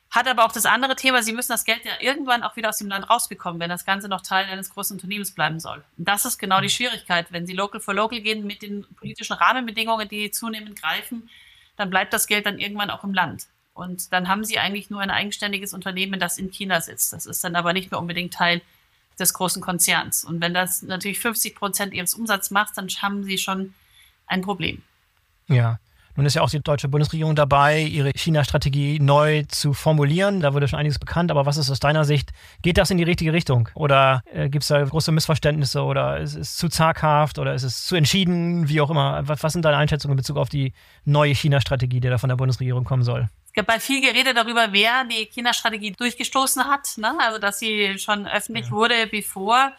Hat 0.09 0.27
aber 0.27 0.43
auch 0.43 0.51
das 0.51 0.65
andere 0.65 0.97
Thema, 0.97 1.23
sie 1.23 1.31
müssen 1.31 1.53
das 1.53 1.63
Geld 1.63 1.85
ja 1.85 1.93
irgendwann 2.01 2.43
auch 2.43 2.57
wieder 2.57 2.67
aus 2.67 2.79
dem 2.79 2.89
Land 2.89 3.09
rausbekommen, 3.09 3.61
wenn 3.61 3.69
das 3.69 3.85
Ganze 3.85 4.09
noch 4.09 4.19
Teil 4.19 4.45
eines 4.45 4.69
großen 4.69 4.97
Unternehmens 4.97 5.31
bleiben 5.31 5.61
soll. 5.61 5.85
Und 5.97 6.05
das 6.05 6.25
ist 6.25 6.37
genau 6.37 6.59
die 6.59 6.65
mhm. 6.65 6.71
Schwierigkeit. 6.71 7.31
Wenn 7.31 7.47
sie 7.47 7.53
local 7.53 7.79
for 7.79 7.93
local 7.93 8.19
gehen 8.19 8.45
mit 8.45 8.61
den 8.61 8.85
politischen 8.97 9.37
Rahmenbedingungen, 9.37 10.09
die 10.09 10.29
zunehmend 10.29 10.81
greifen, 10.81 11.29
dann 11.77 11.89
bleibt 11.89 12.11
das 12.11 12.27
Geld 12.27 12.45
dann 12.45 12.59
irgendwann 12.59 12.89
auch 12.89 13.05
im 13.05 13.13
Land. 13.13 13.47
Und 13.73 14.11
dann 14.11 14.27
haben 14.27 14.43
sie 14.43 14.59
eigentlich 14.59 14.89
nur 14.89 14.99
ein 14.99 15.11
eigenständiges 15.11 15.73
Unternehmen, 15.73 16.19
das 16.19 16.37
in 16.37 16.51
China 16.51 16.81
sitzt. 16.81 17.13
Das 17.13 17.25
ist 17.25 17.41
dann 17.45 17.55
aber 17.55 17.71
nicht 17.71 17.89
mehr 17.89 18.01
unbedingt 18.01 18.33
Teil 18.33 18.61
des 19.19 19.33
großen 19.33 19.61
Konzerns. 19.61 20.23
Und 20.23 20.41
wenn 20.41 20.53
das 20.53 20.81
natürlich 20.81 21.19
50 21.19 21.55
Prozent 21.55 21.93
ihres 21.93 22.13
Umsatzes 22.13 22.51
macht, 22.51 22.77
dann 22.77 22.87
haben 22.87 23.23
sie 23.23 23.37
schon 23.37 23.73
ein 24.27 24.41
Problem. 24.41 24.81
Ja. 25.47 25.79
Nun 26.15 26.25
ist 26.25 26.33
ja 26.33 26.41
auch 26.41 26.49
die 26.49 26.59
deutsche 26.59 26.89
Bundesregierung 26.89 27.35
dabei, 27.35 27.81
ihre 27.81 28.11
China-Strategie 28.11 28.99
neu 28.99 29.43
zu 29.47 29.73
formulieren. 29.73 30.41
Da 30.41 30.53
wurde 30.53 30.67
schon 30.67 30.77
einiges 30.77 30.99
bekannt, 30.99 31.31
aber 31.31 31.45
was 31.45 31.55
ist 31.55 31.71
aus 31.71 31.79
deiner 31.79 32.03
Sicht? 32.03 32.31
Geht 32.61 32.77
das 32.77 32.91
in 32.91 32.97
die 32.97 33.03
richtige 33.03 33.31
Richtung? 33.31 33.69
Oder 33.75 34.21
äh, 34.33 34.49
gibt 34.49 34.63
es 34.63 34.67
da 34.67 34.83
große 34.83 35.11
Missverständnisse 35.11 35.81
oder 35.81 36.17
ist 36.17 36.35
es 36.35 36.57
zu 36.57 36.67
zaghaft 36.67 37.39
oder 37.39 37.53
ist 37.53 37.63
es 37.63 37.85
zu 37.85 37.95
entschieden, 37.95 38.67
wie 38.67 38.81
auch 38.81 38.89
immer? 38.89 39.25
Was, 39.27 39.41
was 39.41 39.53
sind 39.53 39.63
deine 39.63 39.77
Einschätzungen 39.77 40.13
in 40.13 40.17
Bezug 40.17 40.37
auf 40.37 40.49
die 40.49 40.73
neue 41.05 41.33
China-Strategie, 41.33 42.01
die 42.01 42.09
da 42.09 42.17
von 42.17 42.29
der 42.29 42.35
Bundesregierung 42.35 42.83
kommen 42.83 43.03
soll? 43.03 43.29
Es 43.51 43.55
gab 43.55 43.67
bei 43.67 43.81
viel 43.81 43.99
Gerede 43.99 44.33
darüber, 44.33 44.71
wer 44.71 45.03
die 45.03 45.25
China-Strategie 45.25 45.91
durchgestoßen 45.91 46.65
hat. 46.69 46.87
Ne? 46.95 47.13
Also, 47.19 47.37
dass 47.37 47.59
sie 47.59 47.99
schon 47.99 48.25
öffentlich 48.25 48.67
ja. 48.67 48.71
wurde, 48.71 49.07
bevor 49.07 49.73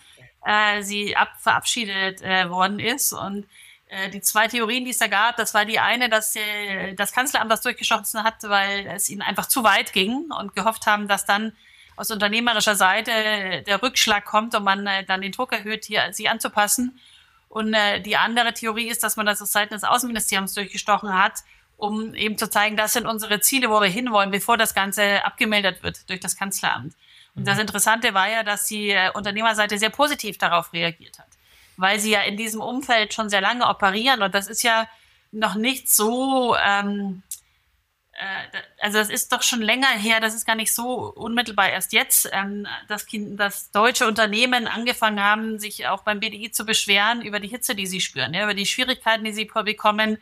äh, 0.45 0.83
sie 0.83 1.17
ab 1.17 1.31
verabschiedet 1.39 2.21
äh, 2.21 2.51
worden 2.51 2.79
ist. 2.79 3.15
Und 3.15 3.47
äh, 3.89 4.11
die 4.11 4.21
zwei 4.21 4.47
Theorien, 4.47 4.85
die 4.85 4.91
es 4.91 4.99
da 4.99 5.07
gab, 5.07 5.39
das 5.39 5.55
war 5.55 5.65
die 5.65 5.79
eine, 5.79 6.11
dass 6.11 6.37
äh, 6.37 6.93
das 6.93 7.13
Kanzleramt 7.13 7.51
das 7.51 7.63
durchgeschossen 7.63 8.23
hat, 8.23 8.43
weil 8.43 8.87
es 8.89 9.09
ihnen 9.09 9.23
einfach 9.23 9.47
zu 9.47 9.65
weit 9.65 9.95
ging 9.95 10.31
und 10.39 10.55
gehofft 10.55 10.85
haben, 10.85 11.09
dass 11.09 11.25
dann 11.25 11.57
aus 11.97 12.11
unternehmerischer 12.11 12.75
Seite 12.75 13.63
der 13.67 13.83
Rückschlag 13.83 14.27
kommt 14.27 14.55
und 14.55 14.65
man 14.65 14.87
äh, 14.87 15.03
dann 15.03 15.23
den 15.23 15.33
Druck 15.33 15.51
erhöht, 15.53 15.87
hier 15.87 16.13
sie 16.13 16.29
anzupassen. 16.29 17.01
Und 17.49 17.73
äh, 17.73 18.01
die 18.01 18.19
andere 18.19 18.53
Theorie 18.53 18.89
ist, 18.89 19.03
dass 19.03 19.17
man 19.17 19.25
das 19.25 19.41
aus 19.41 19.53
Seiten 19.53 19.73
des 19.73 19.85
Außenministeriums 19.85 20.53
durchgestochen 20.53 21.17
hat, 21.17 21.41
um 21.83 22.15
eben 22.15 22.39
zu 22.39 22.49
zeigen, 22.49 22.77
das 22.77 22.93
sind 22.93 23.07
unsere 23.07 23.41
Ziele, 23.41 23.69
wo 23.69 23.81
wir 23.81 23.89
hinwollen, 23.89 24.31
bevor 24.31 24.57
das 24.57 24.73
Ganze 24.73 25.25
abgemeldet 25.25 25.83
wird 25.83 26.09
durch 26.09 26.21
das 26.21 26.37
Kanzleramt. 26.37 26.95
Und 27.35 27.45
das 27.45 27.57
mhm. 27.57 27.63
Interessante 27.63 28.15
war 28.15 28.31
ja, 28.31 28.45
dass 28.45 28.67
die 28.67 28.91
äh, 28.91 29.11
Unternehmerseite 29.13 29.77
sehr 29.79 29.91
positiv 29.91 30.39
darauf 30.39 30.73
reagiert 30.73 31.19
hat, 31.19 31.27
weil 31.77 31.99
sie 31.99 32.13
ja 32.13 32.21
in 32.21 32.37
diesem 32.37 32.61
Umfeld 32.61 33.13
schon 33.13 33.29
sehr 33.29 33.41
lange 33.41 33.67
operieren 33.67 34.23
und 34.23 34.33
das 34.33 34.47
ist 34.47 34.63
ja 34.63 34.87
noch 35.33 35.57
nicht 35.57 35.91
so, 35.91 36.55
ähm, 36.65 37.25
äh, 38.13 38.61
also 38.81 38.99
das 38.99 39.11
ist 39.11 39.33
doch 39.33 39.43
schon 39.43 39.61
länger 39.61 39.89
her, 39.89 40.21
das 40.21 40.35
ist 40.35 40.47
gar 40.47 40.55
nicht 40.55 40.73
so 40.73 41.13
unmittelbar 41.13 41.71
erst 41.71 41.93
jetzt, 41.93 42.31
ähm, 42.33 42.65
dass, 42.87 43.07
dass 43.11 43.73
deutsche 43.73 44.07
Unternehmen 44.07 44.69
angefangen 44.69 45.21
haben, 45.21 45.59
sich 45.59 45.89
auch 45.89 46.05
beim 46.05 46.21
BDI 46.21 46.53
zu 46.53 46.65
beschweren 46.65 47.23
über 47.23 47.41
die 47.41 47.49
Hitze, 47.49 47.75
die 47.75 47.89
sie 47.89 48.01
spüren, 48.01 48.35
ja, 48.35 48.45
über 48.45 48.55
die 48.55 48.67
Schwierigkeiten, 48.67 49.25
die 49.25 49.33
sie 49.33 49.47
bekommen, 49.47 50.19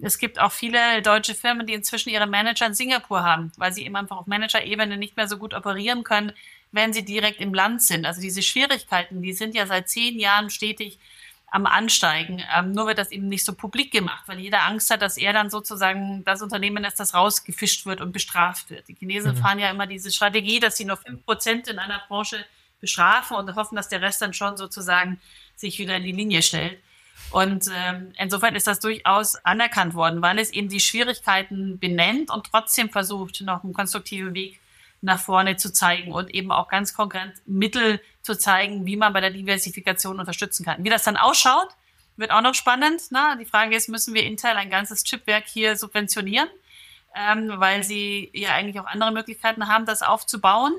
es 0.00 0.18
gibt 0.18 0.38
auch 0.40 0.52
viele 0.52 1.02
deutsche 1.02 1.34
Firmen, 1.34 1.66
die 1.66 1.72
inzwischen 1.72 2.10
ihre 2.10 2.26
Manager 2.26 2.66
in 2.66 2.74
Singapur 2.74 3.22
haben, 3.22 3.52
weil 3.56 3.72
sie 3.72 3.84
eben 3.84 3.96
einfach 3.96 4.16
auf 4.16 4.26
Managerebene 4.26 4.96
nicht 4.96 5.16
mehr 5.16 5.28
so 5.28 5.38
gut 5.38 5.54
operieren 5.54 6.04
können, 6.04 6.32
wenn 6.72 6.92
sie 6.92 7.04
direkt 7.04 7.40
im 7.40 7.54
Land 7.54 7.82
sind. 7.82 8.04
Also 8.04 8.20
diese 8.20 8.42
Schwierigkeiten, 8.42 9.22
die 9.22 9.32
sind 9.32 9.54
ja 9.54 9.66
seit 9.66 9.88
zehn 9.88 10.18
Jahren 10.18 10.50
stetig 10.50 10.98
am 11.54 11.66
Ansteigen. 11.66 12.42
Ähm, 12.56 12.72
nur 12.72 12.88
wird 12.88 12.98
das 12.98 13.12
eben 13.12 13.28
nicht 13.28 13.44
so 13.44 13.54
publik 13.54 13.92
gemacht, 13.92 14.24
weil 14.26 14.40
jeder 14.40 14.64
Angst 14.64 14.90
hat, 14.90 15.02
dass 15.02 15.16
er 15.16 15.32
dann 15.32 15.50
sozusagen 15.50 16.24
das 16.24 16.42
Unternehmen 16.42 16.84
ist, 16.84 16.98
das 16.98 17.14
rausgefischt 17.14 17.86
wird 17.86 18.00
und 18.00 18.10
bestraft 18.10 18.70
wird. 18.70 18.88
Die 18.88 18.94
Chinesen 18.94 19.36
mhm. 19.36 19.36
fahren 19.36 19.58
ja 19.60 19.70
immer 19.70 19.86
diese 19.86 20.10
Strategie, 20.10 20.58
dass 20.58 20.76
sie 20.76 20.84
nur 20.84 20.96
fünf 20.96 21.24
Prozent 21.24 21.68
in 21.68 21.78
einer 21.78 22.02
Branche 22.08 22.44
bestrafen 22.80 23.36
und 23.36 23.54
hoffen, 23.54 23.76
dass 23.76 23.88
der 23.88 24.02
Rest 24.02 24.20
dann 24.20 24.34
schon 24.34 24.56
sozusagen 24.56 25.20
sich 25.54 25.78
wieder 25.78 25.96
in 25.96 26.02
die 26.02 26.12
Linie 26.12 26.42
stellt. 26.42 26.80
Und 27.34 27.68
ähm, 27.74 28.12
insofern 28.16 28.54
ist 28.54 28.68
das 28.68 28.78
durchaus 28.78 29.34
anerkannt 29.44 29.94
worden, 29.94 30.22
weil 30.22 30.38
es 30.38 30.50
eben 30.50 30.68
die 30.68 30.78
Schwierigkeiten 30.78 31.80
benennt 31.80 32.30
und 32.30 32.46
trotzdem 32.46 32.90
versucht, 32.90 33.40
noch 33.40 33.64
einen 33.64 33.72
konstruktiven 33.72 34.34
Weg 34.34 34.60
nach 35.00 35.18
vorne 35.18 35.56
zu 35.56 35.72
zeigen 35.72 36.12
und 36.12 36.32
eben 36.32 36.52
auch 36.52 36.68
ganz 36.68 36.94
konkret 36.94 37.32
Mittel 37.44 38.00
zu 38.22 38.38
zeigen, 38.38 38.86
wie 38.86 38.94
man 38.94 39.12
bei 39.12 39.20
der 39.20 39.30
Diversifikation 39.30 40.20
unterstützen 40.20 40.64
kann. 40.64 40.84
Wie 40.84 40.90
das 40.90 41.02
dann 41.02 41.16
ausschaut, 41.16 41.66
wird 42.16 42.30
auch 42.30 42.40
noch 42.40 42.54
spannend. 42.54 43.02
Na? 43.10 43.34
Die 43.34 43.46
Frage 43.46 43.74
ist, 43.74 43.88
müssen 43.88 44.14
wir 44.14 44.22
Intel 44.22 44.52
ein 44.52 44.70
ganzes 44.70 45.02
Chipwerk 45.02 45.48
hier 45.48 45.74
subventionieren, 45.74 46.48
ähm, 47.16 47.50
weil 47.56 47.82
sie 47.82 48.30
ja 48.32 48.50
eigentlich 48.50 48.78
auch 48.78 48.86
andere 48.86 49.10
Möglichkeiten 49.10 49.66
haben, 49.66 49.86
das 49.86 50.02
aufzubauen. 50.02 50.72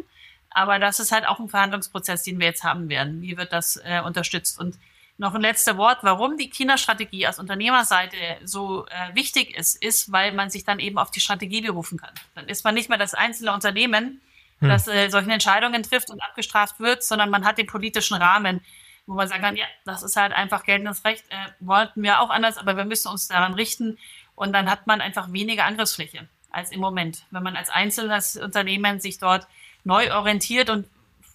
Aber 0.52 0.80
das 0.80 1.02
ist 1.02 1.12
halt 1.12 1.28
auch 1.28 1.42
ein 1.42 1.50
Verhandlungsprozess, 1.50 2.24
den 2.24 2.40
wir 2.40 2.48
jetzt 2.48 2.64
haben 2.64 2.88
werden. 2.88 3.22
Wie 3.22 3.36
wird 3.36 3.52
das 3.52 3.76
äh, 3.84 4.00
unterstützt? 4.00 4.58
Und 4.58 4.78
noch 5.18 5.34
ein 5.34 5.42
letzter 5.42 5.78
Wort, 5.78 6.00
warum 6.02 6.38
die 6.38 6.50
China-Strategie 6.50 7.28
aus 7.28 7.40
Unternehmerseite 7.40 8.18
so 8.44 8.86
äh, 8.88 9.16
wichtig 9.16 9.56
ist, 9.56 9.82
ist, 9.82 10.12
weil 10.12 10.34
man 10.34 10.50
sich 10.50 10.66
dann 10.66 10.80
eben 10.80 10.98
auf 10.98 11.12
die 11.12 11.22
Strategie 11.22 11.62
berufen 11.62 11.98
kann. 11.98 12.14
Dann 12.36 12.48
ist 12.48 12.66
man 12.66 12.76
nicht 12.76 12.90
mehr 12.90 12.98
das 12.98 13.14
einzelne 13.14 13.54
Unternehmen, 13.54 14.22
hm. 14.60 14.70
das 14.70 14.88
äh, 14.88 15.10
solche 15.10 15.32
Entscheidungen 15.32 15.84
trifft 15.84 16.10
und 16.10 16.22
abgestraft 16.22 16.80
wird, 16.80 17.04
sondern 17.04 17.30
man 17.30 17.46
hat 17.46 17.58
den 17.58 17.68
politischen 17.68 18.16
Rahmen, 18.18 18.62
wo 19.06 19.14
man 19.14 19.28
sagen 19.28 19.42
kann, 19.42 19.56
ja, 19.56 19.66
das 19.86 20.04
ist 20.04 20.18
halt 20.18 20.34
einfach 20.34 20.64
geltendes 20.64 21.06
Recht, 21.06 21.24
äh, 21.30 21.36
wollten 21.60 22.04
wir 22.04 22.20
auch 22.20 22.30
anders, 22.30 22.58
aber 22.58 22.76
wir 22.76 22.86
müssen 22.86 23.08
uns 23.08 23.30
daran 23.30 23.54
richten 23.54 23.98
und 24.36 24.52
dann 24.52 24.70
hat 24.70 24.86
man 24.86 25.00
einfach 25.00 25.32
weniger 25.32 25.64
Angriffsfläche 25.64 26.28
als 26.52 26.72
im 26.72 26.82
Moment. 26.82 27.26
Wenn 27.32 27.44
man 27.44 27.56
als 27.56 27.70
einzelnes 27.70 28.36
Unternehmen 28.36 29.00
sich 29.00 29.18
dort 29.18 29.48
neu 29.86 30.14
orientiert 30.14 30.70
und 30.70 30.88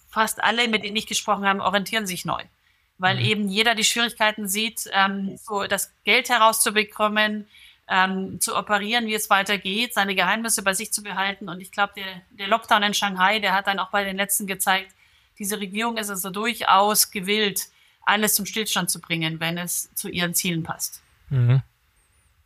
fast 0.09 0.43
alle, 0.43 0.67
mit 0.67 0.83
denen 0.83 0.97
ich 0.97 1.07
gesprochen 1.07 1.45
habe, 1.45 1.63
orientieren 1.63 2.05
sich 2.05 2.25
neu 2.25 2.43
weil 3.01 3.15
mhm. 3.15 3.25
eben 3.25 3.49
jeder 3.49 3.75
die 3.75 3.83
Schwierigkeiten 3.83 4.47
sieht, 4.47 4.89
ähm, 4.93 5.37
so 5.37 5.65
das 5.65 5.93
Geld 6.03 6.29
herauszubekommen, 6.29 7.47
ähm, 7.89 8.39
zu 8.39 8.55
operieren, 8.55 9.07
wie 9.07 9.15
es 9.15 9.29
weitergeht, 9.29 9.93
seine 9.93 10.15
Geheimnisse 10.15 10.61
bei 10.63 10.73
sich 10.73 10.93
zu 10.93 11.03
behalten. 11.03 11.49
Und 11.49 11.59
ich 11.59 11.71
glaube, 11.71 11.93
der, 11.97 12.21
der 12.29 12.47
Lockdown 12.47 12.83
in 12.83 12.93
Shanghai, 12.93 13.39
der 13.39 13.53
hat 13.53 13.67
dann 13.67 13.79
auch 13.79 13.89
bei 13.89 14.03
den 14.03 14.15
letzten 14.15 14.47
gezeigt, 14.47 14.93
diese 15.39 15.59
Regierung 15.59 15.97
ist 15.97 16.09
also 16.09 16.29
durchaus 16.29 17.11
gewillt, 17.11 17.63
alles 18.05 18.35
zum 18.35 18.45
Stillstand 18.45 18.89
zu 18.89 19.01
bringen, 19.01 19.39
wenn 19.39 19.57
es 19.57 19.93
zu 19.95 20.07
ihren 20.07 20.33
Zielen 20.35 20.63
passt. 20.63 21.01
Mhm. 21.29 21.63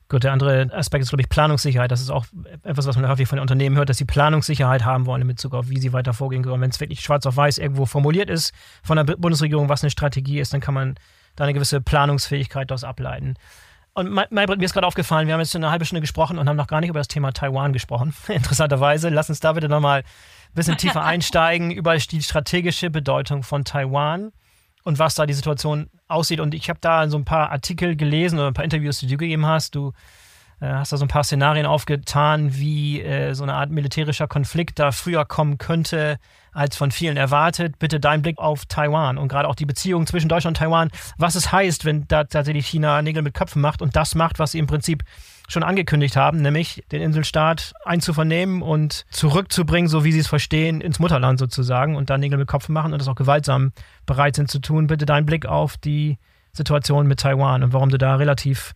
Gut, 0.08 0.24
der 0.24 0.34
andere 0.34 0.72
Aspekt 0.72 1.02
ist, 1.02 1.10
glaube 1.10 1.24
ich, 1.24 1.30
Planungssicherheit. 1.30 1.90
Das 1.90 2.00
ist 2.00 2.12
auch 2.12 2.26
etwas, 2.64 2.86
was 2.86 2.96
man 2.96 3.10
häufig 3.10 3.28
von 3.28 3.38
den 3.38 3.42
Unternehmen 3.42 3.76
hört, 3.76 3.90
dass 3.90 3.98
sie 3.98 4.06
Planungssicherheit 4.06 4.86
haben 4.86 5.08
wollen 5.08 5.24
in 5.24 5.28
Bezug 5.28 5.56
auf, 5.56 5.70
wie 5.70 5.80
sie 5.80 5.94
weiter 5.94 6.14
vorgehen 6.14 6.44
können. 6.44 6.62
Wenn 6.62 6.70
es 6.70 6.80
wirklich 6.80 7.02
schwarz 7.02 7.26
auf 7.26 7.36
weiß 7.36 7.58
irgendwo 7.58 7.88
formuliert 7.88 8.30
ist 8.30 8.54
von 8.84 8.98
der 8.98 9.04
Bundesregierung, 9.04 9.68
was 9.68 9.84
eine 9.84 9.90
Strategie 9.90 10.40
ist, 10.40 10.54
dann 10.54 10.62
kann 10.62 10.76
man 10.76 10.96
da 11.36 11.44
eine 11.44 11.54
gewisse 11.54 11.82
Planungsfähigkeit 11.82 12.70
daraus 12.70 12.84
ableiten. 12.84 13.36
Und 13.94 14.12
Maybrit, 14.12 14.60
mir 14.60 14.66
ist 14.66 14.74
gerade 14.74 14.86
aufgefallen, 14.86 15.26
wir 15.28 15.34
haben 15.34 15.42
jetzt 15.42 15.56
eine 15.56 15.72
halbe 15.72 15.86
Stunde 15.86 16.02
gesprochen 16.02 16.38
und 16.38 16.48
haben 16.50 16.58
noch 16.58 16.68
gar 16.68 16.82
nicht 16.82 16.90
über 16.90 17.00
das 17.00 17.08
Thema 17.08 17.32
Taiwan 17.32 17.74
gesprochen. 17.74 18.14
Interessanterweise. 18.28 19.10
Lass 19.10 19.30
uns 19.30 19.40
da 19.40 19.54
bitte 19.54 19.70
nochmal 19.70 20.02
ein 20.02 20.54
bisschen 20.54 20.78
tiefer 20.78 21.04
einsteigen 21.06 21.72
über 21.72 21.96
die 21.98 22.22
strategische 22.22 22.92
Bedeutung 22.92 23.42
von 23.42 23.66
Taiwan 23.66 24.34
und 24.86 25.00
was 25.00 25.16
da 25.16 25.26
die 25.26 25.34
Situation 25.34 25.90
aussieht. 26.08 26.40
Und 26.40 26.54
ich 26.54 26.70
habe 26.70 26.80
da 26.80 27.10
so 27.10 27.18
ein 27.18 27.26
paar 27.26 27.52
Artikel 27.52 27.98
gelesen 27.98 28.40
oder 28.40 28.48
ein 28.48 28.54
paar 28.54 28.64
Interviews, 28.64 29.00
die 29.00 29.08
du 29.08 29.18
gegeben 29.18 29.46
hast. 29.46 29.76
Du 29.76 29.92
hast 30.74 30.92
da 30.92 30.98
so 30.98 31.06
ein 31.06 31.10
paar 31.10 31.24
Szenarien 31.24 31.66
aufgetan, 31.66 32.56
wie 32.56 33.02
äh, 33.02 33.34
so 33.34 33.44
eine 33.44 33.54
Art 33.54 33.70
militärischer 33.70 34.28
Konflikt 34.28 34.80
da 34.80 34.92
früher 34.92 35.26
kommen 35.26 35.58
könnte, 35.58 36.18
als 36.52 36.78
von 36.78 36.92
vielen 36.92 37.18
erwartet. 37.18 37.78
Bitte 37.80 38.00
dein 38.00 38.22
Blick 38.22 38.38
auf 38.38 38.66
Taiwan 38.66 39.18
und 39.18 39.28
gerade 39.28 39.48
auch 39.48 39.56
die 39.56 39.66
Beziehungen 39.66 40.08
zwischen 40.08 40.30
Deutschland 40.30 40.58
und 40.58 40.64
Taiwan, 40.64 40.90
was 41.18 41.36
es 41.36 41.52
heißt, 41.52 41.86
wenn 41.86 42.08
da 42.08 42.24
tatsächlich 42.24 42.68
China 42.68 43.02
Nägel 43.02 43.22
mit 43.22 43.34
Köpfen 43.34 43.62
macht 43.62 43.82
und 43.82 43.96
das 43.96 44.16
macht, 44.16 44.40
was 44.40 44.52
sie 44.52 44.60
im 44.60 44.68
Prinzip 44.68 45.04
schon 45.48 45.64
angekündigt 45.64 46.16
haben, 46.16 46.42
nämlich 46.42 46.84
den 46.92 47.02
Inselstaat 47.02 47.74
einzuvernehmen 47.84 48.62
und 48.62 49.06
zurückzubringen, 49.12 49.88
so 49.88 50.04
wie 50.04 50.12
sie 50.12 50.20
es 50.20 50.28
verstehen, 50.28 50.82
ins 50.82 51.00
Mutterland 51.00 51.38
sozusagen 51.40 51.96
und 51.96 52.10
dann 52.10 52.20
Nägel 52.20 52.38
mit 52.38 52.48
Kopf 52.48 52.70
machen 52.70 52.94
und 52.94 53.00
das 53.00 53.08
auch 53.08 53.16
gewaltsam 53.16 53.72
bereit 54.06 54.36
sind 54.36 54.50
zu 54.50 54.60
tun. 54.60 54.88
Bitte 54.88 55.06
deinen 55.06 55.26
Blick 55.26 55.46
auf 55.46 55.78
die 55.78 56.18
Situation 56.54 57.06
mit 57.06 57.20
Taiwan 57.20 57.64
und 57.64 57.74
warum 57.74 57.90
du 57.90 57.98
da 57.98 58.16
relativ 58.16 58.74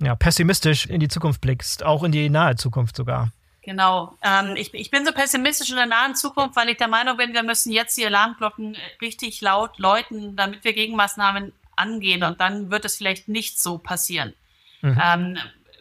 ja, 0.00 0.14
pessimistisch 0.14 0.86
in 0.86 1.00
die 1.00 1.08
Zukunft 1.08 1.40
blickst, 1.40 1.84
auch 1.84 2.02
in 2.02 2.12
die 2.12 2.28
nahe 2.28 2.56
Zukunft 2.56 2.96
sogar. 2.96 3.30
Genau. 3.62 4.16
Ähm, 4.22 4.56
ich, 4.56 4.72
ich 4.72 4.90
bin 4.90 5.04
so 5.04 5.12
pessimistisch 5.12 5.70
in 5.70 5.76
der 5.76 5.86
nahen 5.86 6.14
Zukunft, 6.14 6.56
weil 6.56 6.70
ich 6.70 6.78
der 6.78 6.88
Meinung 6.88 7.16
bin, 7.16 7.34
wir 7.34 7.42
müssen 7.42 7.70
jetzt 7.72 7.96
die 7.96 8.06
Alarmglocken 8.06 8.76
richtig 9.02 9.40
laut 9.42 9.78
läuten, 9.78 10.34
damit 10.36 10.64
wir 10.64 10.72
Gegenmaßnahmen 10.72 11.52
angehen 11.76 12.22
und 12.24 12.40
dann 12.40 12.70
wird 12.70 12.84
es 12.84 12.96
vielleicht 12.96 13.28
nicht 13.28 13.60
so 13.60 13.78
passieren. 13.78 14.34
Mhm. 14.80 15.00
Ähm, 15.02 15.38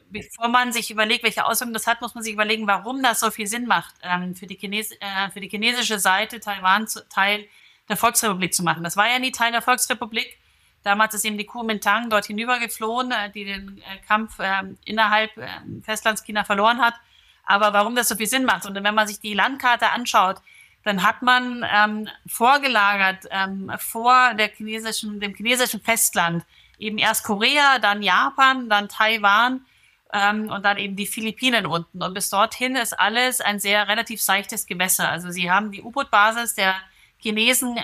bevor 0.10 0.50
man 0.50 0.74
sich 0.74 0.92
überlegt, 0.92 1.24
welche 1.24 1.46
Auswirkungen 1.46 1.74
das 1.74 1.88
hat, 1.88 2.02
muss 2.02 2.16
man 2.16 2.24
sich 2.24 2.34
überlegen, 2.34 2.68
warum 2.68 3.02
das 3.02 3.20
so 3.20 3.32
viel 3.32 3.48
Sinn 3.48 3.66
macht, 3.66 3.96
ähm, 4.04 4.36
für, 4.36 4.48
die 4.48 4.58
Chines 4.58 4.92
äh, 4.92 5.30
für 5.32 5.40
die 5.40 5.50
chinesische 5.50 6.00
Seite 6.00 6.40
Taiwan 6.40 6.88
zu, 6.88 7.08
Teil 7.08 7.46
der 7.88 7.98
Volksrepublik 7.98 8.54
zu 8.54 8.64
machen. 8.64 8.84
Das 8.84 8.98
war 8.98 9.10
ja 9.10 9.20
nie 9.20 9.32
Teil 9.32 9.52
der 9.52 9.62
Volksrepublik. 9.62 10.38
Damals 10.84 11.14
ist 11.14 11.26
eben 11.26 11.38
die 11.38 11.46
Kuomintang 11.46 12.10
dort 12.10 12.26
hinübergeflohen, 12.26 13.12
äh, 13.12 13.30
die 13.32 13.46
den 13.46 13.78
äh, 13.80 13.98
Kampf 14.08 14.40
äh, 14.40 14.64
innerhalb 14.86 15.36
äh, 15.38 15.48
Festlandschina 15.84 16.44
verloren 16.44 16.80
hat. 16.80 16.96
Aber 17.44 17.74
warum 17.74 17.96
das 17.96 18.08
so 18.08 18.16
viel 18.16 18.28
Sinn 18.28 18.46
macht 18.46 18.66
und 18.66 18.76
wenn 18.76 18.96
man 18.96 19.08
sich 19.08 19.20
die 19.20 19.34
Landkarte 19.34 19.90
anschaut, 19.90 20.38
dann 20.84 21.04
hat 21.04 21.22
man 21.22 21.66
ähm, 21.72 22.08
vorgelagert 22.28 23.26
ähm, 23.32 23.72
vor 23.78 24.34
der 24.36 24.50
chinesischen, 24.50 25.20
dem 25.20 25.36
chinesischen 25.36 25.82
Festland 25.82 26.46
eben 26.78 26.98
erst 26.98 27.24
Korea, 27.24 27.80
dann 27.80 28.02
Japan, 28.02 28.70
dann 28.70 28.88
Taiwan 28.88 29.66
ähm, 30.14 30.50
und 30.50 30.64
dann 30.64 30.78
eben 30.78 30.96
die 30.96 31.06
Philippinen 31.06 31.66
unten. 31.66 32.02
Und 32.02 32.14
bis 32.14 32.30
dorthin 32.30 32.76
ist 32.76 32.98
alles 32.98 33.42
ein 33.42 33.60
sehr 33.60 33.88
relativ 33.88 34.22
seichtes 34.22 34.66
Gewässer. 34.66 35.10
Also 35.10 35.30
sie 35.30 35.52
haben 35.52 35.72
die 35.72 35.82
U-Boot-Basis 35.82 36.56
der 36.56 36.76
Chinesen, 37.20 37.78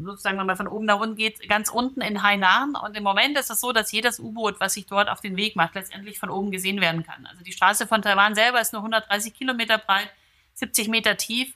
sozusagen, 0.00 0.38
wenn 0.38 0.46
man 0.46 0.56
von 0.56 0.68
oben 0.68 0.86
nach 0.86 1.00
unten 1.00 1.16
geht, 1.16 1.48
ganz 1.48 1.68
unten 1.68 2.00
in 2.00 2.22
Hainan. 2.22 2.74
Und 2.76 2.96
im 2.96 3.02
Moment 3.02 3.36
ist 3.36 3.50
es 3.50 3.60
so, 3.60 3.72
dass 3.72 3.90
jedes 3.92 4.20
U-Boot, 4.20 4.60
was 4.60 4.74
sich 4.74 4.86
dort 4.86 5.08
auf 5.08 5.20
den 5.20 5.36
Weg 5.36 5.56
macht, 5.56 5.74
letztendlich 5.74 6.18
von 6.18 6.30
oben 6.30 6.50
gesehen 6.50 6.80
werden 6.80 7.04
kann. 7.04 7.26
Also 7.26 7.42
die 7.42 7.52
Straße 7.52 7.86
von 7.86 8.02
Taiwan 8.02 8.34
selber 8.34 8.60
ist 8.60 8.72
nur 8.72 8.80
130 8.80 9.34
Kilometer 9.34 9.78
breit, 9.78 10.10
70 10.54 10.88
Meter 10.88 11.16
tief. 11.16 11.52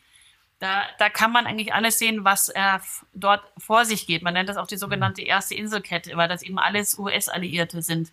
Da, 0.58 0.82
da 0.98 1.08
kann 1.08 1.32
man 1.32 1.46
eigentlich 1.46 1.74
alles 1.74 1.98
sehen, 1.98 2.24
was 2.24 2.48
äh, 2.50 2.78
dort 3.14 3.42
vor 3.58 3.84
sich 3.84 4.06
geht. 4.06 4.22
Man 4.22 4.34
nennt 4.34 4.48
das 4.48 4.56
auch 4.56 4.66
die 4.66 4.76
sogenannte 4.76 5.22
erste 5.22 5.54
Inselkette, 5.54 6.16
weil 6.16 6.28
das 6.28 6.42
eben 6.42 6.58
alles 6.58 6.98
US-Alliierte 6.98 7.82
sind 7.82 8.12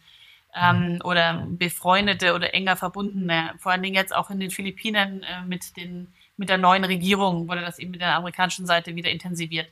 ähm, 0.55 0.93
mhm. 0.93 1.01
oder 1.03 1.45
befreundete 1.47 2.33
oder 2.33 2.53
enger 2.53 2.75
verbundene. 2.75 3.53
Vor 3.59 3.71
allen 3.71 3.83
Dingen 3.83 3.95
jetzt 3.95 4.15
auch 4.15 4.29
in 4.29 4.39
den 4.39 4.51
Philippinen 4.51 5.23
äh, 5.23 5.43
mit 5.45 5.77
den 5.77 6.11
mit 6.39 6.49
der 6.49 6.57
neuen 6.57 6.85
Regierung 6.85 7.47
wurde 7.47 7.61
das 7.61 7.79
eben 7.79 7.91
mit 7.91 8.01
der 8.01 8.15
amerikanischen 8.15 8.65
Seite 8.65 8.95
wieder 8.95 9.11
intensiviert. 9.11 9.67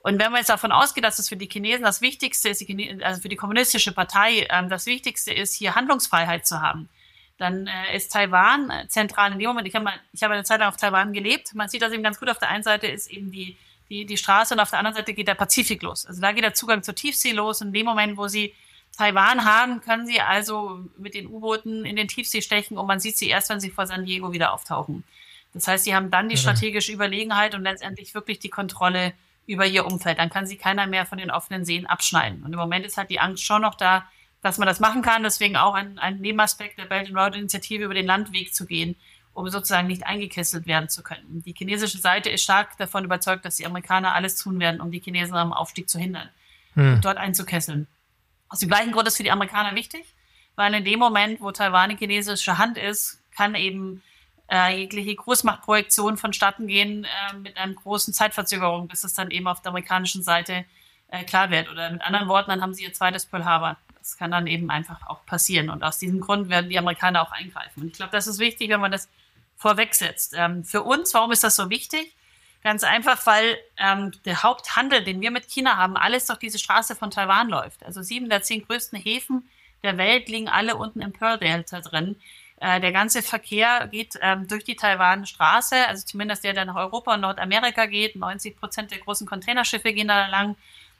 Und 0.00 0.18
wenn 0.18 0.32
man 0.32 0.40
jetzt 0.40 0.50
davon 0.50 0.72
ausgeht, 0.72 1.04
dass 1.04 1.18
es 1.18 1.28
für 1.28 1.36
die 1.36 1.48
Chinesen 1.48 1.84
das 1.84 2.00
Wichtigste 2.00 2.48
ist, 2.48 2.64
also 3.02 3.22
für 3.22 3.28
die 3.28 3.36
kommunistische 3.36 3.92
Partei, 3.92 4.46
ähm, 4.50 4.68
das 4.68 4.86
Wichtigste 4.86 5.32
ist, 5.32 5.54
hier 5.54 5.74
Handlungsfreiheit 5.74 6.46
zu 6.46 6.60
haben, 6.60 6.88
dann 7.38 7.66
äh, 7.66 7.96
ist 7.96 8.12
Taiwan 8.12 8.70
äh, 8.70 8.88
zentral 8.88 9.32
in 9.32 9.38
dem 9.38 9.48
Moment. 9.48 9.68
Ich 9.68 9.74
habe 9.74 9.88
ich 10.12 10.22
eine 10.22 10.44
Zeit 10.44 10.60
lang 10.60 10.68
auf 10.68 10.76
Taiwan 10.76 11.12
gelebt. 11.12 11.54
Man 11.54 11.68
sieht 11.68 11.82
das 11.82 11.92
eben 11.92 12.02
ganz 12.02 12.18
gut. 12.18 12.28
Auf 12.28 12.38
der 12.38 12.48
einen 12.48 12.64
Seite 12.64 12.86
ist 12.86 13.10
eben 13.10 13.30
die, 13.30 13.56
die, 13.88 14.04
die 14.04 14.16
Straße 14.16 14.54
und 14.54 14.60
auf 14.60 14.70
der 14.70 14.80
anderen 14.80 14.96
Seite 14.96 15.14
geht 15.14 15.28
der 15.28 15.34
Pazifik 15.34 15.82
los. 15.82 16.06
Also 16.06 16.20
da 16.20 16.32
geht 16.32 16.44
der 16.44 16.54
Zugang 16.54 16.82
zur 16.82 16.94
Tiefsee 16.94 17.32
los. 17.32 17.60
Und 17.60 17.68
in 17.68 17.74
dem 17.74 17.86
Moment, 17.86 18.16
wo 18.16 18.26
sie 18.26 18.54
Taiwan 18.96 19.44
haben, 19.44 19.80
können 19.80 20.06
sie 20.06 20.20
also 20.20 20.80
mit 20.98 21.14
den 21.14 21.26
U-Booten 21.28 21.84
in 21.84 21.96
den 21.96 22.08
Tiefsee 22.08 22.42
stechen 22.42 22.76
und 22.76 22.86
man 22.86 23.00
sieht 23.00 23.16
sie 23.16 23.28
erst, 23.28 23.48
wenn 23.50 23.60
sie 23.60 23.70
vor 23.70 23.86
San 23.86 24.04
Diego 24.04 24.32
wieder 24.32 24.52
auftauchen. 24.52 25.04
Das 25.52 25.66
heißt, 25.66 25.84
sie 25.84 25.94
haben 25.94 26.10
dann 26.10 26.28
die 26.28 26.36
strategische 26.36 26.92
Überlegenheit 26.92 27.54
und 27.54 27.62
letztendlich 27.62 28.14
wirklich 28.14 28.38
die 28.38 28.50
Kontrolle 28.50 29.12
über 29.46 29.66
ihr 29.66 29.84
Umfeld. 29.84 30.18
Dann 30.18 30.30
kann 30.30 30.46
sie 30.46 30.56
keiner 30.56 30.86
mehr 30.86 31.06
von 31.06 31.18
den 31.18 31.30
offenen 31.30 31.64
Seen 31.64 31.86
abschneiden. 31.86 32.44
Und 32.44 32.52
im 32.52 32.58
Moment 32.58 32.86
ist 32.86 32.96
halt 32.96 33.10
die 33.10 33.20
Angst 33.20 33.42
schon 33.42 33.62
noch 33.62 33.74
da, 33.74 34.06
dass 34.42 34.58
man 34.58 34.66
das 34.66 34.78
machen 34.78 35.02
kann. 35.02 35.24
Deswegen 35.24 35.56
auch 35.56 35.74
ein, 35.74 35.98
ein 35.98 36.18
Nebenaspekt 36.18 36.78
der 36.78 36.84
Belt 36.84 37.08
and 37.08 37.16
Road 37.16 37.34
Initiative 37.34 37.84
über 37.84 37.94
den 37.94 38.06
Landweg 38.06 38.54
zu 38.54 38.64
gehen, 38.64 38.94
um 39.34 39.48
sozusagen 39.48 39.88
nicht 39.88 40.06
eingekesselt 40.06 40.66
werden 40.66 40.88
zu 40.88 41.02
können. 41.02 41.42
Die 41.44 41.54
chinesische 41.56 41.98
Seite 41.98 42.30
ist 42.30 42.42
stark 42.42 42.76
davon 42.78 43.04
überzeugt, 43.04 43.44
dass 43.44 43.56
die 43.56 43.66
Amerikaner 43.66 44.14
alles 44.14 44.36
tun 44.36 44.60
werden, 44.60 44.80
um 44.80 44.92
die 44.92 45.00
Chinesen 45.00 45.34
am 45.34 45.52
Aufstieg 45.52 45.88
zu 45.88 45.98
hindern 45.98 46.28
hm. 46.74 46.94
und 46.94 47.04
dort 47.04 47.18
einzukesseln. 47.18 47.88
Aus 48.48 48.60
dem 48.60 48.68
gleichen 48.68 48.92
Grund 48.92 49.08
ist 49.08 49.16
für 49.16 49.22
die 49.22 49.30
Amerikaner 49.30 49.74
wichtig, 49.74 50.04
weil 50.56 50.74
in 50.74 50.84
dem 50.84 50.98
Moment, 50.98 51.40
wo 51.40 51.50
Taiwan 51.52 51.90
in 51.90 51.98
chinesischer 51.98 52.58
Hand 52.58 52.78
ist, 52.78 53.22
kann 53.36 53.54
eben 53.54 54.02
äh, 54.50 54.76
jegliche 54.76 55.14
Großmachtprojektion 55.14 56.16
vonstatten 56.16 56.66
gehen 56.66 57.04
äh, 57.04 57.36
mit 57.36 57.56
einer 57.56 57.72
großen 57.74 58.12
Zeitverzögerung, 58.12 58.88
bis 58.88 59.04
es 59.04 59.14
dann 59.14 59.30
eben 59.30 59.46
auf 59.46 59.62
der 59.62 59.70
amerikanischen 59.70 60.22
Seite 60.22 60.64
äh, 61.08 61.24
klar 61.24 61.50
wird. 61.50 61.70
Oder 61.70 61.90
mit 61.90 62.02
anderen 62.02 62.28
Worten, 62.28 62.50
dann 62.50 62.60
haben 62.60 62.74
sie 62.74 62.84
ihr 62.84 62.92
zweites 62.92 63.26
Pearl 63.26 63.44
Harbor. 63.44 63.76
Das 63.98 64.16
kann 64.16 64.30
dann 64.30 64.46
eben 64.46 64.70
einfach 64.70 65.06
auch 65.08 65.24
passieren. 65.26 65.70
Und 65.70 65.84
aus 65.84 65.98
diesem 65.98 66.20
Grund 66.20 66.48
werden 66.48 66.70
die 66.70 66.78
Amerikaner 66.78 67.22
auch 67.22 67.32
eingreifen. 67.32 67.82
Und 67.82 67.88
ich 67.88 67.92
glaube, 67.94 68.12
das 68.12 68.26
ist 68.26 68.38
wichtig, 68.38 68.70
wenn 68.70 68.80
man 68.80 68.92
das 68.92 69.08
vorwegsetzt. 69.56 70.34
Ähm, 70.36 70.64
für 70.64 70.82
uns, 70.82 71.14
warum 71.14 71.32
ist 71.32 71.44
das 71.44 71.54
so 71.54 71.70
wichtig? 71.70 72.14
Ganz 72.62 72.82
einfach, 72.82 73.24
weil 73.26 73.56
ähm, 73.78 74.12
der 74.24 74.42
Haupthandel, 74.42 75.04
den 75.04 75.20
wir 75.20 75.30
mit 75.30 75.48
China 75.48 75.76
haben, 75.76 75.96
alles 75.96 76.26
durch 76.26 76.38
diese 76.38 76.58
Straße 76.58 76.96
von 76.96 77.10
Taiwan 77.10 77.48
läuft. 77.48 77.84
Also 77.84 78.02
sieben 78.02 78.28
der 78.28 78.42
zehn 78.42 78.66
größten 78.66 78.98
Häfen 78.98 79.48
der 79.82 79.96
Welt 79.96 80.28
liegen 80.28 80.48
alle 80.48 80.76
unten 80.76 81.00
im 81.00 81.12
Pearl 81.12 81.38
Delta 81.38 81.80
drin. 81.80 82.16
Äh, 82.60 82.78
der 82.80 82.92
ganze 82.92 83.22
Verkehr 83.22 83.88
geht 83.88 84.18
ähm, 84.20 84.46
durch 84.46 84.64
die 84.64 84.76
Taiwan-Straße, 84.76 85.88
also 85.88 86.04
zumindest 86.04 86.44
der, 86.44 86.52
der 86.52 86.66
nach 86.66 86.76
Europa 86.76 87.14
und 87.14 87.22
Nordamerika 87.22 87.86
geht. 87.86 88.16
90 88.16 88.60
Prozent 88.60 88.90
der 88.90 88.98
großen 88.98 89.26
Containerschiffe 89.26 89.94
gehen 89.94 90.08
da 90.08 90.26
lang 90.28 90.56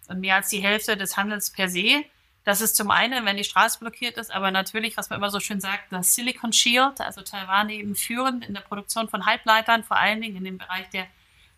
und 0.09 0.21
mehr 0.21 0.37
als 0.37 0.49
die 0.49 0.61
Hälfte 0.61 0.97
des 0.97 1.19
Handels 1.19 1.51
per 1.51 1.69
se. 1.69 2.05
Das 2.45 2.63
ist 2.63 2.77
zum 2.77 2.91
einen, 2.91 3.27
wenn 3.27 3.37
die 3.37 3.45
Straße 3.45 3.79
blockiert 3.79 4.17
ist, 4.17 4.35
aber 4.35 4.51
natürlich, 4.51 4.97
was 4.97 5.11
man 5.11 5.19
immer 5.19 5.31
so 5.31 5.39
schön 5.39 5.61
sagt, 5.61 5.93
das 5.93 6.15
Silicon 6.15 6.55
Shield, 6.55 6.99
also 6.99 7.21
Taiwan 7.21 7.69
eben 7.69 7.95
führend 7.95 8.47
in 8.47 8.55
der 8.55 8.63
Produktion 8.63 9.11
von 9.11 9.27
Halbleitern, 9.27 9.85
vor 9.85 9.99
allen 9.99 10.23
Dingen 10.23 10.37
in 10.37 10.45
dem 10.45 10.57
Bereich 10.57 10.89
der 10.89 11.07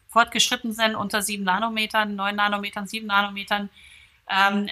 fortgeschritten 0.09 0.72
sind, 0.72 0.96
unter 0.96 1.22
sieben 1.22 1.44
Nanometern, 1.44 2.16
neun 2.16 2.34
Nanometern, 2.34 2.88
sieben 2.88 3.07
Nanometern. 3.07 3.70
Ähm, 4.28 4.68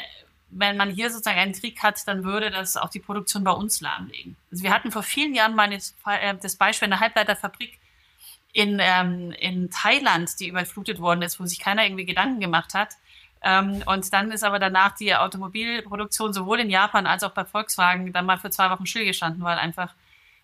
wenn 0.50 0.76
man 0.76 0.90
hier 0.90 1.10
sozusagen 1.10 1.38
einen 1.38 1.52
Krieg 1.52 1.82
hat, 1.82 2.06
dann 2.06 2.24
würde 2.24 2.50
das 2.50 2.76
auch 2.76 2.90
die 2.90 3.00
Produktion 3.00 3.44
bei 3.44 3.52
uns 3.52 3.80
lahmlegen. 3.80 4.36
Also 4.50 4.64
wir 4.64 4.72
hatten 4.72 4.90
vor 4.90 5.02
vielen 5.02 5.34
Jahren 5.34 5.54
mal 5.54 5.72
äh, 5.72 6.34
das 6.40 6.56
Beispiel 6.56 6.86
einer 6.86 7.00
Halbleiterfabrik 7.00 7.78
in, 8.52 8.78
ähm, 8.80 9.32
in 9.38 9.70
Thailand, 9.70 10.38
die 10.40 10.48
überflutet 10.48 10.98
worden 11.00 11.22
ist, 11.22 11.38
wo 11.38 11.46
sich 11.46 11.60
keiner 11.60 11.84
irgendwie 11.84 12.04
Gedanken 12.04 12.40
gemacht 12.40 12.74
hat. 12.74 12.90
Ähm, 13.42 13.82
und 13.86 14.12
dann 14.12 14.32
ist 14.32 14.44
aber 14.44 14.58
danach 14.58 14.96
die 14.96 15.14
Automobilproduktion 15.14 16.32
sowohl 16.32 16.60
in 16.60 16.70
Japan 16.70 17.06
als 17.06 17.22
auch 17.22 17.32
bei 17.32 17.44
Volkswagen 17.44 18.12
dann 18.12 18.26
mal 18.26 18.38
für 18.38 18.50
zwei 18.50 18.70
Wochen 18.70 18.86
stillgestanden, 18.86 19.42
weil 19.42 19.58
einfach 19.58 19.94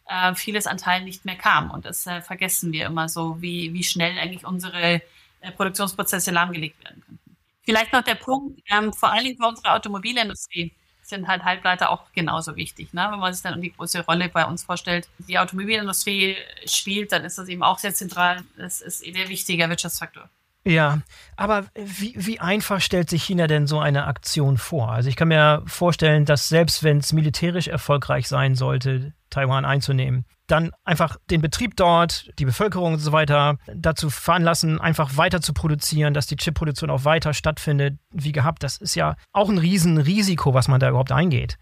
äh, 0.06 0.34
vieles 0.34 0.66
an 0.66 0.78
Teilen 0.78 1.04
nicht 1.04 1.24
mehr 1.24 1.36
kam. 1.36 1.70
Und 1.70 1.84
das 1.84 2.06
äh, 2.06 2.22
vergessen 2.22 2.72
wir 2.72 2.86
immer 2.86 3.08
so, 3.08 3.42
wie, 3.42 3.72
wie 3.74 3.84
schnell 3.84 4.18
eigentlich 4.18 4.46
unsere 4.46 5.02
äh, 5.40 5.52
Produktionsprozesse 5.56 6.30
lahmgelegt 6.30 6.82
werden 6.84 7.02
können. 7.04 7.18
Vielleicht 7.66 7.92
noch 7.92 8.02
der 8.02 8.14
Punkt, 8.14 8.60
ähm, 8.70 8.92
vor 8.92 9.12
allen 9.12 9.24
Dingen 9.24 9.36
für 9.36 9.46
unsere 9.46 9.72
Automobilindustrie 9.72 10.72
sind 11.02 11.26
halt 11.28 11.44
Halbleiter 11.44 11.90
auch 11.90 12.04
genauso 12.14 12.56
wichtig. 12.56 12.92
Ne? 12.92 13.08
Wenn 13.10 13.18
man 13.18 13.32
sich 13.32 13.42
dann 13.42 13.60
die 13.60 13.72
große 13.72 14.04
Rolle 14.04 14.28
bei 14.28 14.44
uns 14.44 14.64
vorstellt, 14.64 15.08
die 15.18 15.38
Automobilindustrie 15.38 16.36
spielt, 16.64 17.12
dann 17.12 17.24
ist 17.24 17.38
das 17.38 17.48
eben 17.48 17.62
auch 17.62 17.78
sehr 17.78 17.94
zentral. 17.94 18.42
Das 18.56 18.80
ist 18.80 19.04
ein 19.04 19.14
sehr 19.14 19.28
wichtiger 19.28 19.68
Wirtschaftsfaktor. 19.68 20.28
Ja, 20.64 21.00
aber 21.36 21.66
wie, 21.74 22.14
wie 22.16 22.40
einfach 22.40 22.80
stellt 22.80 23.08
sich 23.08 23.22
China 23.22 23.46
denn 23.46 23.68
so 23.68 23.78
eine 23.78 24.06
Aktion 24.06 24.58
vor? 24.58 24.90
Also 24.90 25.08
ich 25.08 25.14
kann 25.14 25.28
mir 25.28 25.62
vorstellen, 25.66 26.24
dass 26.24 26.48
selbst 26.48 26.82
wenn 26.82 26.98
es 26.98 27.12
militärisch 27.12 27.68
erfolgreich 27.68 28.26
sein 28.26 28.56
sollte, 28.56 29.12
Taiwan 29.30 29.64
einzunehmen, 29.64 30.24
dann 30.46 30.70
einfach 30.84 31.16
den 31.30 31.40
Betrieb 31.40 31.76
dort, 31.76 32.30
die 32.38 32.44
Bevölkerung 32.44 32.94
und 32.94 32.98
so 32.98 33.12
weiter 33.12 33.58
dazu 33.74 34.10
veranlassen, 34.10 34.80
einfach 34.80 35.16
weiter 35.16 35.40
zu 35.40 35.52
produzieren, 35.52 36.14
dass 36.14 36.26
die 36.26 36.36
Chipproduktion 36.36 36.90
auch 36.90 37.04
weiter 37.04 37.34
stattfindet, 37.34 37.98
wie 38.10 38.32
gehabt. 38.32 38.62
Das 38.62 38.76
ist 38.76 38.94
ja 38.94 39.16
auch 39.32 39.48
ein 39.48 39.58
Riesenrisiko, 39.58 40.54
was 40.54 40.68
man 40.68 40.80
da 40.80 40.88
überhaupt 40.88 41.12
eingeht. 41.12 41.58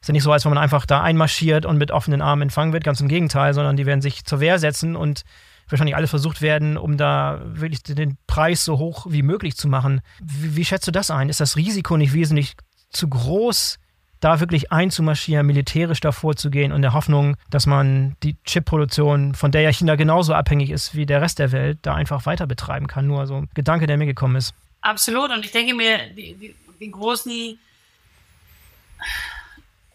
Ist 0.00 0.08
ja 0.08 0.12
nicht 0.12 0.22
so, 0.22 0.32
als 0.32 0.44
wenn 0.44 0.54
man 0.54 0.62
einfach 0.62 0.86
da 0.86 1.02
einmarschiert 1.02 1.66
und 1.66 1.76
mit 1.76 1.90
offenen 1.90 2.22
Armen 2.22 2.42
empfangen 2.42 2.72
wird, 2.72 2.84
ganz 2.84 3.00
im 3.00 3.08
Gegenteil, 3.08 3.52
sondern 3.52 3.76
die 3.76 3.84
werden 3.84 4.00
sich 4.00 4.24
zur 4.24 4.40
Wehr 4.40 4.58
setzen 4.58 4.96
und 4.96 5.24
wahrscheinlich 5.68 5.96
alles 5.96 6.10
versucht 6.10 6.40
werden, 6.40 6.76
um 6.76 6.96
da 6.96 7.40
wirklich 7.44 7.82
den 7.82 8.16
Preis 8.26 8.64
so 8.64 8.78
hoch 8.78 9.06
wie 9.08 9.22
möglich 9.22 9.56
zu 9.56 9.68
machen. 9.68 10.00
Wie, 10.22 10.56
wie 10.56 10.64
schätzt 10.64 10.86
du 10.86 10.90
das 10.90 11.10
ein? 11.10 11.28
Ist 11.28 11.40
das 11.40 11.56
Risiko 11.56 11.96
nicht 11.96 12.14
wesentlich 12.14 12.56
zu 12.90 13.08
groß, 13.08 13.78
da 14.20 14.40
wirklich 14.40 14.70
einzumarschieren, 14.70 15.46
militärisch 15.46 16.00
davor 16.00 16.36
zu 16.36 16.50
gehen 16.50 16.72
und 16.72 16.82
der 16.82 16.92
Hoffnung, 16.92 17.36
dass 17.50 17.66
man 17.66 18.16
die 18.22 18.36
Chipproduktion, 18.44 19.34
von 19.34 19.50
der 19.50 19.62
ja 19.62 19.72
China 19.72 19.96
genauso 19.96 20.34
abhängig 20.34 20.70
ist 20.70 20.94
wie 20.94 21.06
der 21.06 21.22
Rest 21.22 21.38
der 21.38 21.52
Welt, 21.52 21.78
da 21.82 21.94
einfach 21.94 22.26
weiter 22.26 22.46
betreiben 22.46 22.86
kann. 22.86 23.06
Nur 23.06 23.26
so 23.26 23.36
ein 23.36 23.48
Gedanke, 23.54 23.86
der 23.86 23.96
mir 23.96 24.06
gekommen 24.06 24.36
ist. 24.36 24.54
Absolut. 24.82 25.30
Und 25.30 25.44
ich 25.44 25.50
denke 25.50 25.74
mir, 25.74 25.98
die, 26.14 26.34
die, 26.34 26.54
die 26.78 26.90
großen 26.90 27.58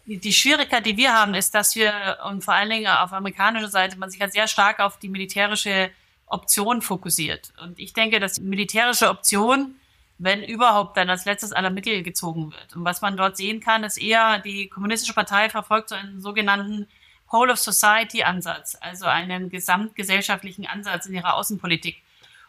die 0.06 0.32
Schwierigkeit, 0.32 0.86
die 0.86 0.96
wir 0.96 1.12
haben, 1.12 1.34
ist, 1.34 1.54
dass 1.54 1.74
wir, 1.74 2.18
und 2.28 2.44
vor 2.44 2.54
allen 2.54 2.70
Dingen 2.70 2.86
auf 2.86 3.12
amerikanischer 3.12 3.68
Seite, 3.68 3.98
man 3.98 4.10
sich 4.10 4.20
halt 4.20 4.32
sehr 4.32 4.46
stark 4.46 4.78
auf 4.78 4.98
die 4.98 5.08
militärische 5.08 5.90
Option 6.26 6.80
fokussiert. 6.80 7.52
Und 7.62 7.78
ich 7.78 7.92
denke, 7.92 8.20
dass 8.20 8.34
die 8.34 8.42
militärische 8.42 9.08
Option 9.08 9.74
wenn 10.18 10.42
überhaupt 10.42 10.96
dann 10.96 11.10
als 11.10 11.24
letztes 11.24 11.52
aller 11.52 11.70
Mittel 11.70 12.02
gezogen 12.02 12.52
wird. 12.52 12.74
Und 12.74 12.84
was 12.84 13.02
man 13.02 13.16
dort 13.16 13.36
sehen 13.36 13.60
kann, 13.60 13.84
ist 13.84 13.98
eher, 13.98 14.38
die 14.38 14.68
Kommunistische 14.68 15.14
Partei 15.14 15.50
verfolgt 15.50 15.90
so 15.90 15.94
einen 15.94 16.20
sogenannten 16.20 16.88
Whole 17.30 17.52
of 17.52 17.58
Society 17.58 18.22
Ansatz, 18.22 18.76
also 18.80 19.06
einen 19.06 19.50
gesamtgesellschaftlichen 19.50 20.66
Ansatz 20.66 21.06
in 21.06 21.14
ihrer 21.14 21.34
Außenpolitik. 21.34 22.02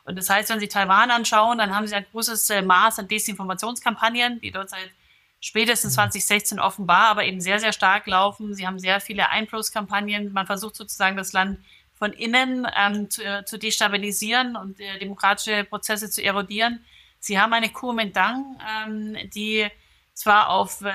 Und 0.05 0.17
das 0.17 0.29
heißt, 0.29 0.49
wenn 0.49 0.59
Sie 0.59 0.69
Taiwan 0.69 1.11
anschauen, 1.11 1.57
dann 1.57 1.75
haben 1.75 1.87
Sie 1.87 1.95
ein 1.95 2.05
großes 2.11 2.49
äh, 2.51 2.61
Maß 2.61 2.99
an 2.99 3.07
Desinformationskampagnen, 3.09 4.39
die 4.39 4.51
dort 4.51 4.69
seit 4.69 4.91
spätestens 5.41 5.95
2016 5.95 6.57
mhm. 6.57 6.63
offenbar, 6.63 7.09
aber 7.09 7.25
eben 7.25 7.41
sehr, 7.41 7.59
sehr 7.59 7.73
stark 7.73 8.07
laufen. 8.07 8.53
Sie 8.53 8.65
haben 8.65 8.79
sehr 8.79 9.01
viele 9.01 9.29
Einflusskampagnen. 9.29 10.31
Man 10.31 10.45
versucht 10.45 10.75
sozusagen 10.75 11.17
das 11.17 11.33
Land 11.33 11.59
von 11.93 12.13
innen 12.13 12.67
ähm, 12.77 13.09
zu, 13.09 13.23
äh, 13.23 13.43
zu 13.43 13.57
destabilisieren 13.57 14.55
und 14.55 14.79
äh, 14.79 14.99
demokratische 14.99 15.63
Prozesse 15.63 16.09
zu 16.09 16.23
erodieren. 16.23 16.85
Sie 17.19 17.39
haben 17.39 17.53
eine 17.53 17.69
Kuomintang, 17.69 18.59
ähm, 18.85 19.17
die 19.33 19.67
zwar 20.13 20.49
auf 20.49 20.81
äh, 20.81 20.91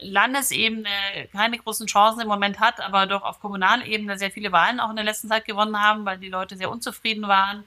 Landesebene 0.00 0.88
keine 1.32 1.58
großen 1.58 1.86
Chancen 1.86 2.20
im 2.20 2.28
Moment 2.28 2.60
hat, 2.60 2.80
aber 2.80 3.06
doch 3.06 3.22
auf 3.22 3.40
Kommunalebene 3.40 4.18
sehr 4.18 4.30
viele 4.30 4.52
Wahlen 4.52 4.80
auch 4.80 4.90
in 4.90 4.96
der 4.96 5.04
letzten 5.04 5.28
Zeit 5.28 5.44
gewonnen 5.44 5.80
haben, 5.80 6.04
weil 6.04 6.18
die 6.18 6.28
Leute 6.28 6.56
sehr 6.56 6.70
unzufrieden 6.70 7.28
waren 7.28 7.64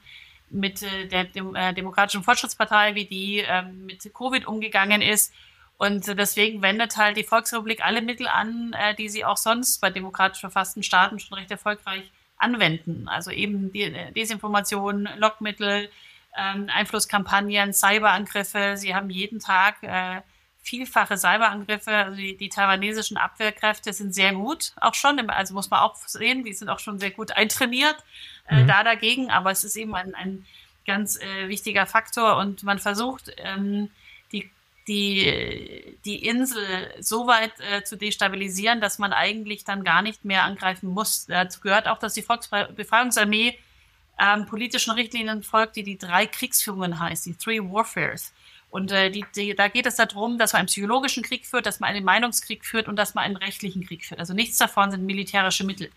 mit 0.49 0.81
äh, 0.83 1.07
der 1.07 1.25
Dem 1.25 1.55
äh, 1.55 1.73
Demokratischen 1.73 2.23
Fortschrittspartei, 2.23 2.95
wie 2.95 3.05
die 3.05 3.39
äh, 3.39 3.63
mit 3.63 4.13
Covid 4.13 4.45
umgegangen 4.45 5.01
ist. 5.01 5.33
Und 5.77 6.07
deswegen 6.07 6.61
wendet 6.61 6.97
halt 6.97 7.17
die 7.17 7.23
Volksrepublik 7.23 7.83
alle 7.83 8.01
Mittel 8.01 8.27
an, 8.27 8.73
äh, 8.73 8.95
die 8.95 9.09
sie 9.09 9.25
auch 9.25 9.37
sonst 9.37 9.81
bei 9.81 9.89
demokratisch 9.89 10.39
verfassten 10.39 10.83
Staaten 10.83 11.19
schon 11.19 11.37
recht 11.37 11.51
erfolgreich 11.51 12.11
anwenden. 12.37 13.07
Also 13.07 13.31
eben 13.31 13.71
die 13.71 13.83
äh, 13.83 14.11
Desinformation, 14.11 15.09
Lockmittel, 15.17 15.89
ähm, 16.37 16.69
Einflusskampagnen, 16.73 17.73
Cyberangriffe. 17.73 18.75
Sie 18.77 18.95
haben 18.95 19.09
jeden 19.09 19.39
Tag 19.39 19.81
äh, 19.83 20.21
vielfache 20.63 21.17
Cyberangriffe. 21.17 21.91
Also 21.91 22.17
die, 22.17 22.37
die 22.37 22.49
taiwanesischen 22.49 23.17
Abwehrkräfte 23.17 23.93
sind 23.93 24.15
sehr 24.15 24.33
gut, 24.33 24.73
auch 24.79 24.95
schon. 24.95 25.29
Also 25.29 25.53
muss 25.53 25.69
man 25.69 25.81
auch 25.81 25.95
sehen, 25.95 26.43
die 26.43 26.53
sind 26.53 26.69
auch 26.69 26.79
schon 26.79 26.99
sehr 26.99 27.11
gut 27.11 27.31
eintrainiert 27.33 27.97
äh, 28.47 28.63
mhm. 28.63 28.67
da 28.67 28.83
dagegen. 28.83 29.29
Aber 29.29 29.51
es 29.51 29.63
ist 29.63 29.75
eben 29.75 29.93
ein, 29.93 30.15
ein 30.15 30.45
ganz 30.87 31.17
äh, 31.17 31.49
wichtiger 31.49 31.85
Faktor 31.85 32.37
und 32.37 32.63
man 32.63 32.79
versucht, 32.79 33.31
ähm, 33.37 33.89
die, 34.31 34.49
die, 34.87 35.97
die 36.05 36.25
Insel 36.25 36.93
so 36.99 37.27
weit 37.27 37.53
äh, 37.59 37.83
zu 37.83 37.97
destabilisieren, 37.97 38.81
dass 38.81 38.99
man 38.99 39.13
eigentlich 39.13 39.65
dann 39.65 39.83
gar 39.83 40.01
nicht 40.01 40.25
mehr 40.25 40.43
angreifen 40.43 40.89
muss. 40.89 41.25
Dazu 41.27 41.61
gehört 41.61 41.87
auch, 41.87 41.99
dass 41.99 42.13
die 42.13 42.21
Volksbefreiungsarmee 42.21 43.57
ähm, 44.19 44.45
politischen 44.45 44.91
Richtlinien 44.91 45.43
folgt, 45.43 45.75
die 45.75 45.83
die 45.83 45.97
drei 45.97 46.25
Kriegsführungen 46.25 46.99
heißt, 46.99 47.25
die 47.25 47.35
Three 47.35 47.59
Warfares. 47.59 48.33
Und 48.69 48.91
äh, 48.91 49.11
die, 49.11 49.23
die, 49.35 49.53
da 49.55 49.67
geht 49.67 49.85
es 49.85 49.97
darum, 49.97 50.37
dass 50.37 50.53
man 50.53 50.61
einen 50.61 50.67
psychologischen 50.67 51.23
Krieg 51.23 51.45
führt, 51.45 51.65
dass 51.65 51.79
man 51.79 51.91
einen 51.91 52.03
Meinungskrieg 52.03 52.65
führt 52.65 52.87
und 52.87 52.95
dass 52.95 53.13
man 53.13 53.23
einen 53.23 53.35
rechtlichen 53.35 53.85
Krieg 53.85 54.03
führt. 54.03 54.19
Also 54.19 54.33
nichts 54.33 54.57
davon 54.57 54.89
sind 54.89 55.05
militärische 55.05 55.63
Mittel. 55.63 55.91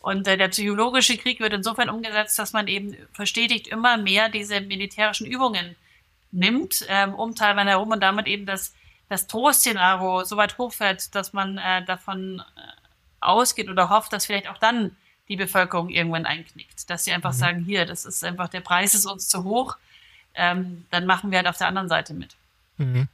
Und 0.00 0.26
äh, 0.26 0.36
der 0.36 0.48
psychologische 0.48 1.16
Krieg 1.16 1.40
wird 1.40 1.52
insofern 1.52 1.90
umgesetzt, 1.90 2.38
dass 2.38 2.52
man 2.52 2.66
eben 2.66 2.96
verstetigt 3.12 3.68
immer 3.68 3.96
mehr 3.96 4.28
diese 4.28 4.60
militärischen 4.60 5.26
Übungen 5.26 5.76
nimmt, 6.32 6.84
ähm, 6.88 7.14
um 7.14 7.34
Taiwan 7.34 7.68
herum 7.68 7.90
und 7.90 8.00
damit 8.00 8.26
eben 8.26 8.46
das, 8.46 8.74
das 9.08 9.26
Drohszenario 9.26 10.24
so 10.24 10.36
weit 10.36 10.58
hochfährt, 10.58 11.14
dass 11.14 11.32
man 11.32 11.58
äh, 11.58 11.84
davon 11.84 12.40
äh, 12.56 12.60
ausgeht 13.20 13.68
oder 13.68 13.90
hofft, 13.90 14.12
dass 14.12 14.26
vielleicht 14.26 14.48
auch 14.48 14.58
dann 14.58 14.96
die 15.30 15.36
Bevölkerung 15.36 15.88
irgendwann 15.88 16.26
einknickt. 16.26 16.90
Dass 16.90 17.04
sie 17.04 17.12
einfach 17.12 17.32
mhm. 17.32 17.38
sagen, 17.38 17.64
hier, 17.64 17.86
das 17.86 18.04
ist 18.04 18.22
einfach, 18.22 18.48
der 18.48 18.60
Preis 18.60 18.94
ist 18.94 19.06
uns 19.06 19.28
zu 19.28 19.44
hoch, 19.44 19.78
ähm, 20.34 20.84
dann 20.90 21.06
machen 21.06 21.30
wir 21.30 21.38
halt 21.38 21.46
auf 21.46 21.56
der 21.56 21.68
anderen 21.68 21.88
Seite 21.88 22.12
mit. 22.12 22.36
Mhm. 22.76 23.08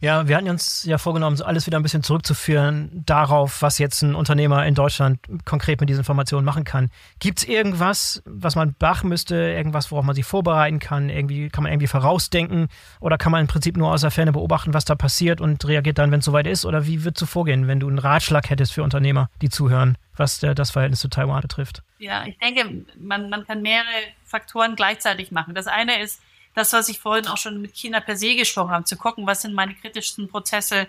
Ja, 0.00 0.28
wir 0.28 0.36
hatten 0.36 0.48
uns 0.48 0.84
ja 0.84 0.96
vorgenommen, 0.96 1.36
so 1.36 1.44
alles 1.44 1.66
wieder 1.66 1.78
ein 1.78 1.82
bisschen 1.82 2.04
zurückzuführen 2.04 3.02
darauf, 3.04 3.62
was 3.62 3.78
jetzt 3.78 4.02
ein 4.02 4.14
Unternehmer 4.14 4.64
in 4.64 4.74
Deutschland 4.74 5.18
konkret 5.44 5.80
mit 5.80 5.88
diesen 5.88 6.00
Informationen 6.00 6.44
machen 6.44 6.62
kann. 6.62 6.90
Gibt 7.18 7.40
es 7.40 7.48
irgendwas, 7.48 8.22
was 8.24 8.54
man 8.54 8.74
beachten 8.74 9.08
müsste, 9.08 9.34
irgendwas, 9.34 9.90
worauf 9.90 10.04
man 10.04 10.14
sich 10.14 10.24
vorbereiten 10.24 10.78
kann? 10.78 11.10
Irgendwie 11.10 11.48
kann 11.48 11.64
man 11.64 11.72
irgendwie 11.72 11.88
vorausdenken 11.88 12.68
oder 13.00 13.18
kann 13.18 13.32
man 13.32 13.40
im 13.40 13.48
Prinzip 13.48 13.76
nur 13.76 13.90
aus 13.90 14.02
der 14.02 14.12
Ferne 14.12 14.30
beobachten, 14.30 14.72
was 14.72 14.84
da 14.84 14.94
passiert 14.94 15.40
und 15.40 15.66
reagiert 15.66 15.98
dann, 15.98 16.12
wenn 16.12 16.20
es 16.20 16.24
soweit 16.24 16.46
ist? 16.46 16.64
Oder 16.64 16.86
wie 16.86 17.02
wird 17.02 17.20
es 17.20 17.28
vorgehen, 17.28 17.66
wenn 17.66 17.80
du 17.80 17.88
einen 17.88 17.98
Ratschlag 17.98 18.50
hättest 18.50 18.72
für 18.72 18.84
Unternehmer, 18.84 19.30
die 19.42 19.48
zuhören, 19.48 19.98
was 20.16 20.38
der, 20.38 20.54
das 20.54 20.70
Verhältnis 20.70 21.00
zu 21.00 21.08
Taiwan 21.08 21.40
betrifft? 21.40 21.82
Ja, 21.98 22.24
ich 22.24 22.38
denke, 22.38 22.86
man, 23.00 23.30
man 23.30 23.44
kann 23.44 23.62
mehrere 23.62 23.86
Faktoren 24.24 24.76
gleichzeitig 24.76 25.32
machen. 25.32 25.54
Das 25.56 25.66
eine 25.66 26.00
ist, 26.00 26.20
das, 26.58 26.72
was 26.72 26.88
ich 26.88 27.00
vorhin 27.00 27.26
auch 27.26 27.36
schon 27.36 27.60
mit 27.60 27.74
China 27.76 28.00
per 28.00 28.16
se 28.16 28.34
gesprochen 28.34 28.70
habe, 28.70 28.84
zu 28.84 28.96
gucken, 28.96 29.26
was 29.26 29.42
sind 29.42 29.54
meine 29.54 29.74
kritischsten 29.74 30.28
Prozesse 30.28 30.86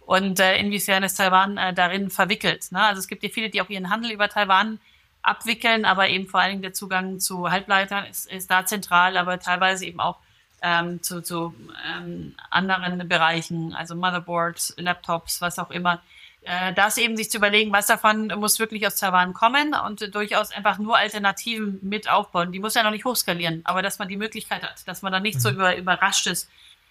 und 0.00 0.40
äh, 0.40 0.58
inwiefern 0.58 1.02
ist 1.02 1.16
Taiwan 1.16 1.56
äh, 1.56 1.72
darin 1.72 2.10
verwickelt. 2.10 2.70
Ne? 2.72 2.80
Also 2.80 2.98
es 2.98 3.08
gibt 3.08 3.22
ja 3.22 3.30
viele, 3.30 3.48
die 3.48 3.62
auch 3.62 3.70
ihren 3.70 3.90
Handel 3.90 4.10
über 4.10 4.28
Taiwan 4.28 4.78
abwickeln, 5.22 5.84
aber 5.84 6.08
eben 6.08 6.26
vor 6.26 6.40
allen 6.40 6.50
Dingen 6.50 6.62
der 6.62 6.74
Zugang 6.74 7.18
zu 7.18 7.50
Halbleitern 7.50 8.04
ist, 8.06 8.30
ist 8.30 8.50
da 8.50 8.66
zentral, 8.66 9.16
aber 9.16 9.38
teilweise 9.38 9.86
eben 9.86 10.00
auch 10.00 10.18
ähm, 10.60 11.02
zu, 11.02 11.22
zu 11.22 11.54
ähm, 11.96 12.34
anderen 12.50 13.06
Bereichen, 13.08 13.74
also 13.74 13.94
Motherboards, 13.94 14.74
Laptops, 14.76 15.40
was 15.40 15.58
auch 15.58 15.70
immer, 15.70 16.02
äh, 16.44 16.72
das 16.74 16.98
eben 16.98 17.16
sich 17.16 17.30
zu 17.30 17.38
überlegen, 17.38 17.72
was 17.72 17.86
davon 17.86 18.28
muss 18.36 18.58
wirklich 18.58 18.86
aus 18.86 18.96
Taiwan 18.96 19.32
kommen 19.32 19.74
und 19.74 20.14
durchaus 20.14 20.50
einfach 20.50 20.78
nur 20.78 20.96
Alternativen 20.96 21.78
mit 21.82 22.08
aufbauen. 22.08 22.52
Die 22.52 22.58
muss 22.58 22.74
ja 22.74 22.82
noch 22.82 22.90
nicht 22.90 23.04
hochskalieren, 23.04 23.62
aber 23.64 23.80
dass 23.80 23.98
man 23.98 24.08
die 24.08 24.18
Möglichkeit 24.18 24.62
hat, 24.62 24.86
dass 24.86 25.02
man 25.02 25.12
dann 25.12 25.22
nicht 25.22 25.36
mhm. 25.36 25.40
so 25.40 25.50
über, 25.50 25.76
überrascht 25.76 26.26
ist, 26.26 26.50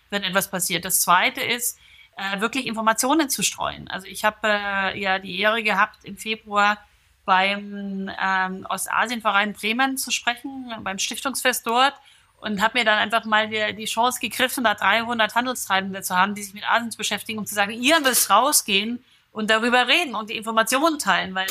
wenn 0.09 0.23
etwas 0.23 0.49
passiert. 0.49 0.85
Das 0.85 1.01
zweite 1.01 1.41
ist, 1.41 1.77
äh, 2.15 2.39
wirklich 2.41 2.65
Informationen 2.65 3.29
zu 3.29 3.43
streuen. 3.43 3.87
Also 3.89 4.07
ich 4.07 4.25
habe 4.25 4.37
äh, 4.43 4.99
ja 4.99 5.19
die 5.19 5.39
Ehre 5.39 5.61
gehabt, 5.61 6.03
im 6.03 6.17
Februar 6.17 6.77
beim 7.25 8.11
ähm, 8.21 8.65
Ostasienverein 8.69 9.53
Bremen 9.53 9.97
zu 9.97 10.11
sprechen, 10.11 10.73
beim 10.81 10.99
Stiftungsfest 10.99 11.65
dort 11.65 11.93
und 12.41 12.61
habe 12.61 12.79
mir 12.79 12.85
dann 12.85 12.97
einfach 12.97 13.23
mal 13.25 13.47
die, 13.47 13.75
die 13.75 13.85
Chance 13.85 14.19
gegriffen, 14.19 14.63
da 14.63 14.73
300 14.73 15.33
Handelstreibende 15.35 16.01
zu 16.01 16.15
haben, 16.15 16.35
die 16.35 16.43
sich 16.43 16.53
mit 16.53 16.69
Asien 16.69 16.91
beschäftigen, 16.97 17.39
um 17.39 17.45
zu 17.45 17.55
sagen, 17.55 17.71
ihr 17.71 17.99
müsst 18.01 18.29
rausgehen 18.29 19.03
und 19.33 19.49
darüber 19.49 19.87
reden 19.87 20.15
und 20.15 20.29
die 20.29 20.37
Informationen 20.37 20.99
teilen, 20.99 21.35
weil 21.35 21.47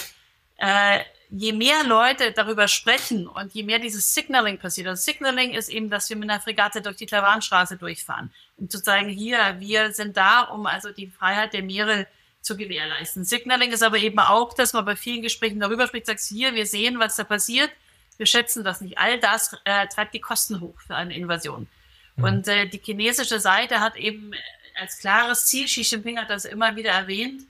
äh, 0.56 1.00
je 1.28 1.52
mehr 1.52 1.84
Leute 1.84 2.32
darüber 2.32 2.68
sprechen 2.68 3.26
und 3.26 3.52
je 3.52 3.64
mehr 3.64 3.78
dieses 3.78 4.14
Signaling 4.14 4.58
passiert, 4.58 4.86
also 4.86 5.02
Signaling 5.02 5.52
ist 5.52 5.68
eben, 5.68 5.90
dass 5.90 6.08
wir 6.08 6.16
mit 6.16 6.30
einer 6.30 6.40
Fregatte 6.40 6.80
durch 6.80 6.96
die 6.96 7.06
Taiwanstraße 7.06 7.76
durchfahren, 7.76 8.32
um 8.56 8.70
zu 8.70 8.82
zeigen, 8.82 9.08
hier, 9.08 9.56
wir 9.58 9.92
sind 9.92 10.16
da, 10.16 10.42
um 10.42 10.66
also 10.66 10.90
die 10.90 11.08
Freiheit 11.08 11.52
der 11.52 11.62
Meere 11.62 12.06
zu 12.40 12.56
gewährleisten. 12.56 13.24
Signaling 13.24 13.72
ist 13.72 13.82
aber 13.82 13.98
eben 13.98 14.18
auch, 14.18 14.54
dass 14.54 14.72
man 14.72 14.84
bei 14.84 14.96
vielen 14.96 15.22
Gesprächen 15.22 15.60
darüber 15.60 15.86
spricht, 15.86 16.06
sagt, 16.06 16.20
hier, 16.20 16.54
wir 16.54 16.66
sehen, 16.66 16.98
was 16.98 17.16
da 17.16 17.24
passiert, 17.24 17.70
wir 18.16 18.26
schätzen 18.26 18.62
das 18.62 18.80
nicht. 18.80 18.98
All 18.98 19.18
das 19.18 19.56
äh, 19.64 19.86
treibt 19.88 20.14
die 20.14 20.20
Kosten 20.20 20.60
hoch 20.60 20.78
für 20.86 20.94
eine 20.94 21.16
Invasion. 21.16 21.66
Mhm. 22.16 22.24
Und 22.24 22.48
äh, 22.48 22.68
die 22.68 22.78
chinesische 22.78 23.40
Seite 23.40 23.80
hat 23.80 23.96
eben 23.96 24.32
als 24.80 24.98
klares 24.98 25.46
Ziel, 25.46 25.66
Xi 25.66 25.82
Jinping 25.82 26.18
hat 26.18 26.30
das 26.30 26.44
immer 26.44 26.76
wieder 26.76 26.90
erwähnt, 26.90 27.42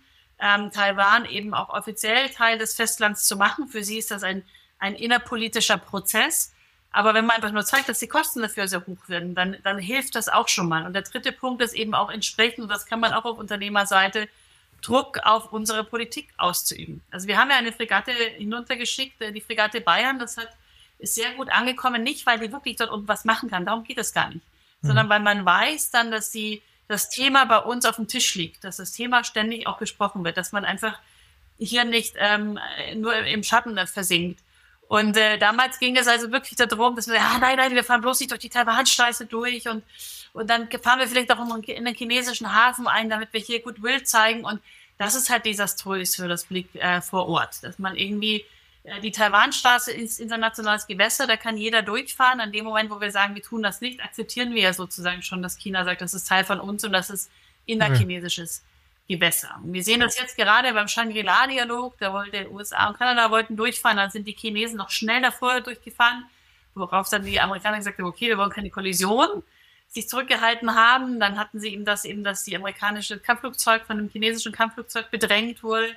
ähm, 0.42 0.72
Taiwan 0.72 1.24
eben 1.24 1.54
auch 1.54 1.68
offiziell 1.68 2.28
Teil 2.30 2.58
des 2.58 2.74
Festlands 2.74 3.24
zu 3.26 3.36
machen. 3.36 3.68
Für 3.68 3.84
sie 3.84 3.98
ist 3.98 4.10
das 4.10 4.24
ein, 4.24 4.42
ein 4.78 4.94
innerpolitischer 4.96 5.78
Prozess. 5.78 6.52
Aber 6.90 7.14
wenn 7.14 7.24
man 7.24 7.36
einfach 7.36 7.52
nur 7.52 7.64
zeigt, 7.64 7.88
dass 7.88 8.00
die 8.00 8.08
Kosten 8.08 8.42
dafür 8.42 8.68
sehr 8.68 8.84
hoch 8.84 9.08
werden, 9.08 9.34
dann, 9.34 9.56
dann 9.62 9.78
hilft 9.78 10.14
das 10.16 10.28
auch 10.28 10.48
schon 10.48 10.68
mal. 10.68 10.84
Und 10.84 10.92
der 10.92 11.02
dritte 11.02 11.32
Punkt 11.32 11.62
ist 11.62 11.74
eben 11.74 11.94
auch 11.94 12.10
entsprechend, 12.10 12.64
und 12.64 12.68
das 12.68 12.84
kann 12.84 13.00
man 13.00 13.14
auch 13.14 13.24
auf 13.24 13.38
Unternehmerseite, 13.38 14.28
Druck 14.82 15.20
auf 15.22 15.52
unsere 15.52 15.84
Politik 15.84 16.28
auszuüben. 16.36 17.02
Also 17.12 17.28
wir 17.28 17.38
haben 17.38 17.50
ja 17.50 17.56
eine 17.56 17.72
Fregatte 17.72 18.10
hinuntergeschickt, 18.10 19.22
äh, 19.22 19.32
die 19.32 19.40
Fregatte 19.40 19.80
Bayern, 19.80 20.18
das 20.18 20.36
hat, 20.36 20.48
ist 20.98 21.14
sehr 21.14 21.32
gut 21.34 21.50
angekommen, 21.50 22.02
nicht 22.02 22.26
weil 22.26 22.40
die 22.40 22.50
wirklich 22.52 22.76
dort 22.76 22.90
unten 22.90 23.06
was 23.06 23.24
machen 23.24 23.48
kann, 23.48 23.64
darum 23.64 23.84
geht 23.84 23.98
es 23.98 24.12
gar 24.12 24.28
nicht, 24.28 24.44
mhm. 24.80 24.88
sondern 24.88 25.08
weil 25.08 25.20
man 25.20 25.44
weiß 25.44 25.92
dann, 25.92 26.10
dass 26.10 26.32
die 26.32 26.62
das 26.88 27.08
Thema 27.08 27.44
bei 27.44 27.58
uns 27.58 27.84
auf 27.84 27.96
dem 27.96 28.08
Tisch 28.08 28.34
liegt, 28.34 28.64
dass 28.64 28.76
das 28.76 28.92
Thema 28.92 29.24
ständig 29.24 29.66
auch 29.66 29.78
gesprochen 29.78 30.24
wird, 30.24 30.36
dass 30.36 30.52
man 30.52 30.64
einfach 30.64 30.98
hier 31.58 31.84
nicht 31.84 32.14
ähm, 32.18 32.58
nur 32.96 33.14
im 33.14 33.42
Schatten 33.42 33.78
versinkt. 33.86 34.40
Und 34.88 35.16
äh, 35.16 35.38
damals 35.38 35.78
ging 35.78 35.96
es 35.96 36.06
also 36.06 36.32
wirklich 36.32 36.56
darum, 36.56 36.96
dass 36.96 37.08
wir, 37.08 37.18
ah, 37.18 37.38
nein, 37.38 37.56
nein, 37.56 37.74
wir 37.74 37.84
fahren 37.84 38.02
bloß 38.02 38.20
nicht 38.20 38.30
durch 38.30 38.40
die 38.40 38.50
Taiwanstraße 38.50 39.26
durch 39.26 39.66
und, 39.66 39.82
und 40.34 40.50
dann 40.50 40.68
fahren 40.70 40.98
wir 40.98 41.08
vielleicht 41.08 41.32
auch 41.32 41.56
in 41.66 41.84
den 41.84 41.94
chinesischen 41.94 42.54
Hafen 42.54 42.86
ein, 42.86 43.08
damit 43.08 43.32
wir 43.32 43.40
hier 43.40 43.62
Goodwill 43.62 44.02
zeigen. 44.02 44.44
Und 44.44 44.60
das 44.98 45.14
ist 45.14 45.30
halt 45.30 45.46
desaströs 45.46 46.16
für 46.16 46.28
das 46.28 46.44
Blick 46.44 46.74
äh, 46.74 47.00
vor 47.00 47.26
Ort, 47.26 47.62
dass 47.62 47.78
man 47.78 47.96
irgendwie 47.96 48.44
die 49.02 49.12
Taiwanstraße 49.12 49.92
ist 49.92 50.18
internationales 50.18 50.86
Gewässer, 50.86 51.26
da 51.26 51.36
kann 51.36 51.56
jeder 51.56 51.82
durchfahren. 51.82 52.40
An 52.40 52.52
dem 52.52 52.64
Moment, 52.64 52.90
wo 52.90 53.00
wir 53.00 53.10
sagen, 53.10 53.34
wir 53.34 53.42
tun 53.42 53.62
das 53.62 53.80
nicht, 53.80 54.02
akzeptieren 54.02 54.54
wir 54.54 54.62
ja 54.62 54.72
sozusagen 54.72 55.22
schon, 55.22 55.42
dass 55.42 55.56
China 55.56 55.84
sagt, 55.84 56.00
das 56.00 56.14
ist 56.14 56.26
Teil 56.26 56.44
von 56.44 56.58
uns 56.58 56.82
und 56.84 56.92
das 56.92 57.08
ist 57.08 57.30
innerchinesisches 57.66 58.64
Gewässer. 59.08 59.60
Und 59.62 59.72
wir 59.72 59.84
sehen 59.84 60.00
das 60.00 60.18
jetzt 60.18 60.36
gerade 60.36 60.72
beim 60.72 60.88
Shangri-La-Dialog, 60.88 61.96
da 61.98 62.12
wollte 62.12 62.50
USA 62.50 62.88
und 62.88 62.98
Kanada 62.98 63.30
wollten 63.30 63.56
durchfahren, 63.56 63.98
dann 63.98 64.10
sind 64.10 64.26
die 64.26 64.32
Chinesen 64.32 64.78
noch 64.78 64.90
schnell 64.90 65.22
davor 65.22 65.60
durchgefahren, 65.60 66.24
worauf 66.74 67.08
dann 67.08 67.24
die 67.24 67.40
Amerikaner 67.40 67.78
gesagt 67.78 67.98
haben, 67.98 68.06
okay, 68.06 68.28
wir 68.28 68.38
wollen 68.38 68.50
keine 68.50 68.70
Kollision, 68.70 69.44
sich 69.88 70.08
zurückgehalten 70.08 70.74
haben. 70.74 71.20
Dann 71.20 71.38
hatten 71.38 71.60
sie 71.60 71.72
eben 71.72 71.84
das 71.84 72.04
eben, 72.04 72.24
dass 72.24 72.44
die 72.44 72.56
amerikanische 72.56 73.18
Kampfflugzeug 73.18 73.84
von 73.86 73.98
einem 73.98 74.08
chinesischen 74.08 74.52
Kampfflugzeug 74.52 75.10
bedrängt 75.10 75.62
wurde. 75.62 75.94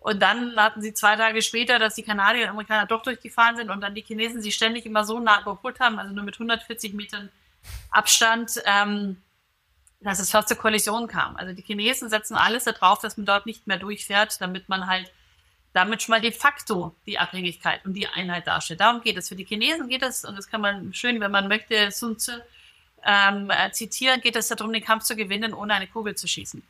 Und 0.00 0.20
dann 0.20 0.56
hatten 0.56 0.80
sie 0.80 0.94
zwei 0.94 1.16
Tage 1.16 1.42
später, 1.42 1.78
dass 1.78 1.94
die 1.94 2.02
Kanadier 2.02 2.44
und 2.44 2.50
Amerikaner 2.50 2.86
doch 2.86 3.02
durchgefahren 3.02 3.56
sind 3.56 3.70
und 3.70 3.80
dann 3.80 3.94
die 3.94 4.02
Chinesen 4.02 4.40
sie 4.40 4.52
ständig 4.52 4.86
immer 4.86 5.04
so 5.04 5.18
nah 5.18 5.40
überholt 5.40 5.80
haben, 5.80 5.98
also 5.98 6.14
nur 6.14 6.24
mit 6.24 6.36
140 6.36 6.94
Metern 6.94 7.30
Abstand, 7.90 8.62
ähm, 8.64 9.20
dass 10.00 10.20
es 10.20 10.30
fast 10.30 10.48
zur 10.48 10.56
Kollision 10.56 11.08
kam. 11.08 11.36
Also 11.36 11.52
die 11.52 11.62
Chinesen 11.62 12.08
setzen 12.08 12.36
alles 12.36 12.64
darauf, 12.64 13.00
dass 13.00 13.16
man 13.16 13.26
dort 13.26 13.46
nicht 13.46 13.66
mehr 13.66 13.78
durchfährt, 13.78 14.40
damit 14.40 14.68
man 14.68 14.86
halt 14.86 15.10
damit 15.72 16.02
schon 16.02 16.12
mal 16.12 16.20
de 16.20 16.32
facto 16.32 16.94
die 17.06 17.18
Abhängigkeit 17.18 17.84
und 17.84 17.94
die 17.94 18.06
Einheit 18.06 18.46
darstellt. 18.46 18.80
Darum 18.80 19.00
geht 19.02 19.16
es. 19.16 19.28
Für 19.28 19.36
die 19.36 19.44
Chinesen 19.44 19.88
geht 19.88 20.02
es, 20.02 20.24
und 20.24 20.36
das 20.36 20.48
kann 20.48 20.60
man 20.60 20.94
schön, 20.94 21.20
wenn 21.20 21.30
man 21.30 21.48
möchte, 21.48 21.90
Sun 21.90 22.18
Tzu 22.18 22.32
ähm, 23.04 23.50
äh, 23.50 23.70
zitieren, 23.70 24.20
geht 24.20 24.36
es 24.36 24.48
darum, 24.48 24.72
den 24.72 24.84
Kampf 24.84 25.04
zu 25.04 25.14
gewinnen, 25.14 25.52
ohne 25.52 25.74
eine 25.74 25.86
Kugel 25.86 26.14
zu 26.14 26.26
schießen. 26.26 26.62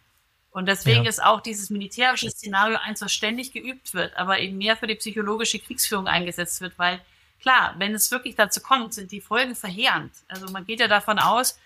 Und 0.51 0.67
deswegen 0.67 1.05
ja. 1.05 1.09
ist 1.09 1.23
auch 1.23 1.41
dieses 1.41 1.71
militärische 1.71 2.31
Szenario 2.31 2.79
eins, 2.83 3.01
was 3.03 3.13
ständig 3.13 3.53
geübt 3.53 3.95
wird, 3.95 4.17
aber 4.17 4.39
eben 4.39 4.59
mehr 4.59 4.77
für 4.77 4.87
die 4.87 4.95
psychologische 4.95 5.59
Kriegsführung 5.59 6.09
eingesetzt 6.09 6.61
wird, 6.61 6.79
weil 6.79 7.01
klar, 7.41 7.75
wenn 7.79 7.95
es 7.95 8.11
wirklich 8.11 8.35
dazu 8.35 8.61
kommt, 8.61 8.95
sind 8.95 9.13
die 9.13 9.21
Folgen 9.21 9.55
verheerend. 9.55 10.13
Also 10.27 10.51
man 10.51 10.65
geht 10.65 10.81
ja 10.81 10.89
davon 10.89 11.19
aus, 11.19 11.59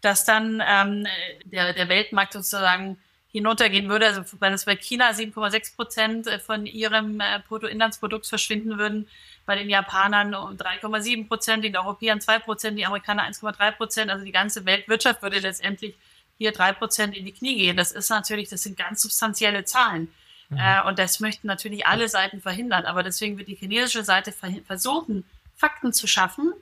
dass 0.00 0.24
dann 0.24 0.62
ähm, 0.66 1.06
der, 1.44 1.74
der 1.74 1.88
Weltmarkt 1.88 2.32
sozusagen 2.32 2.98
hinuntergehen 3.32 3.88
würde. 3.88 4.06
Also 4.06 4.22
wenn 4.40 4.52
es 4.52 4.64
bei 4.64 4.76
China 4.76 5.10
7,6 5.10 5.76
Prozent 5.76 6.28
von 6.44 6.66
ihrem 6.66 7.20
äh, 7.20 7.40
Bruttoinlandsprodukt 7.46 8.26
verschwinden 8.26 8.78
würden, 8.78 9.08
bei 9.46 9.56
den 9.56 9.70
Japanern 9.70 10.34
um 10.34 10.56
3,7 10.56 11.28
Prozent, 11.28 11.64
den 11.64 11.76
Europäern 11.76 12.20
2 12.20 12.38
Prozent, 12.40 12.78
die 12.78 12.86
Amerikaner 12.86 13.24
1,3 13.28 13.72
Prozent. 13.72 14.10
Also 14.10 14.24
die 14.24 14.32
ganze 14.32 14.64
Weltwirtschaft 14.64 15.22
würde 15.22 15.38
letztendlich 15.38 15.94
hier 16.40 16.52
3 16.52 16.72
Prozent 16.72 17.14
in 17.14 17.26
die 17.26 17.32
Knie 17.32 17.54
gehen. 17.54 17.76
Das 17.76 17.92
ist 17.92 18.08
natürlich, 18.08 18.48
das 18.48 18.62
sind 18.62 18.78
ganz 18.78 19.02
substanzielle 19.02 19.66
Zahlen. 19.66 20.10
Mhm. 20.48 20.56
Äh, 20.56 20.82
und 20.86 20.98
das 20.98 21.20
möchten 21.20 21.46
natürlich 21.46 21.86
alle 21.86 22.08
Seiten 22.08 22.40
verhindern. 22.40 22.86
Aber 22.86 23.02
deswegen 23.02 23.36
wird 23.36 23.48
die 23.48 23.56
chinesische 23.56 24.04
Seite 24.04 24.32
versuchen, 24.66 25.26
Fakten 25.54 25.92
zu 25.92 26.06
schaffen, 26.06 26.54